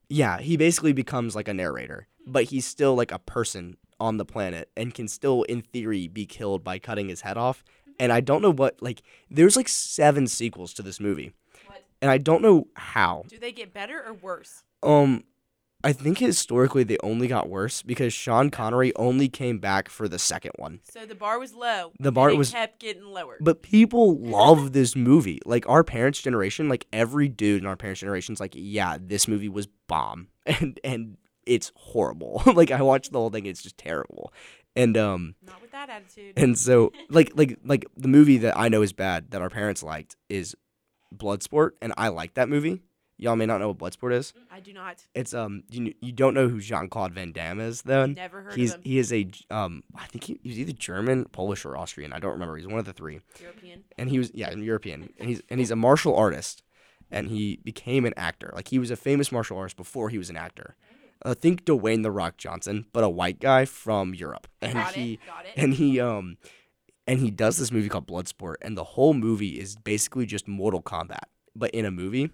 yeah 0.09 0.39
he 0.39 0.57
basically 0.57 0.93
becomes 0.93 1.35
like 1.35 1.47
a 1.47 1.53
narrator 1.53 2.07
but 2.31 2.45
he's 2.45 2.65
still 2.65 2.95
like 2.95 3.11
a 3.11 3.19
person 3.19 3.77
on 3.99 4.17
the 4.17 4.25
planet 4.25 4.69
and 4.77 4.93
can 4.93 5.07
still 5.07 5.43
in 5.43 5.61
theory 5.61 6.07
be 6.07 6.25
killed 6.25 6.63
by 6.63 6.79
cutting 6.79 7.09
his 7.09 7.21
head 7.21 7.37
off 7.37 7.63
and 7.99 8.13
i 8.13 8.21
don't 8.21 8.41
know 8.41 8.51
what 8.53 8.81
like 8.81 9.01
there's 9.29 9.57
like 9.57 9.67
seven 9.67 10.25
sequels 10.27 10.73
to 10.73 10.81
this 10.81 10.99
movie 11.01 11.33
What? 11.67 11.83
and 12.01 12.09
i 12.09 12.17
don't 12.17 12.41
know 12.41 12.67
how 12.75 13.23
Do 13.27 13.37
they 13.37 13.51
get 13.51 13.73
better 13.73 14.01
or 14.05 14.13
worse? 14.13 14.63
um, 14.83 15.23
I 15.81 15.93
think 15.93 16.17
historically 16.17 16.83
they 16.83 16.97
only 17.03 17.27
got 17.29 17.47
worse 17.47 17.81
because 17.83 18.11
Sean 18.11 18.49
Connery 18.49 18.93
only 18.97 19.29
came 19.29 19.59
back 19.59 19.87
for 19.87 20.09
the 20.09 20.19
second 20.19 20.51
one. 20.57 20.81
So 20.91 21.05
the 21.05 21.15
bar 21.15 21.39
was 21.39 21.53
low. 21.53 21.93
The 22.01 22.11
bar 22.11 22.29
it 22.31 22.37
was- 22.37 22.51
kept 22.51 22.81
getting 22.81 23.05
lower. 23.05 23.37
But 23.39 23.61
people 23.61 24.17
love 24.19 24.73
this 24.73 24.93
movie. 24.93 25.39
Like 25.45 25.63
our 25.69 25.85
parents' 25.85 26.21
generation, 26.21 26.67
like 26.67 26.85
every 26.91 27.29
dude 27.29 27.61
in 27.61 27.65
our 27.65 27.77
parents' 27.77 28.01
generation's 28.01 28.41
like, 28.41 28.51
yeah, 28.57 28.97
this 28.99 29.25
movie 29.25 29.47
was 29.47 29.67
bomb, 29.87 30.27
and 30.45 30.77
and 30.83 31.15
it's 31.49 31.71
horrible. 31.75 32.41
like 32.55 32.71
I 32.71 32.81
watched 32.81 33.11
the 33.11 33.19
whole 33.19 33.29
thing, 33.29 33.45
it's 33.45 33.61
just 33.61 33.77
terrible, 33.77 34.31
and 34.75 34.95
um, 34.97 35.35
Not 35.45 35.61
with 35.61 35.71
that 35.71 35.89
attitude. 35.89 36.33
and 36.37 36.57
so 36.57 36.91
like 37.09 37.31
like 37.35 37.57
like 37.63 37.85
the 37.97 38.07
movie 38.07 38.37
that 38.37 38.57
I 38.57 38.69
know 38.69 38.81
is 38.81 38.93
bad 38.93 39.31
that 39.31 39.41
our 39.41 39.49
parents 39.49 39.83
liked 39.83 40.15
is 40.29 40.55
Bloodsport, 41.15 41.71
and 41.81 41.93
I 41.97 42.09
like 42.09 42.35
that 42.35 42.49
movie. 42.49 42.81
Y'all 43.21 43.35
may 43.35 43.45
not 43.45 43.59
know 43.59 43.67
what 43.69 43.77
Bloodsport 43.79 44.13
is. 44.13 44.31
I 44.49 44.61
do 44.61 44.71
not. 44.71 45.03
It's 45.13 45.33
um 45.33 45.63
you 45.69 45.93
you 46.01 46.11
don't 46.13 46.33
know 46.33 46.47
who 46.47 46.61
Jean 46.61 46.87
Claude 46.87 47.13
Van 47.13 47.31
Damme 47.33 47.59
is 47.59 47.81
though. 47.81 48.05
Never 48.05 48.43
heard 48.43 48.53
He's 48.53 48.71
of 48.73 48.77
him. 48.77 48.83
he 48.85 48.97
is 48.97 49.11
a 49.11 49.29
um 49.49 49.83
I 49.95 50.05
think 50.07 50.23
he, 50.23 50.39
he's 50.41 50.57
either 50.59 50.71
German, 50.71 51.25
Polish, 51.25 51.65
or 51.65 51.75
Austrian. 51.75 52.13
I 52.13 52.19
don't 52.19 52.31
remember. 52.31 52.55
He's 52.55 52.67
one 52.67 52.79
of 52.79 52.85
the 52.85 52.93
three. 52.93 53.19
European. 53.41 53.83
And 53.97 54.09
he 54.09 54.19
was 54.19 54.31
yeah, 54.33 54.51
European. 54.51 55.09
And 55.19 55.27
he's 55.27 55.41
and 55.49 55.59
he's 55.59 55.71
a 55.71 55.75
martial 55.75 56.15
artist. 56.15 56.63
And 57.11 57.27
he 57.27 57.59
became 57.63 58.05
an 58.05 58.13
actor. 58.15 58.51
Like 58.55 58.67
he 58.67 58.77
was 58.77 58.91
a 58.91 58.95
famous 58.95 59.31
martial 59.31 59.57
artist 59.57 59.75
before 59.75 60.09
he 60.09 60.19
was 60.19 60.29
an 60.29 60.37
actor. 60.37 60.75
Uh, 61.25 61.33
think 61.33 61.65
Dwayne 61.65 62.03
the 62.03 62.11
Rock 62.11 62.37
Johnson, 62.37 62.85
but 62.93 63.03
a 63.03 63.09
white 63.09 63.39
guy 63.39 63.65
from 63.65 64.13
Europe. 64.13 64.47
And 64.61 64.73
Got 64.73 64.93
he 64.93 65.13
it. 65.13 65.19
Got 65.27 65.45
it. 65.45 65.51
and 65.57 65.73
he 65.73 65.99
um 65.99 66.37
and 67.07 67.19
he 67.19 67.31
does 67.31 67.57
this 67.57 67.71
movie 67.71 67.89
called 67.89 68.07
Bloodsport, 68.07 68.55
and 68.61 68.77
the 68.77 68.83
whole 68.83 69.13
movie 69.13 69.59
is 69.59 69.75
basically 69.75 70.25
just 70.25 70.47
Mortal 70.47 70.81
Kombat, 70.81 71.25
but 71.55 71.71
in 71.71 71.83
a 71.85 71.91
movie, 71.91 72.29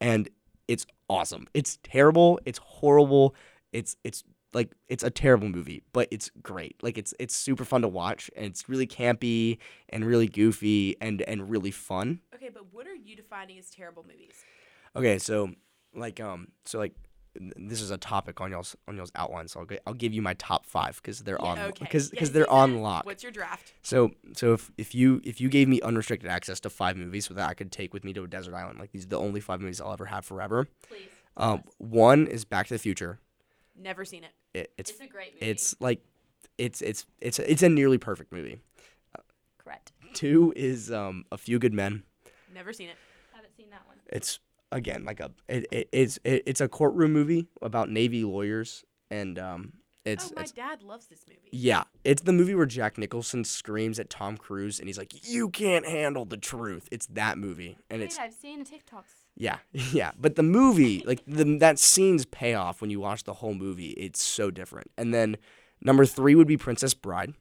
and 0.00 0.28
it's 0.68 0.86
awesome. 1.10 1.46
It's 1.52 1.78
terrible. 1.82 2.38
It's 2.46 2.58
horrible. 2.58 3.34
It's 3.72 3.96
it's 4.04 4.22
like 4.54 4.72
it's 4.88 5.02
a 5.02 5.10
terrible 5.10 5.48
movie, 5.48 5.82
but 5.92 6.06
it's 6.10 6.30
great. 6.42 6.76
Like 6.82 6.96
it's 6.96 7.12
it's 7.18 7.34
super 7.34 7.64
fun 7.64 7.82
to 7.82 7.88
watch, 7.88 8.30
and 8.36 8.46
it's 8.46 8.68
really 8.68 8.86
campy 8.86 9.58
and 9.88 10.04
really 10.04 10.28
goofy 10.28 10.96
and 11.00 11.20
and 11.22 11.50
really 11.50 11.72
fun. 11.72 12.20
okay, 12.34 12.50
but 12.54 12.72
what 12.72 12.86
are 12.86 12.94
you 12.94 13.16
defining 13.16 13.58
as 13.58 13.68
terrible 13.70 14.04
movies? 14.08 14.44
Okay, 14.96 15.18
so 15.18 15.50
like 15.94 16.20
um 16.20 16.48
so 16.64 16.78
like 16.78 16.94
this 17.56 17.80
is 17.80 17.90
a 17.90 17.96
topic 17.98 18.40
on 18.40 18.50
y'all's 18.50 18.76
on 18.88 18.96
y'all's 18.96 19.10
outline, 19.14 19.48
so 19.48 19.60
I'll 19.60 19.66
gi- 19.66 19.78
I'll 19.86 19.94
give 19.94 20.12
you 20.12 20.22
my 20.22 20.34
top 20.34 20.64
five 20.66 20.96
because 21.02 21.20
they're 21.20 21.40
on 21.40 21.58
okay. 21.58 21.72
because 21.80 22.06
Yeah, 22.06 22.10
because 22.12 22.28
you 22.28 22.34
they're 22.34 22.50
on 22.50 22.80
lock. 22.80 23.04
What's 23.06 23.22
your 23.22 23.32
draft? 23.32 23.72
So 23.82 24.12
so 24.34 24.52
if, 24.54 24.70
if 24.78 24.94
you 24.94 25.20
if 25.24 25.40
you 25.40 25.48
gave 25.48 25.68
me 25.68 25.80
unrestricted 25.80 26.30
access 26.30 26.60
to 26.60 26.70
five 26.70 26.96
movies 26.96 27.28
that 27.28 27.48
I 27.48 27.54
could 27.54 27.72
take 27.72 27.92
with 27.92 28.04
me 28.04 28.12
to 28.12 28.22
a 28.24 28.28
desert 28.28 28.54
island, 28.54 28.78
like 28.78 28.92
these 28.92 29.04
are 29.04 29.08
the 29.08 29.18
only 29.18 29.40
five 29.40 29.60
movies 29.60 29.80
I'll 29.80 29.92
ever 29.92 30.06
have 30.06 30.24
forever. 30.24 30.68
Please. 30.88 31.08
Um, 31.36 31.64
one 31.78 32.26
is 32.28 32.44
Back 32.44 32.68
to 32.68 32.74
the 32.74 32.78
Future. 32.78 33.18
Never 33.76 34.04
seen 34.04 34.22
it. 34.22 34.30
It, 34.56 34.72
it's 34.78 34.90
It's 34.92 35.00
a 35.00 35.06
great 35.08 35.34
movie. 35.34 35.46
it's 35.50 35.74
like 35.80 36.00
it's 36.58 36.80
it's 36.82 37.06
it's 37.20 37.40
it's 37.40 37.62
a 37.64 37.68
nearly 37.68 37.98
perfect 37.98 38.32
movie. 38.32 38.60
Correct. 39.58 39.92
Two 40.12 40.52
is 40.54 40.92
um, 40.92 41.24
A 41.32 41.38
Few 41.38 41.58
Good 41.58 41.72
Men. 41.74 42.02
Never 42.54 42.72
seen 42.72 42.88
it. 42.88 42.96
haven't 43.34 43.56
seen 43.56 43.70
that 43.70 43.82
one. 43.86 43.96
It's 44.10 44.38
again 44.74 45.04
like 45.04 45.20
a 45.20 45.30
it, 45.48 45.66
it, 45.70 45.88
it's 45.92 46.18
it, 46.24 46.42
it's 46.46 46.60
a 46.60 46.68
courtroom 46.68 47.12
movie 47.12 47.46
about 47.62 47.88
Navy 47.88 48.24
lawyers 48.24 48.84
and 49.10 49.38
um, 49.38 49.72
it's 50.04 50.30
oh, 50.30 50.34
my 50.36 50.42
it's 50.42 50.52
dad 50.52 50.82
loves 50.82 51.06
this 51.06 51.24
movie. 51.26 51.48
Yeah, 51.50 51.84
it's 52.04 52.22
the 52.22 52.32
movie 52.32 52.54
where 52.54 52.66
Jack 52.66 52.98
Nicholson 52.98 53.44
screams 53.44 53.98
at 53.98 54.10
Tom 54.10 54.36
Cruise 54.36 54.78
and 54.78 54.86
he's 54.86 54.98
like, 54.98 55.26
"You 55.26 55.48
can't 55.48 55.86
handle 55.86 56.26
the 56.26 56.36
truth." 56.36 56.88
It's 56.92 57.06
that 57.06 57.38
movie, 57.38 57.78
and 57.88 58.00
Wait, 58.00 58.06
it's 58.06 58.18
I've 58.18 58.34
seen 58.34 58.58
the 58.58 58.64
TikToks. 58.66 59.24
yeah, 59.36 59.58
yeah. 59.72 60.10
But 60.18 60.36
the 60.36 60.42
movie, 60.42 61.02
like 61.06 61.22
the 61.26 61.44
that 61.58 61.78
scene's 61.78 62.26
payoff 62.26 62.82
when 62.82 62.90
you 62.90 63.00
watch 63.00 63.24
the 63.24 63.34
whole 63.34 63.54
movie, 63.54 63.90
it's 63.90 64.22
so 64.22 64.50
different. 64.50 64.90
And 64.98 65.14
then 65.14 65.38
number 65.80 66.04
three 66.04 66.34
would 66.34 66.48
be 66.48 66.58
Princess 66.58 66.92
Bride. 66.92 67.32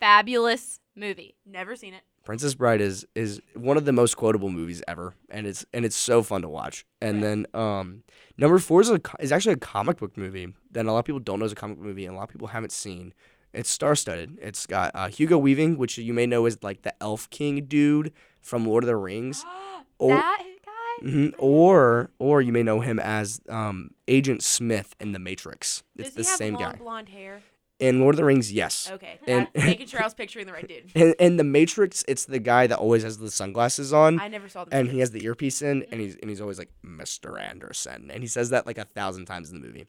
Fabulous 0.00 0.80
movie. 0.96 1.36
Never 1.44 1.76
seen 1.76 1.92
it. 1.92 2.02
Princess 2.24 2.54
Bride 2.54 2.80
is 2.80 3.06
is 3.14 3.40
one 3.54 3.76
of 3.76 3.84
the 3.84 3.92
most 3.92 4.16
quotable 4.16 4.50
movies 4.50 4.82
ever, 4.88 5.14
and 5.30 5.46
it's 5.46 5.64
and 5.72 5.84
it's 5.84 5.96
so 5.96 6.22
fun 6.22 6.42
to 6.42 6.48
watch. 6.48 6.86
And 7.00 7.22
then 7.22 7.46
um, 7.54 8.02
number 8.38 8.58
four 8.58 8.80
is 8.80 8.90
a 8.90 9.00
is 9.20 9.30
actually 9.32 9.54
a 9.54 9.58
comic 9.58 9.98
book 9.98 10.16
movie 10.16 10.48
that 10.72 10.86
a 10.86 10.92
lot 10.92 11.00
of 11.00 11.04
people 11.04 11.20
don't 11.20 11.38
know 11.38 11.44
is 11.44 11.52
a 11.52 11.56
comic 11.56 11.76
book 11.76 11.86
movie, 11.86 12.06
and 12.06 12.14
a 12.14 12.16
lot 12.16 12.24
of 12.24 12.30
people 12.30 12.48
haven't 12.48 12.72
seen. 12.72 13.12
It's 13.52 13.70
star 13.70 13.94
studded. 13.94 14.38
It's 14.42 14.66
got 14.66 14.90
uh, 14.94 15.08
Hugo 15.08 15.38
Weaving, 15.38 15.76
which 15.78 15.96
you 15.98 16.12
may 16.12 16.26
know 16.26 16.46
as 16.46 16.62
like 16.62 16.82
the 16.82 16.94
Elf 17.02 17.30
King 17.30 17.66
dude 17.66 18.12
from 18.40 18.66
Lord 18.66 18.82
of 18.84 18.88
the 18.88 18.96
Rings, 18.96 19.44
or 19.98 20.14
that 20.16 20.42
guy? 20.64 21.06
mhm, 21.06 21.34
or 21.38 22.10
or 22.18 22.40
you 22.40 22.52
may 22.52 22.62
know 22.62 22.80
him 22.80 22.98
as 22.98 23.40
um, 23.48 23.90
Agent 24.08 24.42
Smith 24.42 24.96
in 24.98 25.12
The 25.12 25.18
Matrix. 25.18 25.82
It's 25.96 26.08
Does 26.08 26.14
the 26.14 26.22
he 26.22 26.28
have 26.28 26.38
same 26.38 26.54
long 26.54 26.62
guy 26.62 26.76
blonde 26.76 27.08
hair? 27.10 27.42
In 27.80 28.00
Lord 28.00 28.14
of 28.14 28.16
the 28.18 28.24
Rings. 28.24 28.52
Yes. 28.52 28.90
Okay. 28.92 29.18
And- 29.26 29.48
making 29.54 29.86
sure 29.88 30.00
I 30.00 30.04
was 30.04 30.14
picturing 30.14 30.46
the 30.46 30.52
right 30.52 30.66
dude. 30.66 30.92
In, 30.94 31.14
in 31.18 31.36
The 31.36 31.44
Matrix, 31.44 32.04
it's 32.06 32.24
the 32.24 32.38
guy 32.38 32.66
that 32.66 32.78
always 32.78 33.02
has 33.02 33.18
the 33.18 33.30
sunglasses 33.30 33.92
on. 33.92 34.20
I 34.20 34.28
never 34.28 34.48
saw 34.48 34.64
the 34.64 34.74
and 34.74 34.86
movie. 34.86 34.96
he 34.96 35.00
has 35.00 35.10
the 35.10 35.24
earpiece 35.24 35.60
in, 35.62 35.84
and 35.90 36.00
he's 36.00 36.16
and 36.16 36.30
he's 36.30 36.40
always 36.40 36.58
like 36.58 36.70
Mr. 36.84 37.40
Anderson, 37.40 38.10
and 38.12 38.22
he 38.22 38.28
says 38.28 38.50
that 38.50 38.66
like 38.66 38.78
a 38.78 38.84
thousand 38.84 39.26
times 39.26 39.50
in 39.50 39.60
the 39.60 39.66
movie, 39.66 39.86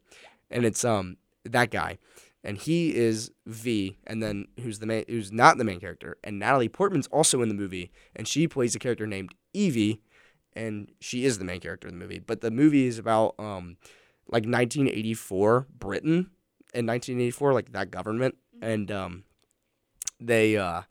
and 0.50 0.64
it's 0.64 0.84
um 0.84 1.16
that 1.44 1.70
guy, 1.70 1.98
and 2.42 2.58
he 2.58 2.94
is 2.94 3.30
V, 3.46 3.96
and 4.06 4.20
then 4.22 4.46
who's 4.60 4.80
the 4.80 4.86
main 4.86 5.04
who's 5.08 5.30
not 5.30 5.56
the 5.58 5.64
main 5.64 5.78
character, 5.78 6.16
and 6.24 6.38
Natalie 6.40 6.68
Portman's 6.68 7.06
also 7.08 7.40
in 7.42 7.48
the 7.48 7.54
movie, 7.54 7.92
and 8.16 8.26
she 8.26 8.48
plays 8.48 8.74
a 8.74 8.78
character 8.80 9.06
named 9.06 9.32
Evie, 9.54 10.02
and 10.54 10.90
she 11.00 11.24
is 11.24 11.38
the 11.38 11.44
main 11.44 11.60
character 11.60 11.86
in 11.86 11.94
the 11.98 12.00
movie, 12.04 12.18
but 12.18 12.40
the 12.40 12.50
movie 12.50 12.86
is 12.86 12.98
about 12.98 13.34
um 13.38 13.76
like 14.28 14.42
1984 14.44 15.66
Britain, 15.78 16.30
in 16.74 16.86
1984 16.86 17.52
like 17.52 17.72
that 17.72 17.90
government, 17.90 18.36
and 18.60 18.90
um 18.90 19.24
they 20.20 20.56
uh 20.56 20.82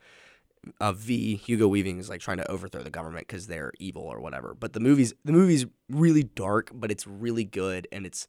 uh, 0.80 0.94
V 0.94 1.36
Hugo 1.36 1.68
Weaving 1.68 2.00
is 2.00 2.10
like 2.10 2.22
trying 2.22 2.38
to 2.38 2.52
overthrow 2.52 2.82
the 2.82 2.90
government 2.90 3.28
because 3.28 3.48
they're 3.48 3.72
evil 3.80 4.04
or 4.04 4.20
whatever. 4.20 4.56
But 4.60 4.74
the 4.74 4.80
movie's 4.80 5.14
the 5.24 5.32
movie's 5.32 5.66
really 5.90 6.24
dark, 6.24 6.72
but 6.74 6.92
it's 6.92 7.06
really 7.06 7.44
good 7.44 7.88
and 7.92 8.06
it's 8.06 8.28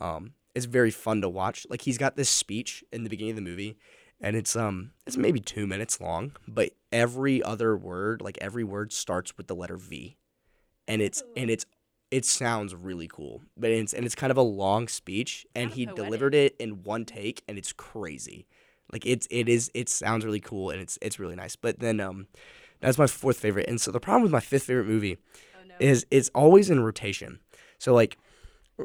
um 0.00 0.32
it's 0.54 0.66
very 0.66 0.90
fun 0.90 1.20
to 1.22 1.28
watch. 1.28 1.66
Like 1.70 1.82
he's 1.82 1.98
got 1.98 2.16
this 2.16 2.28
speech 2.28 2.84
in 2.92 3.04
the 3.04 3.10
beginning 3.10 3.30
of 3.30 3.36
the 3.36 3.42
movie, 3.42 3.78
and 4.20 4.36
it's 4.36 4.56
um 4.56 4.92
it's 5.06 5.16
maybe 5.16 5.40
two 5.40 5.66
minutes 5.66 6.00
long, 6.00 6.32
but 6.46 6.70
every 6.92 7.42
other 7.42 7.76
word, 7.76 8.20
like 8.20 8.38
every 8.40 8.64
word, 8.64 8.92
starts 8.92 9.36
with 9.36 9.46
the 9.46 9.54
letter 9.54 9.76
V, 9.76 10.16
and 10.86 11.00
it's 11.00 11.22
and 11.36 11.50
it's 11.50 11.66
it 12.10 12.24
sounds 12.24 12.74
really 12.74 13.08
cool, 13.08 13.42
but 13.56 13.70
it's 13.70 13.92
and 13.92 14.06
it's 14.06 14.14
kind 14.14 14.30
of 14.30 14.36
a 14.36 14.42
long 14.42 14.88
speech, 14.88 15.46
and 15.54 15.70
he 15.70 15.86
poetic. 15.86 16.04
delivered 16.04 16.34
it 16.34 16.56
in 16.58 16.82
one 16.82 17.04
take, 17.04 17.42
and 17.48 17.58
it's 17.58 17.72
crazy. 17.72 18.46
Like 18.92 19.04
it's 19.06 19.26
it 19.30 19.48
is 19.48 19.70
it 19.74 19.88
sounds 19.88 20.24
really 20.24 20.40
cool 20.40 20.70
and 20.70 20.80
it's 20.80 20.98
it's 21.02 21.18
really 21.18 21.36
nice. 21.36 21.56
But 21.56 21.80
then 21.80 22.00
um 22.00 22.26
that's 22.80 22.98
my 22.98 23.06
fourth 23.06 23.38
favorite. 23.38 23.68
And 23.68 23.80
so 23.80 23.90
the 23.90 24.00
problem 24.00 24.22
with 24.22 24.32
my 24.32 24.40
fifth 24.40 24.64
favorite 24.64 24.86
movie 24.86 25.18
oh 25.54 25.66
no. 25.66 25.74
is 25.78 26.06
it's 26.10 26.30
always 26.34 26.70
in 26.70 26.80
rotation. 26.80 27.40
So 27.78 27.94
like 27.94 28.16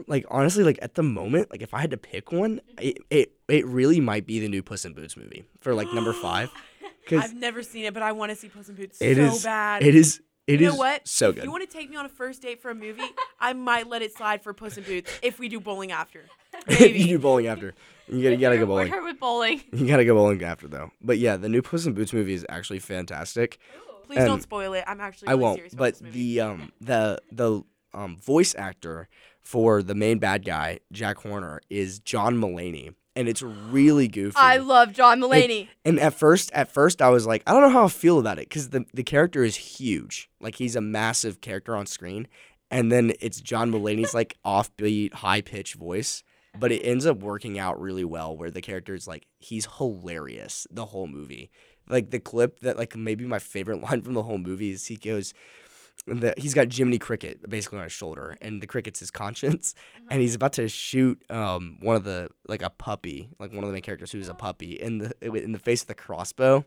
like 0.07 0.25
honestly 0.29 0.63
like 0.63 0.79
at 0.81 0.95
the 0.95 1.03
moment 1.03 1.51
like 1.51 1.61
if 1.61 1.73
I 1.73 1.79
had 1.79 1.91
to 1.91 1.97
pick 1.97 2.31
one, 2.31 2.59
it 2.81 2.97
it, 3.09 3.31
it 3.47 3.65
really 3.65 3.99
might 3.99 4.25
be 4.25 4.39
the 4.39 4.49
new 4.49 4.61
Puss 4.63 4.85
in 4.85 4.93
Boots 4.93 5.15
movie 5.15 5.45
for 5.61 5.73
like 5.73 5.91
number 5.93 6.13
5 6.13 6.51
cuz 7.07 7.23
I've 7.23 7.35
never 7.35 7.63
seen 7.63 7.85
it, 7.85 7.93
but 7.93 8.03
I 8.03 8.11
want 8.11 8.31
to 8.31 8.35
see 8.35 8.49
Puss 8.49 8.69
in 8.69 8.75
Boots 8.75 9.01
it 9.01 9.15
so 9.15 9.23
is 9.23 9.43
bad. 9.43 9.83
it 9.83 9.95
is 9.95 10.21
it 10.47 10.59
you 10.61 10.67
is 10.67 10.73
know 10.73 10.77
what? 10.77 11.07
so 11.07 11.29
If 11.29 11.35
good. 11.35 11.43
you 11.45 11.51
want 11.51 11.69
to 11.69 11.77
take 11.77 11.89
me 11.89 11.95
on 11.95 12.05
a 12.05 12.09
first 12.09 12.41
date 12.41 12.61
for 12.61 12.71
a 12.71 12.75
movie, 12.75 13.01
I 13.39 13.53
might 13.53 13.87
let 13.87 14.01
it 14.01 14.13
slide 14.15 14.43
for 14.43 14.53
Puss 14.53 14.77
in 14.77 14.83
Boots 14.83 15.11
if 15.21 15.39
we 15.39 15.47
do 15.49 15.59
bowling 15.59 15.91
after. 15.91 16.25
you 16.67 17.07
do 17.07 17.19
bowling 17.19 17.47
after. 17.47 17.73
You 18.07 18.21
gotta, 18.21 18.35
you 18.35 18.41
gotta 18.41 18.57
go 18.57 18.65
bowling. 18.65 18.91
We're 18.91 19.03
with 19.03 19.19
bowling. 19.19 19.61
You 19.73 19.87
gotta 19.87 20.05
go 20.05 20.13
bowling 20.15 20.43
after 20.43 20.67
though. 20.67 20.91
But 21.01 21.17
yeah, 21.19 21.37
the 21.37 21.49
new 21.49 21.61
Puss 21.61 21.85
in 21.85 21.93
Boots 21.93 22.13
movie 22.13 22.33
is 22.33 22.45
actually 22.49 22.79
fantastic. 22.79 23.57
Please 24.05 24.17
And 24.19 24.27
don't 24.27 24.41
spoil 24.43 24.73
it. 24.73 24.83
I'm 24.85 24.99
actually 24.99 25.29
I 25.29 25.35
won't. 25.35 25.55
serious 25.57 25.73
But 25.73 25.97
the 25.99 26.41
um 26.41 26.71
the 26.81 27.19
the 27.31 27.61
um 27.93 28.17
voice 28.17 28.53
actor 28.57 29.07
for 29.41 29.81
the 29.81 29.95
main 29.95 30.19
bad 30.19 30.43
guy, 30.45 30.79
Jack 30.91 31.17
Horner, 31.19 31.61
is 31.69 31.99
John 31.99 32.37
Mulaney, 32.37 32.93
and 33.15 33.27
it's 33.27 33.41
really 33.41 34.07
goofy. 34.07 34.35
I 34.37 34.57
love 34.57 34.93
John 34.93 35.19
Mulaney. 35.21 35.67
and 35.85 35.99
at 35.99 36.13
first, 36.13 36.51
at 36.53 36.71
first, 36.71 37.01
I 37.01 37.09
was 37.09 37.25
like, 37.25 37.43
I 37.45 37.53
don't 37.53 37.61
know 37.61 37.69
how 37.69 37.85
I 37.85 37.89
feel 37.89 38.19
about 38.19 38.39
it 38.39 38.49
because 38.49 38.69
the 38.69 38.85
the 38.93 39.03
character 39.03 39.43
is 39.43 39.55
huge, 39.55 40.29
like 40.39 40.55
he's 40.55 40.75
a 40.75 40.81
massive 40.81 41.41
character 41.41 41.75
on 41.75 41.85
screen, 41.85 42.27
and 42.71 42.91
then 42.91 43.13
it's 43.19 43.41
John 43.41 43.71
Mulaney's 43.71 44.13
like 44.13 44.37
offbeat, 44.45 45.13
high 45.13 45.41
pitched 45.41 45.75
voice. 45.75 46.23
But 46.59 46.71
it 46.71 46.81
ends 46.81 47.07
up 47.07 47.17
working 47.17 47.57
out 47.57 47.81
really 47.81 48.03
well 48.03 48.37
where 48.37 48.51
the 48.51 48.61
character 48.61 48.93
is 48.93 49.07
like 49.07 49.25
he's 49.39 49.67
hilarious 49.77 50.67
the 50.69 50.85
whole 50.85 51.07
movie. 51.07 51.49
Like 51.89 52.11
the 52.11 52.19
clip 52.19 52.59
that 52.59 52.77
like 52.77 52.95
maybe 52.95 53.25
my 53.25 53.39
favorite 53.39 53.81
line 53.89 54.03
from 54.03 54.13
the 54.13 54.21
whole 54.21 54.37
movie 54.37 54.69
is 54.69 54.85
he 54.85 54.95
goes 54.95 55.33
the, 56.05 56.33
he's 56.37 56.53
got 56.53 56.71
Jiminy 56.71 56.99
Cricket 56.99 57.49
basically 57.49 57.77
on 57.79 57.85
his 57.85 57.93
shoulder, 57.93 58.37
and 58.41 58.61
the 58.61 58.67
cricket's 58.67 58.99
his 58.99 59.11
conscience, 59.11 59.73
and 60.09 60.21
he's 60.21 60.35
about 60.35 60.53
to 60.53 60.67
shoot 60.67 61.23
um 61.29 61.77
one 61.81 61.95
of 61.95 62.03
the 62.03 62.29
like 62.47 62.61
a 62.61 62.69
puppy, 62.69 63.29
like 63.39 63.51
one 63.51 63.63
of 63.63 63.67
the 63.67 63.73
main 63.73 63.81
characters 63.81 64.11
who's 64.11 64.29
a 64.29 64.33
puppy, 64.33 64.73
in 64.73 64.97
the 64.99 65.13
in 65.21 65.51
the 65.53 65.59
face 65.59 65.81
of 65.81 65.87
the 65.87 65.95
crossbow, 65.95 66.65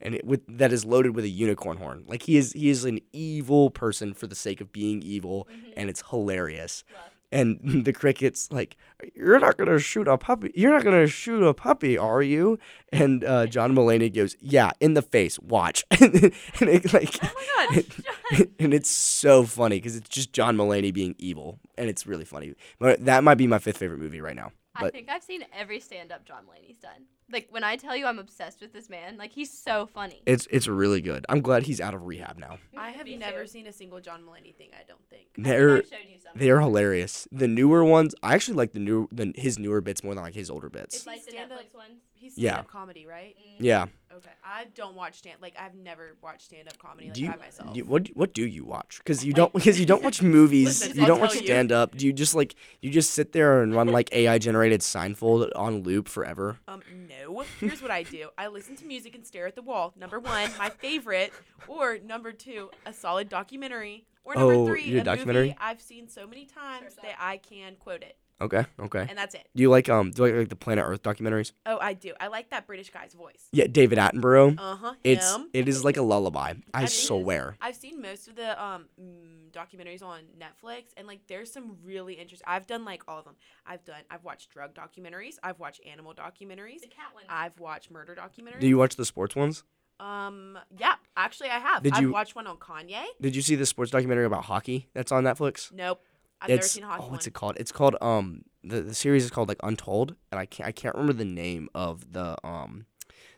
and 0.00 0.14
it 0.14 0.24
with 0.24 0.40
that 0.48 0.72
is 0.72 0.84
loaded 0.84 1.14
with 1.14 1.24
a 1.24 1.28
unicorn 1.28 1.76
horn. 1.76 2.04
Like 2.06 2.22
he 2.22 2.36
is 2.36 2.52
he 2.52 2.70
is 2.70 2.84
an 2.84 3.00
evil 3.12 3.70
person 3.70 4.14
for 4.14 4.26
the 4.26 4.34
sake 4.34 4.60
of 4.60 4.72
being 4.72 5.02
evil, 5.02 5.46
and 5.76 5.90
it's 5.90 6.02
hilarious. 6.10 6.84
And 7.30 7.60
the 7.84 7.92
cricket's 7.92 8.50
like, 8.50 8.76
"You're 9.14 9.38
not 9.38 9.56
gonna 9.58 9.78
shoot 9.78 10.08
a 10.08 10.16
puppy. 10.16 10.50
You're 10.54 10.72
not 10.72 10.84
gonna 10.84 11.06
shoot 11.06 11.42
a 11.42 11.54
puppy, 11.54 11.98
are 11.98 12.22
you?" 12.22 12.58
And 12.92 13.24
uh, 13.24 13.46
John 13.54 13.74
Mulaney 13.74 14.12
goes, 14.14 14.36
"Yeah, 14.40 14.70
in 14.80 14.94
the 14.94 15.02
face. 15.02 15.38
Watch." 15.38 15.84
and 16.00 16.32
it, 16.60 16.92
like, 16.92 17.18
oh 17.22 17.30
my 17.34 17.82
god. 17.82 18.48
and 18.58 18.72
it's 18.72 18.90
so 18.90 19.44
funny 19.44 19.76
because 19.76 19.96
it's 19.96 20.08
just 20.08 20.32
John 20.32 20.56
Mulaney 20.56 20.92
being 20.92 21.14
evil, 21.18 21.58
and 21.76 21.88
it's 21.88 22.06
really 22.06 22.24
funny. 22.24 22.54
But 22.78 23.04
that 23.04 23.24
might 23.24 23.36
be 23.36 23.46
my 23.46 23.58
fifth 23.58 23.78
favorite 23.78 24.00
movie 24.00 24.20
right 24.20 24.36
now. 24.36 24.52
I 24.78 24.90
think 24.90 25.08
I've 25.08 25.22
seen 25.22 25.44
every 25.56 25.80
stand 25.80 26.12
up 26.12 26.24
John 26.24 26.44
Mulaney's 26.44 26.78
done. 26.78 27.06
Like 27.30 27.48
when 27.50 27.62
I 27.64 27.76
tell 27.76 27.94
you 27.94 28.06
I'm 28.06 28.18
obsessed 28.18 28.60
with 28.60 28.72
this 28.72 28.88
man, 28.88 29.16
like 29.18 29.32
he's 29.32 29.50
so 29.52 29.86
funny. 29.86 30.22
it's 30.24 30.46
it's 30.50 30.66
really 30.66 31.00
good. 31.00 31.26
I'm 31.28 31.40
glad 31.42 31.64
he's 31.64 31.80
out 31.80 31.94
of 31.94 32.06
rehab 32.06 32.38
now. 32.38 32.58
I 32.76 32.90
have 32.90 33.04
Me 33.04 33.16
never 33.16 33.42
too. 33.42 33.48
seen 33.48 33.66
a 33.66 33.72
single 33.72 34.00
John 34.00 34.22
Mulaney 34.22 34.54
thing. 34.54 34.70
I 34.72 34.84
don't 34.88 35.06
think. 35.10 35.26
They're 35.36 35.78
I've 35.78 35.84
showed 35.86 35.98
you 36.10 36.18
some. 36.18 36.32
they're 36.36 36.60
hilarious. 36.60 37.28
The 37.30 37.48
newer 37.48 37.84
ones, 37.84 38.14
I 38.22 38.34
actually 38.34 38.54
like 38.54 38.72
the 38.72 38.80
new 38.80 39.08
the 39.12 39.32
his 39.36 39.58
newer 39.58 39.80
bits 39.80 40.02
more 40.02 40.14
than 40.14 40.24
like 40.24 40.34
his 40.34 40.48
older 40.50 40.70
bits. 40.70 40.96
It's 40.96 41.06
like 41.06 41.24
the? 41.26 41.32
Netflix 41.32 41.74
ones. 41.74 42.00
He's 42.18 42.36
Yeah. 42.36 42.50
stand-up 42.54 42.70
comedy, 42.70 43.06
right? 43.06 43.36
Mm. 43.38 43.56
Yeah. 43.60 43.86
Okay. 44.12 44.30
I 44.42 44.64
don't 44.74 44.96
watch 44.96 45.18
stand 45.18 45.36
like 45.40 45.54
I've 45.58 45.74
never 45.74 46.16
watched 46.22 46.46
stand-up 46.46 46.78
comedy 46.78 47.06
like 47.08 47.14
Do 47.14 47.22
you, 47.22 47.30
by 47.30 47.36
myself. 47.36 47.72
do 47.72 47.78
you- 47.78 47.84
what 47.84 48.08
what 48.14 48.32
do 48.34 48.44
you 48.46 48.64
watch? 48.64 48.98
Because 48.98 49.24
you 49.24 49.32
don't 49.32 49.52
because 49.52 49.78
you 49.78 49.86
don't 49.86 50.02
watch 50.02 50.20
movies. 50.36 50.66
Listen, 50.80 50.96
you 50.96 51.02
I'll 51.02 51.08
don't 51.08 51.20
watch 51.20 51.32
stand 51.36 51.70
up. 51.72 51.96
Do 51.96 52.06
you 52.06 52.12
just 52.12 52.34
like 52.34 52.54
you 52.80 52.90
just 52.90 53.12
sit 53.12 53.32
there 53.32 53.62
and 53.62 53.74
run 53.74 53.88
like 53.88 54.12
AI 54.12 54.38
generated 54.38 54.80
Seinfeld 54.80 55.50
on 55.54 55.82
loop 55.82 56.08
forever? 56.08 56.58
Um, 56.66 56.82
no. 57.08 57.44
Here's 57.60 57.80
what 57.82 57.90
I 57.90 58.02
do. 58.02 58.30
I 58.36 58.48
listen 58.48 58.74
to 58.76 58.84
music 58.86 59.14
and 59.14 59.24
stare 59.26 59.46
at 59.46 59.54
the 59.54 59.62
wall. 59.62 59.92
Number 59.96 60.18
one, 60.18 60.50
my 60.58 60.70
favorite, 60.70 61.32
or 61.68 61.98
number 61.98 62.32
two, 62.32 62.70
a 62.86 62.92
solid 62.92 63.28
documentary, 63.28 64.06
or 64.24 64.34
number 64.34 64.54
Oh, 64.54 64.66
three, 64.66 64.84
you're 64.84 64.98
a 64.98 65.02
a 65.02 65.04
documentary? 65.04 65.48
movie 65.48 65.58
I've 65.60 65.80
seen 65.80 66.08
so 66.08 66.26
many 66.26 66.46
times 66.46 66.94
that 67.02 67.14
I 67.20 67.36
can 67.36 67.76
quote 67.76 68.02
it, 68.02 68.16
Okay, 68.40 68.66
okay. 68.78 69.06
and 69.08 69.18
that's 69.18 69.34
it. 69.34 69.48
Do 69.56 69.62
you 69.62 69.68
like 69.70 69.88
um 69.88 70.12
do 70.12 70.22
you 70.24 70.28
like, 70.30 70.38
like 70.38 70.48
the 70.48 70.56
Planet 70.56 70.84
Earth 70.86 71.02
documentaries? 71.02 71.52
Oh, 71.66 71.78
I 71.80 71.92
do. 71.94 72.12
I 72.20 72.28
like 72.28 72.50
that 72.50 72.66
British 72.68 72.90
guy's 72.90 73.12
voice. 73.14 73.48
Yeah, 73.52 73.66
David 73.66 73.98
Attenborough. 73.98 74.56
Uh 74.58 74.76
huh. 74.76 74.94
It's 75.02 75.34
him. 75.34 75.48
it 75.52 75.68
is 75.68 75.84
like 75.84 75.96
a 75.96 76.02
lullaby. 76.02 76.40
I, 76.40 76.50
I 76.50 76.52
think 76.52 76.90
it 76.90 76.94
is. 76.94 77.06
swear. 77.06 77.56
I've 77.60 77.74
seen 77.74 78.00
most 78.00 78.28
of 78.28 78.36
the 78.36 78.62
um 78.62 78.84
mm, 79.00 79.50
documentaries 79.50 80.02
on 80.04 80.20
Netflix, 80.38 80.84
and 80.96 81.06
like 81.08 81.20
there's 81.26 81.52
some 81.52 81.78
really 81.84 82.14
interesting. 82.14 82.44
I've 82.46 82.66
done 82.68 82.84
like 82.84 83.02
all 83.08 83.18
of 83.18 83.24
them. 83.24 83.34
I've 83.66 83.84
done. 83.84 84.02
I've 84.08 84.22
watched 84.22 84.50
drug 84.50 84.72
documentaries. 84.72 85.34
I've 85.42 85.58
watched 85.58 85.80
animal 85.84 86.14
documentaries. 86.14 86.82
The 86.82 86.86
cat 86.88 87.12
one. 87.14 87.24
I've 87.28 87.58
watched 87.58 87.90
murder 87.90 88.14
documentaries. 88.14 88.60
Do 88.60 88.68
you 88.68 88.78
watch 88.78 88.94
the 88.94 89.04
sports 89.04 89.34
ones? 89.34 89.64
Um. 89.98 90.56
Yeah. 90.78 90.94
Actually, 91.16 91.48
I 91.50 91.58
have. 91.58 91.82
Did 91.82 91.94
I've 91.94 92.02
you- 92.02 92.12
watched 92.12 92.36
one 92.36 92.46
on 92.46 92.56
Kanye. 92.58 93.02
Did 93.20 93.34
you 93.34 93.42
see 93.42 93.56
the 93.56 93.66
sports 93.66 93.90
documentary 93.90 94.26
about 94.26 94.44
hockey 94.44 94.88
that's 94.94 95.10
on 95.10 95.24
Netflix? 95.24 95.72
Nope. 95.72 96.00
I've 96.40 96.48
never 96.48 96.60
it's 96.60 96.70
seen 96.70 96.84
a 96.84 96.86
hockey 96.86 97.04
oh, 97.06 97.10
what's 97.10 97.26
it 97.26 97.34
called? 97.34 97.56
It's 97.58 97.72
called 97.72 97.96
um 98.00 98.42
the, 98.62 98.82
the 98.82 98.94
series 98.94 99.24
is 99.24 99.30
called 99.30 99.48
like 99.48 99.60
Untold, 99.62 100.14
and 100.30 100.38
I 100.38 100.46
can't 100.46 100.68
I 100.68 100.72
can't 100.72 100.94
remember 100.94 101.12
the 101.12 101.24
name 101.24 101.68
of 101.74 102.12
the 102.12 102.36
um 102.46 102.86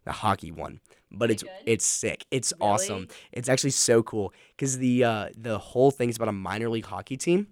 the 0.04 0.12
hockey 0.12 0.50
one, 0.50 0.80
but 1.10 1.30
it's 1.30 1.44
it's 1.66 1.84
sick. 1.84 2.26
It's 2.30 2.52
awesome. 2.60 3.08
It's 3.32 3.48
actually 3.48 3.70
so 3.70 4.02
cool 4.02 4.32
because 4.56 4.78
the 4.78 5.04
uh 5.04 5.28
the 5.36 5.58
whole 5.58 5.90
thing's 5.90 6.16
about 6.16 6.28
a 6.28 6.32
minor 6.32 6.68
league 6.68 6.86
hockey 6.86 7.16
team. 7.16 7.48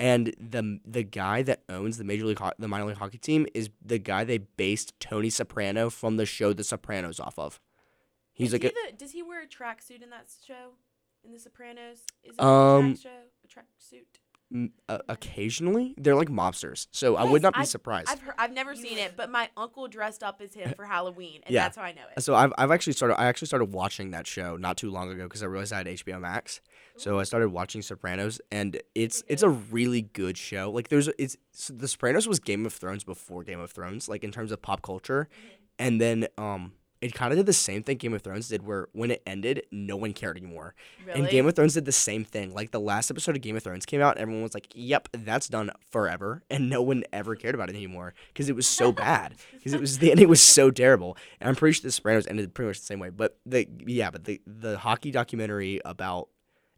And 0.00 0.34
the 0.40 0.80
the 0.84 1.04
guy 1.04 1.42
that 1.42 1.62
owns 1.68 1.98
the 1.98 2.04
major 2.04 2.26
league 2.26 2.40
ho- 2.40 2.52
the 2.58 2.66
minor 2.66 2.84
league 2.86 2.96
hockey 2.96 3.18
team 3.18 3.46
is 3.54 3.70
the 3.80 3.98
guy 3.98 4.24
they 4.24 4.38
based 4.38 4.98
Tony 4.98 5.30
Soprano 5.30 5.88
from 5.88 6.16
the 6.16 6.26
show 6.26 6.52
The 6.52 6.64
Sopranos 6.64 7.20
off 7.20 7.38
of. 7.38 7.60
He's 8.32 8.48
Is 8.48 8.54
like 8.54 8.62
he 8.62 8.68
a, 8.68 8.72
the, 8.72 8.96
does 8.96 9.12
he 9.12 9.22
wear 9.22 9.40
a 9.42 9.46
tracksuit 9.46 10.02
in 10.02 10.10
that 10.10 10.26
show? 10.44 10.72
In 11.24 11.32
The 11.32 11.38
Sopranos? 11.38 12.00
Is 12.24 12.34
it 12.36 12.40
Um, 12.40 12.86
a 12.86 12.94
track 12.96 13.02
show? 13.02 13.08
A 13.44 13.46
tracksuit? 13.46 14.18
Uh, 14.88 14.98
occasionally 15.08 15.94
they're 15.98 16.14
like 16.14 16.28
mobsters, 16.28 16.86
so 16.92 17.16
I 17.16 17.24
would 17.24 17.42
not 17.42 17.54
be 17.54 17.58
I've- 17.60 17.66
surprised. 17.66 18.08
I've 18.08 18.20
heard, 18.20 18.34
I've 18.38 18.52
never 18.52 18.72
You 18.72 18.82
seen 18.82 18.94
would. 18.98 19.04
it, 19.04 19.16
but 19.16 19.30
my 19.30 19.48
uncle 19.56 19.88
dressed 19.88 20.22
up 20.22 20.40
as 20.40 20.54
him 20.54 20.72
for 20.76 20.84
Halloween, 20.84 21.40
and 21.44 21.52
Yeah. 21.52 21.64
that's 21.64 21.76
how 21.76 21.82
I 21.82 21.92
know 21.92 22.02
it. 22.16 22.22
So 22.22 22.34
I've 22.34 22.52
I've 22.56 22.70
actually 22.70 22.92
started 22.92 23.18
I 23.20 23.26
actually 23.26 23.46
started 23.46 23.72
watching 23.72 24.12
that 24.12 24.26
show 24.26 24.56
not 24.56 24.76
too 24.76 24.90
long 24.90 25.10
ago 25.10 25.24
because 25.24 25.42
I 25.42 25.46
realized 25.46 25.72
I 25.72 25.78
had 25.78 25.86
HBO 25.88 26.20
Max. 26.20 26.60
So 26.96 27.18
I 27.18 27.24
started 27.24 27.48
watching 27.48 27.82
Sopranos 27.82 28.40
and 28.52 28.80
it's 28.94 29.24
it's 29.26 29.42
a 29.42 29.48
really 29.48 30.02
good 30.02 30.38
show. 30.38 30.70
Like 30.70 30.88
there's 30.88 31.08
it's 31.18 31.36
so 31.50 31.72
The 31.74 31.88
Sopranos 31.88 32.28
was 32.28 32.38
Game 32.38 32.64
of 32.66 32.72
Thrones 32.72 33.02
before 33.02 33.42
Game 33.42 33.58
of 33.58 33.72
Thrones 33.72 34.08
like 34.08 34.22
in 34.22 34.30
terms 34.30 34.52
of 34.52 34.62
pop 34.62 34.82
culture. 34.82 35.28
And 35.80 36.00
then 36.00 36.28
um 36.38 36.72
it 37.04 37.12
kind 37.14 37.32
of 37.32 37.36
did 37.36 37.46
the 37.46 37.52
same 37.52 37.82
thing 37.82 37.98
Game 37.98 38.14
of 38.14 38.22
Thrones 38.22 38.48
did 38.48 38.62
where 38.66 38.88
when 38.92 39.10
it 39.10 39.22
ended 39.26 39.66
no 39.70 39.94
one 39.96 40.12
cared 40.14 40.38
anymore. 40.38 40.74
Really? 41.06 41.20
And 41.20 41.28
Game 41.28 41.46
of 41.46 41.54
Thrones 41.54 41.74
did 41.74 41.84
the 41.84 41.92
same 41.92 42.24
thing. 42.24 42.54
Like 42.54 42.70
the 42.70 42.80
last 42.80 43.10
episode 43.10 43.36
of 43.36 43.42
Game 43.42 43.56
of 43.56 43.62
Thrones 43.62 43.84
came 43.84 44.00
out, 44.00 44.16
and 44.16 44.22
everyone 44.22 44.42
was 44.42 44.54
like, 44.54 44.68
"Yep, 44.74 45.08
that's 45.12 45.48
done 45.48 45.70
forever," 45.90 46.42
and 46.50 46.70
no 46.70 46.80
one 46.82 47.04
ever 47.12 47.36
cared 47.36 47.54
about 47.54 47.68
it 47.68 47.76
anymore 47.76 48.14
because 48.28 48.48
it 48.48 48.56
was 48.56 48.66
so 48.66 48.90
bad. 49.06 49.34
Because 49.52 49.74
it 49.74 49.80
was 49.80 49.98
the 49.98 50.10
ending 50.10 50.28
was 50.28 50.42
so 50.42 50.70
terrible. 50.70 51.16
And 51.40 51.48
I'm 51.48 51.54
pretty 51.56 51.74
sure 51.74 51.82
The 51.88 51.92
Sopranos 51.92 52.26
ended 52.26 52.54
pretty 52.54 52.68
much 52.68 52.80
the 52.80 52.86
same 52.86 53.00
way. 53.00 53.10
But 53.10 53.36
the 53.44 53.68
yeah, 53.86 54.10
but 54.10 54.24
the 54.24 54.40
the 54.46 54.78
hockey 54.78 55.10
documentary 55.10 55.80
about 55.84 56.28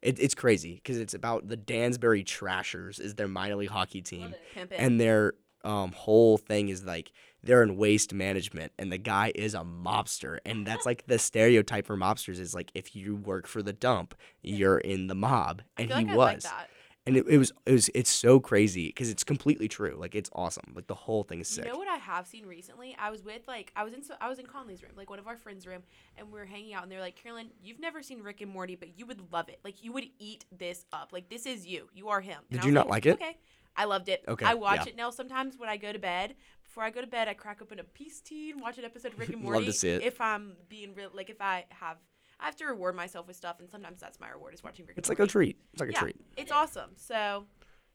it, 0.02 0.18
it's 0.18 0.34
crazy 0.34 0.74
because 0.74 0.98
it's 0.98 1.14
about 1.14 1.48
the 1.48 1.56
Danbury 1.56 2.22
Trashers 2.24 2.98
is 2.98 3.14
their 3.14 3.28
minor 3.28 3.56
league 3.56 3.70
hockey 3.70 4.02
team 4.02 4.22
Love 4.22 4.32
it. 4.32 4.40
Pimp 4.54 4.72
it. 4.72 4.76
and 4.76 5.00
their 5.00 5.34
um, 5.66 5.92
whole 5.92 6.38
thing 6.38 6.68
is 6.68 6.84
like 6.84 7.10
they're 7.42 7.62
in 7.62 7.76
waste 7.76 8.14
management 8.14 8.72
and 8.78 8.90
the 8.90 8.98
guy 8.98 9.32
is 9.34 9.54
a 9.54 9.60
mobster 9.60 10.38
and 10.46 10.66
that's 10.66 10.86
like 10.86 11.06
the 11.06 11.18
stereotype 11.18 11.86
for 11.86 11.96
mobsters 11.96 12.38
is 12.38 12.54
like 12.54 12.70
if 12.74 12.94
you 12.96 13.16
work 13.16 13.46
for 13.46 13.62
the 13.62 13.72
dump 13.72 14.14
you're 14.42 14.78
in 14.78 15.08
the 15.08 15.14
mob 15.14 15.62
and 15.76 15.88
he 15.88 15.94
like 15.94 16.06
was 16.08 16.16
like 16.16 16.40
that. 16.40 16.68
and 17.06 17.16
it, 17.16 17.26
it 17.28 17.38
was 17.38 17.52
it 17.66 17.72
was 17.72 17.90
it's 17.94 18.10
so 18.10 18.38
crazy 18.40 18.86
because 18.88 19.10
it's 19.10 19.24
completely 19.24 19.68
true 19.68 19.96
like 19.98 20.14
it's 20.14 20.30
awesome 20.34 20.72
like 20.74 20.86
the 20.86 20.94
whole 20.94 21.24
thing 21.24 21.40
is 21.40 21.48
sick 21.48 21.64
You 21.64 21.72
know 21.72 21.78
what 21.78 21.88
I 21.88 21.96
have 21.96 22.26
seen 22.28 22.46
recently? 22.46 22.96
I 22.98 23.10
was 23.10 23.24
with 23.24 23.42
like 23.48 23.72
I 23.76 23.82
was 23.84 23.92
in 23.92 24.02
so 24.04 24.14
I 24.20 24.28
was 24.28 24.38
in 24.38 24.46
Conley's 24.46 24.82
room, 24.82 24.92
like 24.96 25.10
one 25.10 25.18
of 25.18 25.26
our 25.26 25.36
friends' 25.36 25.66
room, 25.66 25.82
and 26.16 26.30
we 26.32 26.38
were 26.38 26.44
hanging 26.46 26.74
out, 26.74 26.82
and 26.84 26.92
they're 26.92 27.00
like, 27.00 27.16
"Carolyn, 27.16 27.48
you've 27.62 27.80
never 27.80 28.02
seen 28.02 28.22
Rick 28.22 28.40
and 28.40 28.50
Morty, 28.52 28.76
but 28.76 28.98
you 28.98 29.06
would 29.06 29.32
love 29.32 29.48
it. 29.48 29.58
Like 29.64 29.82
you 29.82 29.92
would 29.92 30.06
eat 30.18 30.44
this 30.56 30.84
up. 30.92 31.10
Like 31.12 31.28
this 31.28 31.46
is 31.46 31.66
you. 31.66 31.88
You 31.92 32.08
are 32.08 32.20
him." 32.20 32.38
And 32.50 32.60
Did 32.60 32.66
you 32.66 32.72
not 32.72 32.88
like 32.88 33.06
it? 33.06 33.14
Okay, 33.14 33.36
I 33.76 33.84
loved 33.84 34.08
it. 34.08 34.24
Okay, 34.26 34.46
I 34.46 34.54
watch 34.54 34.86
yeah. 34.86 34.90
it 34.90 34.96
now 34.96 35.10
sometimes 35.10 35.58
when 35.58 35.68
I 35.68 35.76
go 35.76 35.92
to 35.92 35.98
bed. 35.98 36.34
Before 36.64 36.82
I 36.82 36.90
go 36.90 37.00
to 37.00 37.06
bed, 37.06 37.28
I 37.28 37.34
crack 37.34 37.62
open 37.62 37.78
a 37.78 37.84
peace 37.84 38.20
tea 38.20 38.50
and 38.50 38.60
watch 38.60 38.78
an 38.78 38.84
episode 38.84 39.12
of 39.12 39.18
Rick 39.18 39.30
and 39.30 39.38
Morty. 39.42 39.46
Love 39.46 39.62
Morty. 39.62 39.66
to 39.66 39.72
see 39.72 39.88
it. 39.90 40.02
If 40.02 40.20
I'm 40.20 40.56
being 40.68 40.94
real, 40.94 41.10
like 41.12 41.30
if 41.30 41.40
I 41.40 41.64
have, 41.70 41.98
I 42.40 42.46
have 42.46 42.56
to 42.56 42.66
reward 42.66 42.96
myself 42.96 43.26
with 43.26 43.36
stuff, 43.36 43.60
and 43.60 43.70
sometimes 43.70 44.00
that's 44.00 44.20
my 44.20 44.28
reward 44.28 44.54
is 44.54 44.62
watching 44.62 44.86
Rick. 44.86 44.98
it's 44.98 45.08
like 45.08 45.20
a 45.20 45.26
treat 45.26 45.58
it's 45.72 45.80
like 45.80 45.90
a 45.90 45.92
treat 45.92 46.16
it's 46.36 46.52
awesome. 46.52 46.90
So 46.96 47.46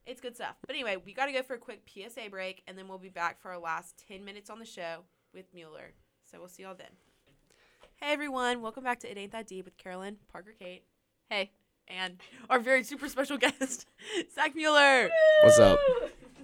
it's 0.06 0.22
good 0.22 0.36
stuff. 0.36 0.56
But 0.66 0.76
anyway, 0.76 0.98
we 1.04 1.14
got 1.14 1.28
to 1.28 1.32
go 1.32 1.44
for 1.44 1.54
a 1.56 1.60
quick 1.60 1.88
PSA 1.88 2.30
break, 2.30 2.64
and 2.68 2.78
then 2.78 2.88
we'll 2.88 2.98
be 2.98 3.10
back 3.10 3.40
for 3.42 3.52
our 3.52 3.60
last 3.60 4.04
10 4.08 4.26
minutes 4.26 4.50
on 4.50 4.60
the 4.60 4.66
show 4.66 5.04
with 5.34 5.46
Muller. 5.54 5.94
So 6.30 6.40
we'll 6.40 6.48
see 6.48 6.64
y'all 6.64 6.76
then. 6.76 6.88
Hey, 7.98 8.14
everyone. 8.14 8.62
Welcome 8.62 8.84
back 8.84 9.00
to 9.02 9.12
It 9.12 9.18
Ain't 9.18 9.32
That 9.32 9.48
Deep 9.48 9.66
with 9.66 9.78
Carolyn, 9.78 10.18
Parker 10.32 10.56
Kate, 10.58 10.86
Hey. 11.30 11.52
And 12.00 12.18
our 12.50 12.60
very 12.60 12.84
super 12.84 13.10
special 13.10 13.38
guest, 13.40 13.88
Zach 14.34 14.56
Muller. 14.56 15.10
What's 15.44 15.60
up? 15.60 15.80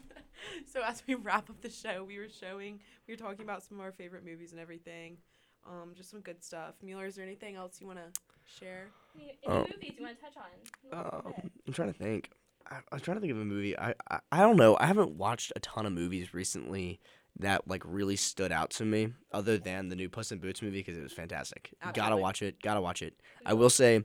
so 0.71 0.81
as 0.85 1.03
we 1.07 1.15
wrap 1.15 1.49
up 1.49 1.61
the 1.61 1.69
show, 1.69 2.03
we 2.03 2.17
were 2.17 2.27
showing, 2.29 2.79
we 3.07 3.13
were 3.13 3.17
talking 3.17 3.41
about 3.43 3.63
some 3.63 3.79
of 3.79 3.85
our 3.85 3.91
favorite 3.91 4.25
movies 4.25 4.51
and 4.51 4.59
everything. 4.59 5.17
Um, 5.65 5.93
just 5.95 6.09
some 6.11 6.21
good 6.21 6.43
stuff. 6.43 6.75
Muller, 6.81 7.05
is 7.05 7.15
there 7.15 7.25
anything 7.25 7.55
else 7.55 7.79
you 7.81 7.87
want 7.87 7.99
to 7.99 8.21
share? 8.59 8.87
Any, 9.15 9.37
Oh. 9.47 9.63
any 9.63 9.73
movies 9.73 9.93
you 9.97 10.03
want 10.05 10.17
to 10.17 10.23
touch 10.25 10.35
on? 10.37 10.43
You 10.83 10.97
Um. 11.37 11.51
I'm 11.67 11.73
trying 11.73 11.91
to 11.93 11.97
think. 11.97 12.29
I, 12.69 12.75
I 12.75 12.95
was 12.95 13.01
trying 13.01 13.17
to 13.17 13.21
think 13.21 13.31
of 13.31 13.39
a 13.39 13.45
movie. 13.45 13.77
I, 13.77 13.93
I 14.09 14.19
I 14.31 14.39
don't 14.39 14.57
know. 14.57 14.77
I 14.79 14.85
haven't 14.87 15.11
watched 15.11 15.53
a 15.55 15.59
ton 15.61 15.85
of 15.85 15.93
movies 15.93 16.33
recently 16.33 16.99
that 17.39 17.67
like 17.67 17.83
really 17.85 18.15
stood 18.15 18.51
out 18.51 18.71
to 18.71 18.85
me, 18.85 19.13
other 19.31 19.57
than 19.57 19.89
the 19.89 19.95
new 19.95 20.09
Puss 20.09 20.31
in 20.31 20.39
Boots 20.39 20.61
movie 20.61 20.79
because 20.79 20.97
it 20.97 21.03
was 21.03 21.13
fantastic. 21.13 21.73
Gotta 21.93 22.17
watch 22.17 22.41
it. 22.41 22.61
Gotta 22.61 22.81
watch 22.81 23.01
it. 23.01 23.13
I 23.45 23.53
will 23.53 23.69
say, 23.69 24.03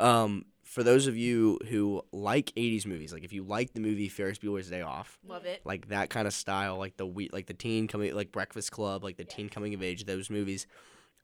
um, 0.00 0.44
for 0.68 0.82
those 0.82 1.06
of 1.06 1.16
you 1.16 1.58
who 1.68 2.02
like 2.12 2.52
'80s 2.56 2.86
movies, 2.86 3.12
like 3.12 3.24
if 3.24 3.32
you 3.32 3.42
like 3.42 3.72
the 3.72 3.80
movie 3.80 4.08
Ferris 4.08 4.38
Bueller's 4.38 4.68
Day 4.68 4.82
Off, 4.82 5.18
Love 5.26 5.46
it. 5.46 5.62
like 5.64 5.88
that 5.88 6.10
kind 6.10 6.26
of 6.28 6.34
style, 6.34 6.76
like 6.76 6.96
the 6.96 7.06
we 7.06 7.30
like 7.32 7.46
the 7.46 7.54
teen 7.54 7.88
coming, 7.88 8.14
like 8.14 8.32
Breakfast 8.32 8.70
Club, 8.70 9.02
like 9.02 9.16
the 9.16 9.24
teen 9.24 9.48
coming 9.48 9.72
of 9.74 9.82
age, 9.82 10.04
those 10.04 10.28
movies. 10.30 10.66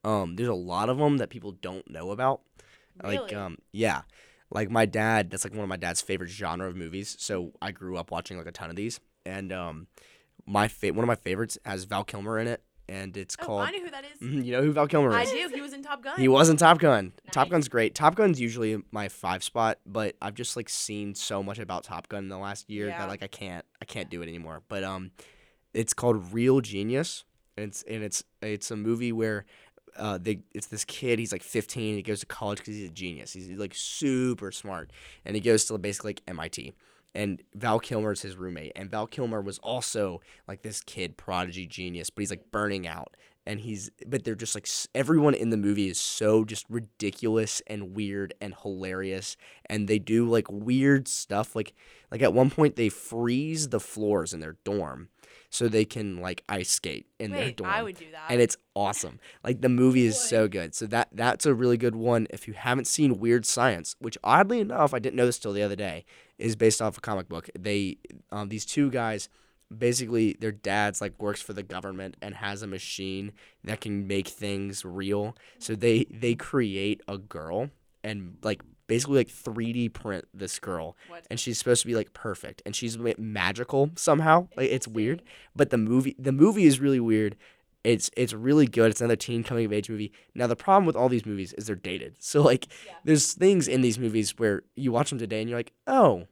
Um, 0.03 0.37
there's 0.37 0.49
a 0.49 0.55
lot 0.55 0.89
of 0.89 0.99
them 0.99 1.19
that 1.19 1.31
people 1.31 1.53
don't 1.53 1.89
know 1.91 2.11
about. 2.11 2.41
Like 3.03 3.33
um 3.33 3.59
yeah. 3.73 4.03
Like 4.51 4.71
my 4.71 4.87
dad, 4.87 5.31
that's 5.31 5.45
like 5.45 5.53
one 5.53 5.63
of 5.65 5.69
my 5.69 5.77
dad's 5.77 6.01
favorite 6.01 6.31
genre 6.31 6.69
of 6.69 6.77
movies. 6.77 7.17
So 7.19 7.53
I 7.61 7.71
grew 7.73 7.97
up 7.97 8.11
watching 8.11 8.39
like 8.39 8.47
a 8.47 8.53
ton 8.53 8.71
of 8.71 8.77
these. 8.77 9.01
And 9.27 9.53
um 9.53 9.87
my 10.47 10.69
fa- 10.69 10.93
one 10.93 11.03
of 11.05 11.09
my 11.09 11.15
favorites 11.17 11.59
has 11.65 11.85
Val 11.85 12.05
Kilmer 12.05 12.39
in 12.39 12.47
it 12.47 12.63
and 12.89 13.17
it's 13.17 13.37
Oh, 13.41 13.45
called 13.47 13.63
I 13.69 13.71
know 13.71 13.81
who 13.85 13.91
that 13.91 14.05
is. 14.05 14.21
You 14.47 14.53
know 14.53 14.63
who 14.63 14.73
Val 14.73 14.87
Kilmer 14.87 15.11
is. 15.11 15.15
I 15.17 15.25
do. 15.33 15.51
He 15.55 15.61
was 15.61 15.73
in 15.73 15.83
Top 15.83 16.03
Gun. 16.03 16.19
He 16.19 16.29
was 16.29 16.49
in 16.49 16.57
Top 16.57 16.79
Gun. 16.79 17.13
Top 17.33 17.49
Gun's 17.49 17.69
great. 17.69 17.95
Top 17.95 18.15
Gun's 18.15 18.41
usually 18.41 18.83
my 18.91 19.09
five 19.09 19.43
spot, 19.43 19.79
but 19.87 20.17
I've 20.23 20.35
just 20.35 20.57
like 20.57 20.69
seen 20.69 21.15
so 21.15 21.43
much 21.43 21.59
about 21.59 21.85
Top 21.85 22.09
Gun 22.09 22.25
in 22.25 22.29
the 22.29 22.39
last 22.39 22.69
year 22.71 22.89
Yeah. 22.89 22.99
that 22.99 23.09
like 23.09 23.23
I 23.23 23.27
can't 23.29 23.65
I 23.81 23.85
can't 23.85 24.11
do 24.11 24.21
it 24.23 24.29
anymore. 24.29 24.63
But 24.69 24.85
um 24.85 25.11
it's 25.73 25.93
called 25.95 26.33
Real 26.33 26.61
Genius. 26.61 27.25
And 27.57 27.67
it's 27.69 27.83
and 27.85 28.03
it's 28.03 28.25
it's 28.43 28.71
a 28.71 28.77
movie 28.77 29.13
where 29.13 29.45
uh, 29.97 30.19
they, 30.21 30.41
it's 30.53 30.67
this 30.67 30.85
kid. 30.85 31.21
He's 31.21 31.31
like 31.31 31.45
15. 31.45 31.95
He 31.95 32.03
goes 32.03 32.19
to 32.19 32.27
college 32.27 32.59
because 32.59 32.75
he's 32.75 32.89
a 32.89 32.93
genius. 32.93 33.33
He's 33.33 33.49
like 33.51 33.73
super 33.77 34.51
smart, 34.51 34.91
and 35.25 35.37
he 35.37 35.41
goes 35.41 35.67
to 35.67 35.79
basically 35.79 36.09
like 36.11 36.23
MIT. 36.27 36.73
And 37.15 37.43
Val 37.55 37.79
Kilmer 37.79 38.13
is 38.13 38.23
his 38.23 38.37
roommate, 38.37 38.73
and 38.75 38.91
Val 38.91 39.07
Kilmer 39.07 39.41
was 39.41 39.59
also 39.59 40.21
like 40.49 40.63
this 40.63 40.81
kid 40.81 41.17
prodigy 41.17 41.67
genius, 41.67 42.11
but 42.11 42.23
he's 42.23 42.31
like 42.31 42.51
burning 42.51 42.87
out. 42.89 43.17
And 43.47 43.61
he's, 43.61 43.91
but 44.07 44.25
they're 44.25 44.35
just 44.35 44.55
like 44.55 44.67
everyone 44.95 45.35
in 45.35 45.51
the 45.51 45.59
movie 45.59 45.91
is 45.91 46.01
so 46.01 46.45
just 46.47 46.65
ridiculous 46.71 47.61
and 47.67 47.95
weird 47.95 48.33
and 48.41 48.55
hilarious, 48.63 49.37
and 49.67 49.87
they 49.87 49.99
do 49.99 50.29
like 50.29 50.51
weird 50.51 51.07
stuff. 51.07 51.55
Like, 51.55 51.75
like 52.11 52.23
at 52.23 52.33
one 52.33 52.51
point 52.51 52.77
they 52.77 52.89
freeze 52.89 53.69
the 53.69 53.81
floors 53.81 54.33
in 54.33 54.41
their 54.41 54.57
dorm, 54.65 55.11
so 55.55 55.69
they 55.69 55.85
can 55.85 56.21
like 56.21 56.43
ice 56.49 56.69
skate 56.69 57.07
in 57.21 57.31
their 57.31 57.53
dorm 57.53 57.71
I 57.71 57.83
would 57.85 57.97
do 57.97 58.11
that. 58.11 58.29
and 58.29 58.41
it's 58.41 58.57
awesome. 58.75 59.21
Like 59.45 59.61
the 59.61 59.69
movie 59.69 60.05
is 60.05 60.19
so 60.19 60.49
good. 60.49 60.75
So 60.75 60.87
that 60.87 61.09
that's 61.13 61.47
a 61.47 61.55
really 61.55 61.77
good 61.77 61.95
one. 61.95 62.27
If 62.31 62.49
you 62.49 62.55
haven't 62.55 62.87
seen 62.87 63.21
Weird 63.21 63.47
Science, 63.47 63.95
which 64.01 64.19
oddly 64.25 64.59
enough 64.59 64.93
I 64.93 64.99
didn't 64.99 65.15
know 65.15 65.27
this 65.27 65.39
till 65.39 65.53
the 65.53 65.63
other 65.63 65.77
day, 65.77 66.05
is 66.39 66.57
based 66.57 66.83
off 66.83 66.99
a 66.99 67.01
comic 67.01 67.29
book. 67.29 67.49
They 67.57 67.99
um, 68.33 68.49
these 68.49 68.67
two 68.67 68.91
guys 68.91 69.29
basically 69.77 70.37
their 70.41 70.53
dad's 70.53 71.01
like 71.01 71.15
works 71.21 71.41
for 71.41 71.53
the 71.53 71.63
government 71.63 72.17
and 72.21 72.35
has 72.35 72.63
a 72.63 72.67
machine 72.67 73.33
that 73.63 73.81
can 73.81 74.09
make 74.09 74.27
things 74.27 74.85
real. 74.85 75.37
So 75.61 75.77
they 75.77 76.07
they 76.11 76.35
create 76.35 77.01
a 77.07 77.17
girl 77.17 77.71
and 78.03 78.39
like 78.43 78.61
basically 78.87 79.17
like 79.19 79.29
3D 79.29 79.93
print 79.93 80.25
this 80.35 80.59
girl 80.59 80.97
What? 81.09 81.27
and 81.31 81.39
she's 81.41 81.59
supposed 81.59 81.83
to 81.83 81.87
be 81.87 81.95
like 81.95 82.13
perfect 82.13 82.63
and 82.67 82.75
she's 82.77 82.99
magical 83.19 83.91
somehow. 83.97 84.49
Like 84.57 84.71
it's 84.71 84.89
weird 84.89 85.23
but 85.57 85.71
the 85.71 85.79
movie 85.79 86.15
the 86.19 86.33
movie 86.33 86.65
is 86.65 86.81
really 86.81 87.01
weird. 87.01 87.37
It's 87.83 88.11
it's 88.17 88.33
really 88.33 88.67
good. 88.67 88.91
It's 88.91 89.01
another 89.03 89.17
teen 89.17 89.45
coming 89.45 89.67
of 89.67 89.73
age 89.73 89.91
movie. 89.91 90.11
Now 90.35 90.47
the 90.47 90.57
problem 90.57 90.87
with 90.87 90.97
all 90.97 91.09
these 91.11 91.27
movies 91.27 91.53
is 91.53 91.67
they're 91.67 91.77
dated. 91.77 92.17
So 92.19 92.41
like 92.43 92.67
Yeah. 92.87 92.93
there's 93.05 93.33
things 93.35 93.69
in 93.69 93.83
these 93.83 93.99
movies 93.99 94.39
where 94.39 94.63
you 94.75 94.91
watch 94.93 95.11
them 95.11 95.19
today 95.19 95.41
and 95.43 95.51
you're 95.51 95.59
like, 95.59 95.73
"Oh, 95.87 96.27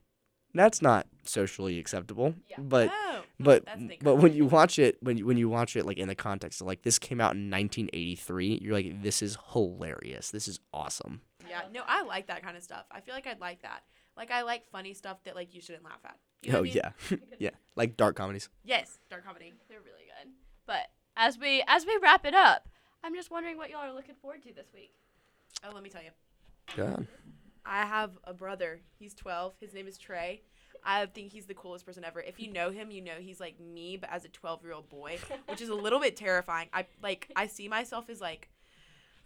that's 0.54 0.82
not 0.82 1.06
socially 1.24 1.78
acceptable." 1.78 2.34
Yeah. 2.48 2.56
But 2.58 2.90
oh, 2.92 3.22
but 3.40 3.64
but 4.02 4.16
when 4.16 4.32
you 4.34 4.46
watch 4.46 4.78
it 4.78 4.98
when 5.02 5.18
you, 5.18 5.26
when 5.26 5.36
you 5.36 5.48
watch 5.48 5.76
it 5.76 5.86
like 5.86 5.98
in 5.98 6.08
the 6.08 6.14
context 6.14 6.60
of 6.60 6.66
like 6.66 6.82
this 6.82 6.98
came 6.98 7.20
out 7.20 7.34
in 7.34 7.50
1983, 7.50 8.60
you're 8.62 8.74
like 8.74 9.02
this 9.02 9.22
is 9.22 9.36
hilarious. 9.52 10.30
This 10.30 10.48
is 10.48 10.60
awesome. 10.72 11.20
yeah, 11.48 11.62
no, 11.72 11.82
I 11.86 12.02
like 12.02 12.26
that 12.28 12.42
kind 12.42 12.56
of 12.56 12.62
stuff. 12.62 12.84
I 12.90 13.00
feel 13.00 13.14
like 13.14 13.26
I'd 13.26 13.40
like 13.40 13.62
that. 13.62 13.82
Like 14.16 14.30
I 14.30 14.42
like 14.42 14.66
funny 14.66 14.94
stuff 14.94 15.22
that 15.24 15.34
like 15.34 15.54
you 15.54 15.60
shouldn't 15.60 15.84
laugh 15.84 16.00
at. 16.04 16.16
You 16.42 16.52
know 16.52 16.58
oh 16.58 16.60
I 16.62 16.64
mean? 16.64 16.72
yeah. 16.74 16.90
yeah. 17.38 17.50
Like 17.76 17.96
dark 17.96 18.16
comedies. 18.16 18.48
Yes, 18.64 18.98
dark 19.10 19.24
comedy. 19.24 19.52
They're 19.68 19.78
really 19.80 20.04
good. 20.06 20.32
But 20.66 20.90
as 21.16 21.38
we 21.38 21.62
as 21.66 21.86
we 21.86 21.98
wrap 22.02 22.26
it 22.26 22.34
up, 22.34 22.68
I'm 23.02 23.14
just 23.14 23.30
wondering 23.30 23.56
what 23.56 23.70
y'all 23.70 23.80
are 23.80 23.94
looking 23.94 24.14
forward 24.20 24.42
to 24.42 24.52
this 24.52 24.68
week. 24.74 24.92
Oh, 25.64 25.70
let 25.72 25.82
me 25.82 25.90
tell 25.90 26.02
you. 26.02 26.10
God. 26.76 27.06
I 27.64 27.86
have 27.86 28.18
a 28.24 28.34
brother. 28.34 28.80
He's 28.98 29.14
12. 29.14 29.54
His 29.60 29.74
name 29.74 29.86
is 29.86 29.98
Trey. 29.98 30.42
I 30.84 31.06
think 31.06 31.30
he's 31.30 31.46
the 31.46 31.54
coolest 31.54 31.86
person 31.86 32.04
ever. 32.04 32.20
If 32.20 32.40
you 32.40 32.52
know 32.52 32.70
him, 32.70 32.90
you 32.90 33.00
know 33.00 33.16
he's 33.20 33.38
like 33.38 33.60
me, 33.60 33.96
but 33.96 34.10
as 34.10 34.24
a 34.24 34.28
12 34.28 34.64
year 34.64 34.72
old 34.72 34.88
boy, 34.88 35.18
which 35.48 35.60
is 35.60 35.68
a 35.68 35.74
little 35.74 36.00
bit 36.00 36.16
terrifying. 36.16 36.68
I 36.72 36.86
like 37.02 37.30
I 37.36 37.46
see 37.46 37.68
myself 37.68 38.10
as 38.10 38.20
like 38.20 38.48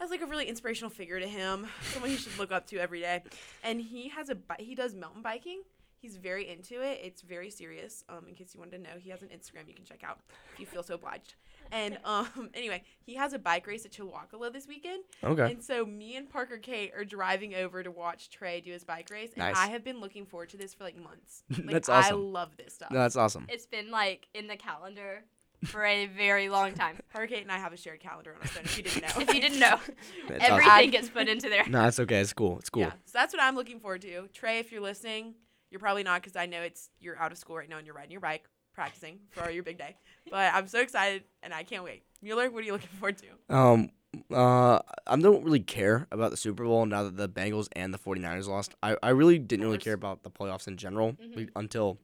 as 0.00 0.10
like 0.10 0.20
a 0.20 0.26
really 0.26 0.46
inspirational 0.46 0.90
figure 0.90 1.18
to 1.18 1.26
him, 1.26 1.66
someone 1.92 2.10
he 2.10 2.16
should 2.16 2.38
look 2.38 2.52
up 2.52 2.66
to 2.68 2.78
every 2.78 3.00
day. 3.00 3.22
And 3.64 3.80
he 3.80 4.08
has 4.10 4.28
a 4.28 4.36
he 4.58 4.74
does 4.74 4.94
mountain 4.94 5.22
biking. 5.22 5.62
He's 5.98 6.16
very 6.16 6.48
into 6.48 6.82
it. 6.82 7.00
It's 7.02 7.22
very 7.22 7.50
serious. 7.50 8.04
Um, 8.08 8.26
in 8.28 8.34
case 8.34 8.52
you 8.54 8.60
wanted 8.60 8.76
to 8.76 8.82
know, 8.82 8.98
he 8.98 9.10
has 9.10 9.22
an 9.22 9.28
Instagram 9.28 9.66
you 9.66 9.74
can 9.74 9.84
check 9.84 10.04
out 10.04 10.20
if 10.52 10.60
you 10.60 10.66
feel 10.66 10.82
so 10.82 10.94
obliged. 10.94 11.34
And 11.72 11.98
um, 12.04 12.50
anyway, 12.54 12.82
he 13.02 13.14
has 13.14 13.32
a 13.32 13.38
bike 13.38 13.66
race 13.66 13.84
at 13.84 13.92
Chewacla 13.92 14.52
this 14.52 14.66
weekend. 14.66 15.02
Okay. 15.22 15.52
And 15.52 15.62
so 15.62 15.84
me 15.84 16.16
and 16.16 16.28
Parker 16.28 16.58
Kate 16.58 16.92
are 16.96 17.04
driving 17.04 17.54
over 17.54 17.82
to 17.82 17.90
watch 17.90 18.30
Trey 18.30 18.60
do 18.60 18.72
his 18.72 18.84
bike 18.84 19.10
race, 19.10 19.30
and 19.34 19.38
Nice. 19.38 19.56
I 19.56 19.68
have 19.68 19.84
been 19.84 20.00
looking 20.00 20.26
forward 20.26 20.50
to 20.50 20.56
this 20.56 20.74
for 20.74 20.84
like 20.84 20.96
months. 20.96 21.42
Like, 21.66 21.74
That's 21.74 21.88
I 21.88 22.10
love 22.10 22.56
this 22.56 22.74
stuff. 22.74 22.90
No, 22.90 22.98
that's 22.98 23.16
awesome. 23.16 23.46
It's 23.48 23.66
been 23.66 23.90
like 23.90 24.28
in 24.34 24.46
the 24.46 24.56
calendar 24.56 25.24
for 25.64 25.84
a 25.84 26.06
very 26.06 26.48
long 26.48 26.74
time. 26.74 26.98
Parker 27.12 27.28
Kate 27.28 27.42
and 27.42 27.50
I 27.50 27.58
have 27.58 27.72
a 27.72 27.76
shared 27.76 28.00
calendar 28.00 28.34
on 28.34 28.40
our 28.42 28.46
phone. 28.46 28.64
If 28.64 28.76
you 28.76 28.84
didn't 28.84 29.02
know. 29.02 29.22
if 29.22 29.34
you 29.34 29.40
didn't 29.40 29.58
know, 29.58 29.80
That's 30.28 30.44
everything 30.44 30.70
awesome. 30.70 30.90
gets 30.90 31.08
put 31.08 31.28
into 31.28 31.48
there. 31.48 31.64
No, 31.66 31.82
that's 31.82 31.98
okay. 32.00 32.20
It's 32.20 32.32
cool. 32.32 32.58
It's 32.58 32.70
cool. 32.70 32.82
Yeah, 32.82 32.92
so 33.04 33.12
that's 33.14 33.34
what 33.34 33.42
I'm 33.42 33.56
looking 33.56 33.80
forward 33.80 34.02
to. 34.02 34.28
Trey, 34.32 34.58
if 34.58 34.70
you're 34.70 34.82
listening, 34.82 35.34
you're 35.70 35.80
probably 35.80 36.02
not 36.02 36.22
because 36.22 36.36
I 36.36 36.46
know 36.46 36.62
it's 36.62 36.90
you're 37.00 37.18
out 37.18 37.32
of 37.32 37.38
school 37.38 37.56
right 37.56 37.68
now 37.68 37.78
and 37.78 37.86
you're 37.86 37.96
riding 37.96 38.12
your 38.12 38.20
bike, 38.20 38.44
practicing 38.76 39.18
for 39.30 39.50
your 39.50 39.64
big 39.64 39.78
day. 39.78 39.96
But 40.30 40.54
I'm 40.54 40.68
so 40.68 40.80
excited 40.80 41.24
and 41.42 41.52
I 41.52 41.64
can't 41.64 41.82
wait. 41.82 42.04
Muller, 42.22 42.50
what 42.50 42.62
are 42.62 42.66
you 42.66 42.72
looking 42.72 42.88
forward 43.00 43.18
to? 43.18 43.54
Um, 43.54 43.90
uh, 44.32 44.78
I 45.06 45.16
don't 45.16 45.42
really 45.44 45.60
care 45.60 46.06
about 46.12 46.30
the 46.30 46.36
Super 46.36 46.64
Bowl 46.64 46.86
now 46.86 47.02
that 47.04 47.16
the 47.16 47.28
Bengals 47.28 47.68
and 47.72 47.92
the 47.92 47.98
49ers 47.98 48.46
lost. 48.46 48.74
I, 48.82 48.96
I 49.02 49.10
really 49.10 49.38
didn't 49.38 49.64
really 49.64 49.78
care 49.78 49.94
about 49.94 50.22
the 50.22 50.30
playoffs 50.30 50.68
in 50.68 50.76
general 50.76 51.14
Mhm. 51.14 51.48
until 51.56 51.98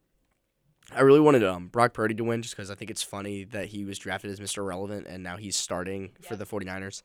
I 0.91 1.01
really 1.01 1.21
wanted 1.21 1.43
um 1.45 1.67
Brock 1.69 1.93
Purdy 1.93 2.13
to 2.15 2.23
win 2.23 2.41
just 2.41 2.55
because 2.55 2.69
I 2.69 2.75
think 2.75 2.91
it's 2.91 3.03
funny 3.03 3.45
that 3.45 3.67
he 3.67 3.85
was 3.85 3.97
drafted 3.97 4.31
as 4.31 4.39
Mr. 4.39 4.57
Irrelevant 4.57 5.07
and 5.07 5.23
now 5.23 5.37
he's 5.37 5.55
starting 5.55 6.11
for 6.21 6.35
the 6.35 6.45
49ers. 6.45 7.03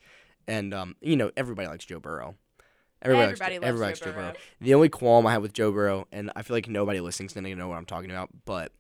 And 0.49 0.75
um, 0.75 0.97
you 1.01 1.16
know, 1.16 1.31
everybody 1.37 1.69
likes 1.69 1.85
Joe 1.85 2.01
Burrow. 2.01 2.35
Everybody, 3.01 3.25
Everybody 3.33 3.55
likes, 3.59 3.62
loves 3.62 3.69
everybody 3.69 3.79
Joe 3.79 3.87
likes 3.87 4.01
Joe 4.01 4.12
Burrow. 4.12 4.33
Burrow. 4.33 4.35
The 4.61 4.75
only 4.75 4.89
qualm 4.89 5.27
I 5.27 5.33
have 5.33 5.43
with 5.43 5.53
Joe 5.53 5.71
Burrow, 5.71 6.09
and 6.11 6.33
I 6.35 6.43
feel 6.43 6.57
like 6.57 6.69
nobody 6.69 6.99
listening 6.99 7.27
listening's 7.27 7.47
gonna 7.47 7.55
know 7.55 7.69
what 7.69 7.77
I'm 7.79 7.87
talking 7.87 8.11
about, 8.11 8.31
but 8.45 8.73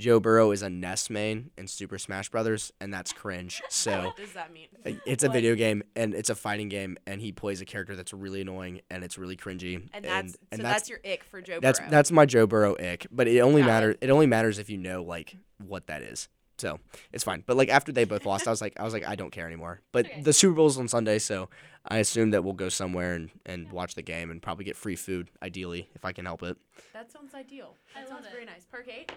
Joe 0.00 0.18
Burrow 0.18 0.50
is 0.50 0.62
a 0.62 0.70
Ness 0.70 1.08
main 1.10 1.50
in 1.56 1.66
Super 1.68 1.98
Smash 1.98 2.28
Brothers, 2.30 2.72
and 2.80 2.92
that's 2.92 3.12
cringe. 3.12 3.62
So 3.70 4.06
What 4.06 4.16
does 4.16 4.32
that 4.32 4.52
mean? 4.52 4.66
Uh, 4.84 4.92
it's 5.06 5.22
a 5.22 5.28
What? 5.28 5.34
video 5.34 5.54
game 5.54 5.82
and 5.94 6.14
it's 6.14 6.30
a 6.30 6.34
fighting 6.34 6.68
game, 6.68 6.96
and 7.06 7.20
he 7.20 7.30
plays 7.32 7.60
a 7.60 7.64
character 7.64 7.94
that's 7.94 8.12
really 8.12 8.40
annoying 8.40 8.80
and 8.90 9.04
it's 9.04 9.16
really 9.18 9.36
cringy. 9.36 9.88
And 9.92 10.04
that's 10.04 10.36
and 10.50 10.58
so 10.58 10.62
that's 10.62 10.62
that's, 10.62 10.88
your 10.90 10.98
ick 11.04 11.22
for 11.24 11.40
Joe 11.40 11.60
that's 11.60 11.78
Burrow. 11.78 11.90
that's 11.90 12.10
my 12.10 12.26
Joe 12.26 12.46
Burrow 12.46 12.74
ick. 12.80 13.06
But 13.12 13.28
it 13.28 13.40
only 13.40 13.62
Got 13.62 13.66
it. 13.68 13.70
matters. 13.70 13.96
It 14.00 14.10
only 14.10 14.26
matters 14.26 14.58
if 14.58 14.68
you 14.70 14.78
know 14.78 15.02
like 15.02 15.36
what 15.64 15.86
that 15.86 16.02
is. 16.02 16.28
So 16.58 16.78
it's 17.12 17.24
fine. 17.24 17.42
But 17.46 17.56
like 17.56 17.70
after 17.70 17.90
they 17.90 18.04
both 18.04 18.26
lost, 18.26 18.46
I 18.46 18.50
was 18.50 18.60
like, 18.60 18.78
I 18.78 18.82
was 18.84 18.92
like, 18.92 19.06
I 19.08 19.14
don't 19.14 19.30
care 19.30 19.46
anymore. 19.46 19.80
But 19.92 20.06
Okay. 20.06 20.20
the 20.22 20.32
Super 20.34 20.54
Bowl's 20.56 20.76
on 20.78 20.88
Sunday, 20.88 21.18
so 21.18 21.48
I 21.86 21.98
assume 21.98 22.32
that 22.32 22.44
we'll 22.44 22.52
go 22.52 22.68
somewhere 22.68 23.14
and, 23.14 23.30
and 23.46 23.72
watch 23.72 23.94
the 23.94 24.02
game 24.02 24.30
and 24.30 24.42
probably 24.42 24.66
get 24.66 24.76
free 24.76 24.96
food, 24.96 25.30
ideally, 25.42 25.88
if 25.94 26.04
I 26.04 26.12
can 26.12 26.26
help 26.26 26.42
it. 26.42 26.58
that 26.92 27.10
sounds 27.10 27.32
ideal. 27.32 27.76
I 27.96 28.00
That 28.02 28.10
love 28.10 28.18
sounds 28.18 28.26
it. 28.26 28.32
very 28.32 28.44
nice. 28.44 28.66
Parker 28.70 28.90
Kate? 28.90 29.10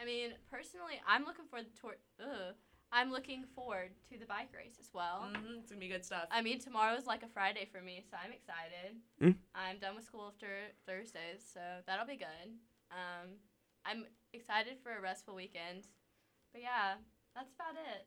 I 0.00 0.04
mean, 0.04 0.30
personally, 0.50 1.00
I'm 1.06 1.24
looking 1.24 1.44
forward 1.50 1.66
toward. 1.80 1.96
Ugh, 2.20 2.54
I'm 2.92 3.10
looking 3.10 3.44
forward 3.54 3.90
to 4.12 4.18
the 4.18 4.26
bike 4.26 4.50
race 4.54 4.76
as 4.80 4.90
well. 4.92 5.26
Mm-hmm. 5.32 5.58
It's 5.60 5.70
gonna 5.70 5.80
be 5.80 5.88
good 5.88 6.04
stuff. 6.04 6.26
I 6.30 6.42
mean, 6.42 6.60
tomorrow's 6.60 7.06
like 7.06 7.22
a 7.22 7.28
Friday 7.28 7.66
for 7.70 7.80
me, 7.80 8.04
so 8.10 8.16
I'm 8.22 8.32
excited. 8.32 8.96
Mm. 9.22 9.34
I'm 9.54 9.78
done 9.78 9.96
with 9.96 10.04
school 10.04 10.26
after 10.32 10.46
Thursdays, 10.86 11.42
so 11.52 11.60
that'll 11.86 12.06
be 12.06 12.16
good. 12.16 12.48
Um, 12.90 13.36
I'm 13.84 14.04
excited 14.32 14.74
for 14.82 14.96
a 14.96 15.00
restful 15.00 15.34
weekend. 15.34 15.86
But 16.52 16.62
yeah, 16.62 16.94
that's 17.34 17.52
about 17.54 17.74
it. 17.74 18.06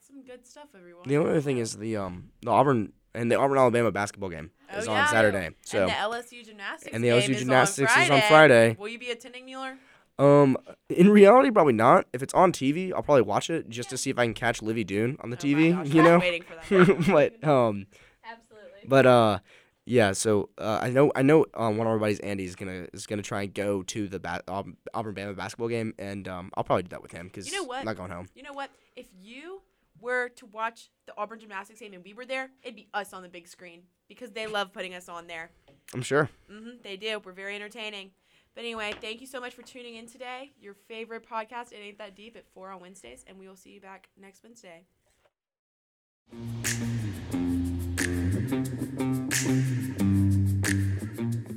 Some 0.00 0.22
good 0.24 0.46
stuff, 0.46 0.68
everyone. 0.76 1.04
The 1.06 1.16
only 1.16 1.30
other 1.30 1.40
thing 1.40 1.58
is 1.58 1.76
the 1.76 1.96
um 1.96 2.30
the 2.42 2.50
Auburn 2.50 2.92
and 3.14 3.30
the 3.30 3.36
Auburn 3.36 3.58
Alabama 3.58 3.92
basketball 3.92 4.30
game 4.30 4.50
Oh, 4.74 4.78
is 4.78 4.86
yeah. 4.86 5.02
on 5.02 5.08
Saturday. 5.08 5.50
So 5.64 5.82
and 5.82 5.90
the 5.90 5.94
LSU 5.94 6.44
gymnastics 6.44 6.94
And 6.94 7.04
the 7.04 7.08
game 7.10 7.20
LSU 7.20 7.30
is 7.34 7.38
gymnastics 7.40 7.94
on 7.96 8.02
is 8.02 8.10
on 8.10 8.20
Friday. 8.22 8.28
Friday. 8.28 8.76
Will 8.78 8.88
you 8.88 8.98
be 8.98 9.10
attending, 9.10 9.46
Muller? 9.46 9.76
Um, 10.18 10.56
in 10.88 11.08
reality, 11.10 11.50
probably 11.50 11.72
not. 11.72 12.06
If 12.12 12.22
it's 12.22 12.34
on 12.34 12.52
TV, 12.52 12.92
I'll 12.92 13.02
probably 13.02 13.22
watch 13.22 13.50
it 13.50 13.68
just 13.68 13.90
to 13.90 13.96
see 13.98 14.10
if 14.10 14.18
I 14.18 14.24
can 14.24 14.34
catch 14.34 14.62
Livvy 14.62 14.84
Dunne 14.84 15.16
on 15.20 15.30
the 15.30 15.36
Oh 15.36 15.40
TV. 15.40 15.72
gosh, 15.74 15.88
you 15.88 16.02
know, 16.02 16.18
waiting 16.18 16.42
for 16.42 16.54
that. 16.54 17.06
but 17.08 17.48
um, 17.48 17.86
Absolutely. 18.24 18.80
but 18.86 19.06
uh, 19.06 19.38
yeah. 19.86 20.12
So 20.12 20.50
uh, 20.58 20.80
I 20.82 20.90
know 20.90 21.10
I 21.16 21.22
know 21.22 21.46
um, 21.54 21.76
one 21.78 21.86
of 21.86 21.92
our 21.92 21.98
buddies, 21.98 22.20
Andy, 22.20 22.44
is 22.44 22.54
gonna 22.56 22.86
is 22.92 23.06
gonna 23.06 23.22
try 23.22 23.42
and 23.42 23.54
go 23.54 23.82
to 23.84 24.06
the 24.06 24.20
ba- 24.20 24.42
Aub- 24.48 24.76
Auburn 24.94 25.14
Bama 25.14 25.34
basketball 25.36 25.68
game, 25.68 25.94
and 25.98 26.28
um, 26.28 26.50
I'll 26.56 26.64
probably 26.64 26.84
do 26.84 26.88
that 26.90 27.02
with 27.02 27.12
him 27.12 27.26
because 27.26 27.46
You 27.50 27.56
know 27.56 27.64
what? 27.64 27.80
I'm 27.80 27.86
not 27.86 27.96
going 27.96 28.10
home. 28.10 28.28
You 28.34 28.42
know 28.42 28.52
what? 28.52 28.70
If 28.94 29.06
you 29.20 29.62
were 30.00 30.28
to 30.30 30.46
watch 30.46 30.90
the 31.06 31.14
Auburn 31.16 31.38
gymnastics 31.40 31.80
game 31.80 31.94
and 31.94 32.04
we 32.04 32.12
were 32.12 32.26
there, 32.26 32.50
it'd 32.62 32.76
be 32.76 32.88
us 32.92 33.12
on 33.12 33.22
the 33.22 33.28
big 33.28 33.46
screen 33.48 33.82
because 34.08 34.32
they 34.32 34.46
love 34.46 34.72
putting 34.72 34.94
us 34.94 35.08
on 35.08 35.26
there. 35.26 35.50
I'm 35.94 36.02
sure. 36.02 36.28
hmm 36.50 36.70
they 36.82 36.96
do. 36.96 37.20
We're 37.24 37.32
very 37.32 37.54
entertaining. 37.56 38.10
But 38.54 38.64
anyway, 38.64 38.92
thank 39.00 39.20
you 39.20 39.26
so 39.26 39.40
much 39.40 39.54
for 39.54 39.62
tuning 39.62 39.96
in 39.96 40.06
today. 40.06 40.52
Your 40.60 40.74
favorite 40.74 41.26
podcast, 41.28 41.72
It 41.72 41.80
Ain't 41.82 41.98
That 41.98 42.14
Deep, 42.14 42.36
at 42.36 42.46
4 42.52 42.70
on 42.70 42.80
Wednesdays, 42.80 43.24
and 43.26 43.38
we 43.38 43.48
will 43.48 43.56
see 43.56 43.70
you 43.70 43.80
back 43.80 44.08
next 44.20 44.42
Wednesday. 44.42 44.84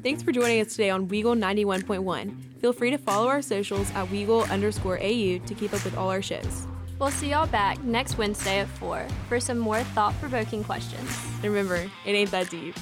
Thanks 0.01 0.21
for 0.23 0.31
joining 0.31 0.61
us 0.61 0.71
today 0.71 0.89
on 0.89 1.07
Weagle 1.07 1.37
91.1. 1.37 2.61
Feel 2.61 2.71
free 2.71 2.91
to 2.91 2.97
follow 2.97 3.27
our 3.27 3.41
socials 3.41 3.91
at 3.91 4.07
Weagle 4.07 4.49
underscore 4.49 4.97
AU 4.97 5.39
to 5.39 5.55
keep 5.57 5.73
up 5.73 5.83
with 5.83 5.97
all 5.97 6.09
our 6.09 6.21
shows. 6.21 6.67
We'll 6.97 7.11
see 7.11 7.31
y'all 7.31 7.47
back 7.47 7.83
next 7.83 8.17
Wednesday 8.17 8.59
at 8.59 8.69
4 8.69 9.05
for 9.27 9.39
some 9.39 9.57
more 9.57 9.83
thought 9.83 10.13
provoking 10.21 10.63
questions. 10.63 11.09
And 11.43 11.51
remember, 11.51 11.75
it 12.05 12.11
ain't 12.11 12.31
that 12.31 12.49
deep. 12.49 12.75